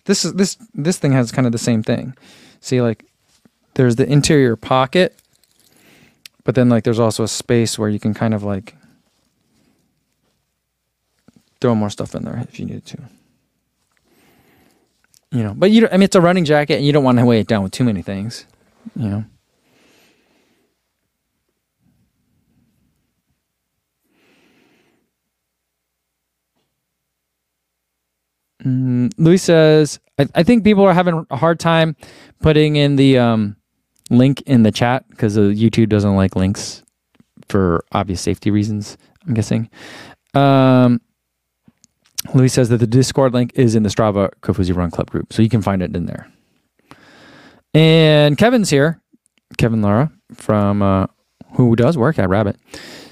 This 0.05 0.25
is 0.25 0.35
this 0.35 0.57
this 0.75 0.99
thing 0.99 1.11
has 1.11 1.33
kind 1.33 1.47
of 1.47 1.53
the 1.53 1.59
same 1.59 1.83
thing. 1.83 2.17
See, 2.61 2.81
like 2.81 3.05
there's 3.75 3.97
the 3.97 4.07
interior 4.09 4.55
pocket, 4.55 5.19
but 6.47 6.55
then 6.55 6.69
like 6.69 6.85
there's 6.85 7.01
also 7.01 7.25
a 7.25 7.29
space 7.29 7.77
where 7.77 7.89
you 7.89 7.99
can 7.99 8.15
kind 8.15 8.33
of 8.33 8.45
like 8.45 8.77
throw 11.61 11.75
more 11.75 11.91
stuff 11.91 12.15
in 12.15 12.23
there 12.23 12.39
if 12.49 12.61
you 12.61 12.65
needed 12.65 12.87
to. 12.87 12.99
You 15.33 15.43
know, 15.43 15.55
but 15.55 15.73
you 15.73 15.83
don't, 15.83 15.93
I 15.93 15.97
mean 15.97 16.05
it's 16.05 16.15
a 16.15 16.21
running 16.21 16.45
jacket 16.45 16.77
and 16.77 16.87
you 16.87 16.93
don't 16.93 17.03
want 17.03 17.19
to 17.19 17.25
weigh 17.25 17.41
it 17.41 17.49
down 17.49 17.65
with 17.65 17.73
too 17.73 17.83
many 17.83 18.01
things, 18.01 18.47
you 18.95 19.09
know. 19.09 19.25
Mm, 28.65 29.13
Louis 29.19 29.39
says, 29.39 29.99
I, 30.19 30.29
I, 30.37 30.43
think 30.43 30.65
people 30.65 30.85
are 30.85 30.95
having 30.95 31.27
a 31.31 31.37
hard 31.37 31.61
time 31.61 31.95
putting 32.41 32.75
in 32.75 32.97
the 32.97 33.19
um, 33.19 33.57
link 34.11 34.43
in 34.43 34.63
the 34.63 34.73
chat 34.73 35.09
because 35.11 35.37
YouTube 35.37 35.89
doesn't 35.89 36.17
like 36.17 36.37
links 36.37 36.83
for 37.49 37.85
obvious 37.93 38.21
safety 38.21 38.51
reasons, 38.51 38.97
I'm 39.27 39.35
guessing. 39.35 39.71
Um, 40.35 41.01
Louis 42.35 42.49
says 42.49 42.69
that 42.71 42.79
the 42.79 42.87
Discord 42.87 43.33
link 43.33 43.53
is 43.55 43.75
in 43.75 43.83
the 43.83 43.89
Strava 43.89 44.31
Kofuzi 44.43 44.75
Run 44.75 44.91
Club 44.91 45.11
group, 45.11 45.33
so 45.33 45.43
you 45.43 45.49
can 45.49 45.63
find 45.63 45.83
it 45.83 45.95
in 45.95 46.07
there. 46.07 46.31
And 47.75 48.37
Kevin's 48.37 48.71
here, 48.71 49.01
Kevin 49.59 49.83
Lara 49.83 50.11
from 50.35 50.83
uh, 50.83 51.07
who 51.53 51.77
does 51.77 51.97
work 51.97 52.19
at 52.19 52.29
Rabbit, 52.29 52.57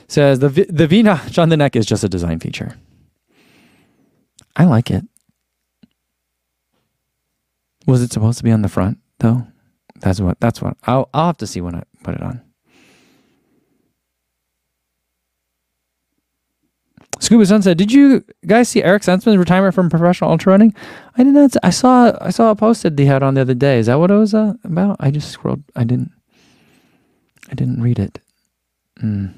says 0.09 0.39
the 0.39 0.49
v- 0.49 0.67
the 0.69 0.87
V 0.87 1.03
notch 1.03 1.39
on 1.39 1.49
the 1.49 1.57
neck 1.57 1.77
is 1.77 1.87
just 1.87 2.05
a 2.05 2.09
design 2.09 2.41
feature. 2.41 2.77
I 4.57 4.65
like 4.65 4.91
it. 4.91 5.05
Was 7.87 8.03
it 8.03 8.13
supposed 8.13 8.39
to 8.39 8.45
be 8.45 8.51
on 8.51 8.63
the 8.63 8.69
front 8.69 8.99
though? 9.19 9.47
That's 10.05 10.21
what. 10.21 10.39
That's 10.39 10.61
what. 10.61 10.77
I'll 10.83 11.09
I'll 11.15 11.29
have 11.29 11.39
to 11.39 11.47
see 11.47 11.63
when 11.63 11.75
I 11.75 11.83
put 12.03 12.15
it 12.15 12.21
on. 12.21 12.43
Scuba 17.21 17.47
Sunset. 17.47 17.79
Did 17.79 17.91
you 17.91 18.23
guys 18.47 18.69
see 18.69 18.83
Eric 18.83 19.03
Senseman's 19.03 19.39
retirement 19.39 19.75
from 19.75 19.89
professional 19.89 20.31
ultra 20.31 20.53
running? 20.53 20.75
I 21.17 21.23
did 21.23 21.33
not. 21.33 21.57
I 21.63 21.71
saw. 21.71 22.13
I 22.21 22.29
saw 22.29 22.51
a 22.51 22.55
post 22.55 22.83
that 22.83 22.99
he 22.99 23.07
had 23.07 23.23
on 23.23 23.33
the 23.33 23.41
other 23.41 23.55
day. 23.55 23.79
Is 23.79 23.87
that 23.87 23.95
what 23.95 24.11
it 24.11 24.15
was 24.17 24.35
uh, 24.35 24.53
about? 24.63 24.99
I 25.01 25.11
just 25.11 25.31
scrolled. 25.31 25.65
I 25.75 25.85
didn't. 25.85 26.13
I 27.51 27.55
didn't 27.55 27.81
read 27.81 27.99
it. 27.99 28.21
Mm. 29.03 29.33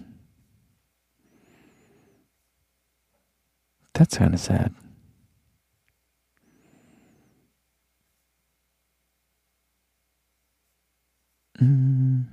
That's 3.95 4.19
kind 4.19 4.35
of 4.35 4.41
sad. 4.41 4.75
Mm. 11.61 12.27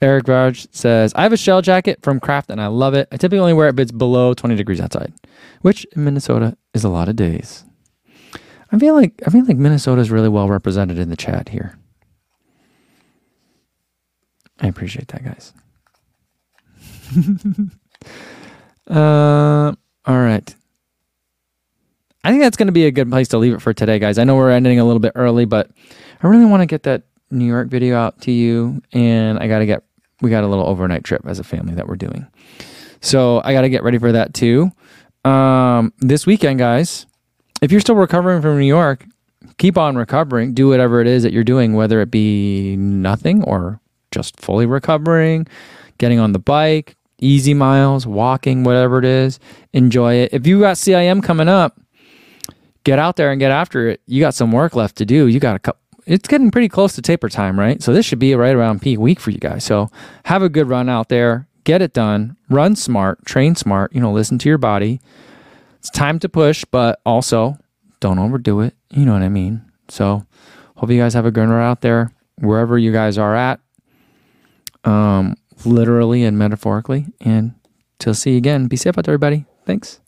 Eric 0.00 0.26
Varge 0.26 0.66
says, 0.72 1.12
I 1.14 1.22
have 1.22 1.32
a 1.32 1.36
shell 1.36 1.62
jacket 1.62 2.00
from 2.02 2.18
Craft 2.18 2.50
and 2.50 2.60
I 2.60 2.66
love 2.66 2.94
it. 2.94 3.06
I 3.12 3.16
typically 3.16 3.38
only 3.38 3.52
wear 3.52 3.68
it 3.68 3.74
if 3.74 3.78
it's 3.78 3.92
below 3.92 4.34
20 4.34 4.56
degrees 4.56 4.80
outside, 4.80 5.12
which 5.60 5.84
in 5.96 6.02
Minnesota 6.02 6.56
is 6.74 6.82
a 6.82 6.88
lot 6.88 7.08
of 7.08 7.14
days. 7.14 7.64
I 8.72 8.78
feel 8.78 8.94
like 8.94 9.22
I 9.26 9.30
feel 9.30 9.44
like 9.44 9.58
Minnesota 9.58 10.00
is 10.00 10.10
really 10.10 10.30
well 10.30 10.48
represented 10.48 10.98
in 10.98 11.10
the 11.10 11.16
chat 11.16 11.50
here. 11.50 11.78
I 14.60 14.66
appreciate 14.66 15.08
that, 15.08 15.24
guys. 15.24 15.52
uh, 18.90 19.74
all 20.06 20.18
right. 20.18 20.54
I 22.24 22.30
think 22.30 22.42
that's 22.42 22.56
going 22.56 22.68
to 22.68 22.72
be 22.72 22.86
a 22.86 22.90
good 22.90 23.10
place 23.10 23.28
to 23.28 23.38
leave 23.38 23.52
it 23.52 23.62
for 23.62 23.72
today, 23.72 23.98
guys. 23.98 24.18
I 24.18 24.24
know 24.24 24.36
we're 24.36 24.50
ending 24.50 24.78
a 24.78 24.84
little 24.84 25.00
bit 25.00 25.12
early, 25.16 25.44
but 25.44 25.70
I 26.22 26.26
really 26.28 26.44
want 26.44 26.62
to 26.62 26.66
get 26.66 26.84
that 26.84 27.02
New 27.30 27.46
York 27.46 27.68
video 27.68 27.96
out 27.96 28.20
to 28.22 28.32
you, 28.32 28.80
and 28.92 29.38
I 29.38 29.48
got 29.48 29.58
to 29.58 29.66
get 29.66 29.82
we 30.20 30.30
got 30.30 30.44
a 30.44 30.46
little 30.46 30.66
overnight 30.66 31.02
trip 31.02 31.22
as 31.26 31.40
a 31.40 31.44
family 31.44 31.74
that 31.74 31.88
we're 31.88 31.96
doing, 31.96 32.26
so 33.00 33.40
I 33.44 33.52
got 33.52 33.62
to 33.62 33.68
get 33.68 33.82
ready 33.82 33.98
for 33.98 34.12
that 34.12 34.34
too. 34.34 34.70
Um, 35.24 35.92
this 35.98 36.26
weekend, 36.26 36.58
guys, 36.58 37.06
if 37.60 37.72
you're 37.72 37.80
still 37.80 37.96
recovering 37.96 38.40
from 38.42 38.58
New 38.58 38.66
York, 38.66 39.04
keep 39.58 39.76
on 39.76 39.96
recovering. 39.96 40.54
Do 40.54 40.68
whatever 40.68 41.00
it 41.00 41.06
is 41.06 41.22
that 41.22 41.32
you're 41.32 41.44
doing, 41.44 41.74
whether 41.74 42.00
it 42.00 42.10
be 42.10 42.76
nothing 42.76 43.42
or 43.44 43.80
just 44.10 44.38
fully 44.40 44.66
recovering, 44.66 45.46
getting 45.98 46.18
on 46.18 46.32
the 46.32 46.38
bike, 46.38 46.96
easy 47.18 47.54
miles, 47.54 48.06
walking, 48.06 48.62
whatever 48.64 48.98
it 48.98 49.04
is. 49.04 49.40
Enjoy 49.72 50.14
it. 50.14 50.30
If 50.32 50.46
you 50.46 50.60
got 50.60 50.76
CIM 50.76 51.22
coming 51.22 51.48
up, 51.48 51.80
get 52.84 52.98
out 52.98 53.16
there 53.16 53.30
and 53.30 53.40
get 53.40 53.50
after 53.50 53.88
it. 53.88 54.00
You 54.06 54.20
got 54.20 54.34
some 54.34 54.52
work 54.52 54.74
left 54.74 54.96
to 54.96 55.06
do. 55.06 55.26
You 55.26 55.40
got 55.40 55.56
a 55.56 55.58
couple. 55.58 55.80
It's 56.04 56.28
getting 56.28 56.50
pretty 56.50 56.68
close 56.68 56.94
to 56.94 57.02
taper 57.02 57.28
time, 57.28 57.58
right? 57.58 57.80
So 57.82 57.92
this 57.92 58.04
should 58.04 58.18
be 58.18 58.34
right 58.34 58.54
around 58.54 58.82
peak 58.82 58.98
week 58.98 59.20
for 59.20 59.30
you 59.30 59.38
guys. 59.38 59.62
So 59.62 59.88
have 60.24 60.42
a 60.42 60.48
good 60.48 60.68
run 60.68 60.88
out 60.88 61.08
there. 61.08 61.46
Get 61.64 61.80
it 61.80 61.92
done. 61.92 62.36
Run 62.48 62.74
smart. 62.74 63.24
Train 63.24 63.54
smart. 63.54 63.94
You 63.94 64.00
know, 64.00 64.12
listen 64.12 64.36
to 64.38 64.48
your 64.48 64.58
body. 64.58 65.00
It's 65.78 65.90
time 65.90 66.18
to 66.20 66.28
push, 66.28 66.64
but 66.64 67.00
also 67.06 67.56
don't 68.00 68.18
overdo 68.18 68.60
it. 68.60 68.74
You 68.90 69.04
know 69.04 69.12
what 69.12 69.22
I 69.22 69.28
mean? 69.28 69.62
So 69.88 70.26
hope 70.76 70.90
you 70.90 71.00
guys 71.00 71.14
have 71.14 71.26
a 71.26 71.30
good 71.30 71.48
run 71.48 71.62
out 71.62 71.82
there 71.82 72.12
wherever 72.38 72.76
you 72.76 72.92
guys 72.92 73.16
are 73.16 73.36
at, 73.36 73.60
um, 74.84 75.36
literally 75.64 76.24
and 76.24 76.36
metaphorically. 76.36 77.06
And 77.20 77.54
till 78.00 78.14
see 78.14 78.32
you 78.32 78.38
again. 78.38 78.66
Be 78.66 78.76
safe 78.76 78.98
out 78.98 79.04
there, 79.04 79.14
everybody. 79.14 79.44
Thanks. 79.66 80.00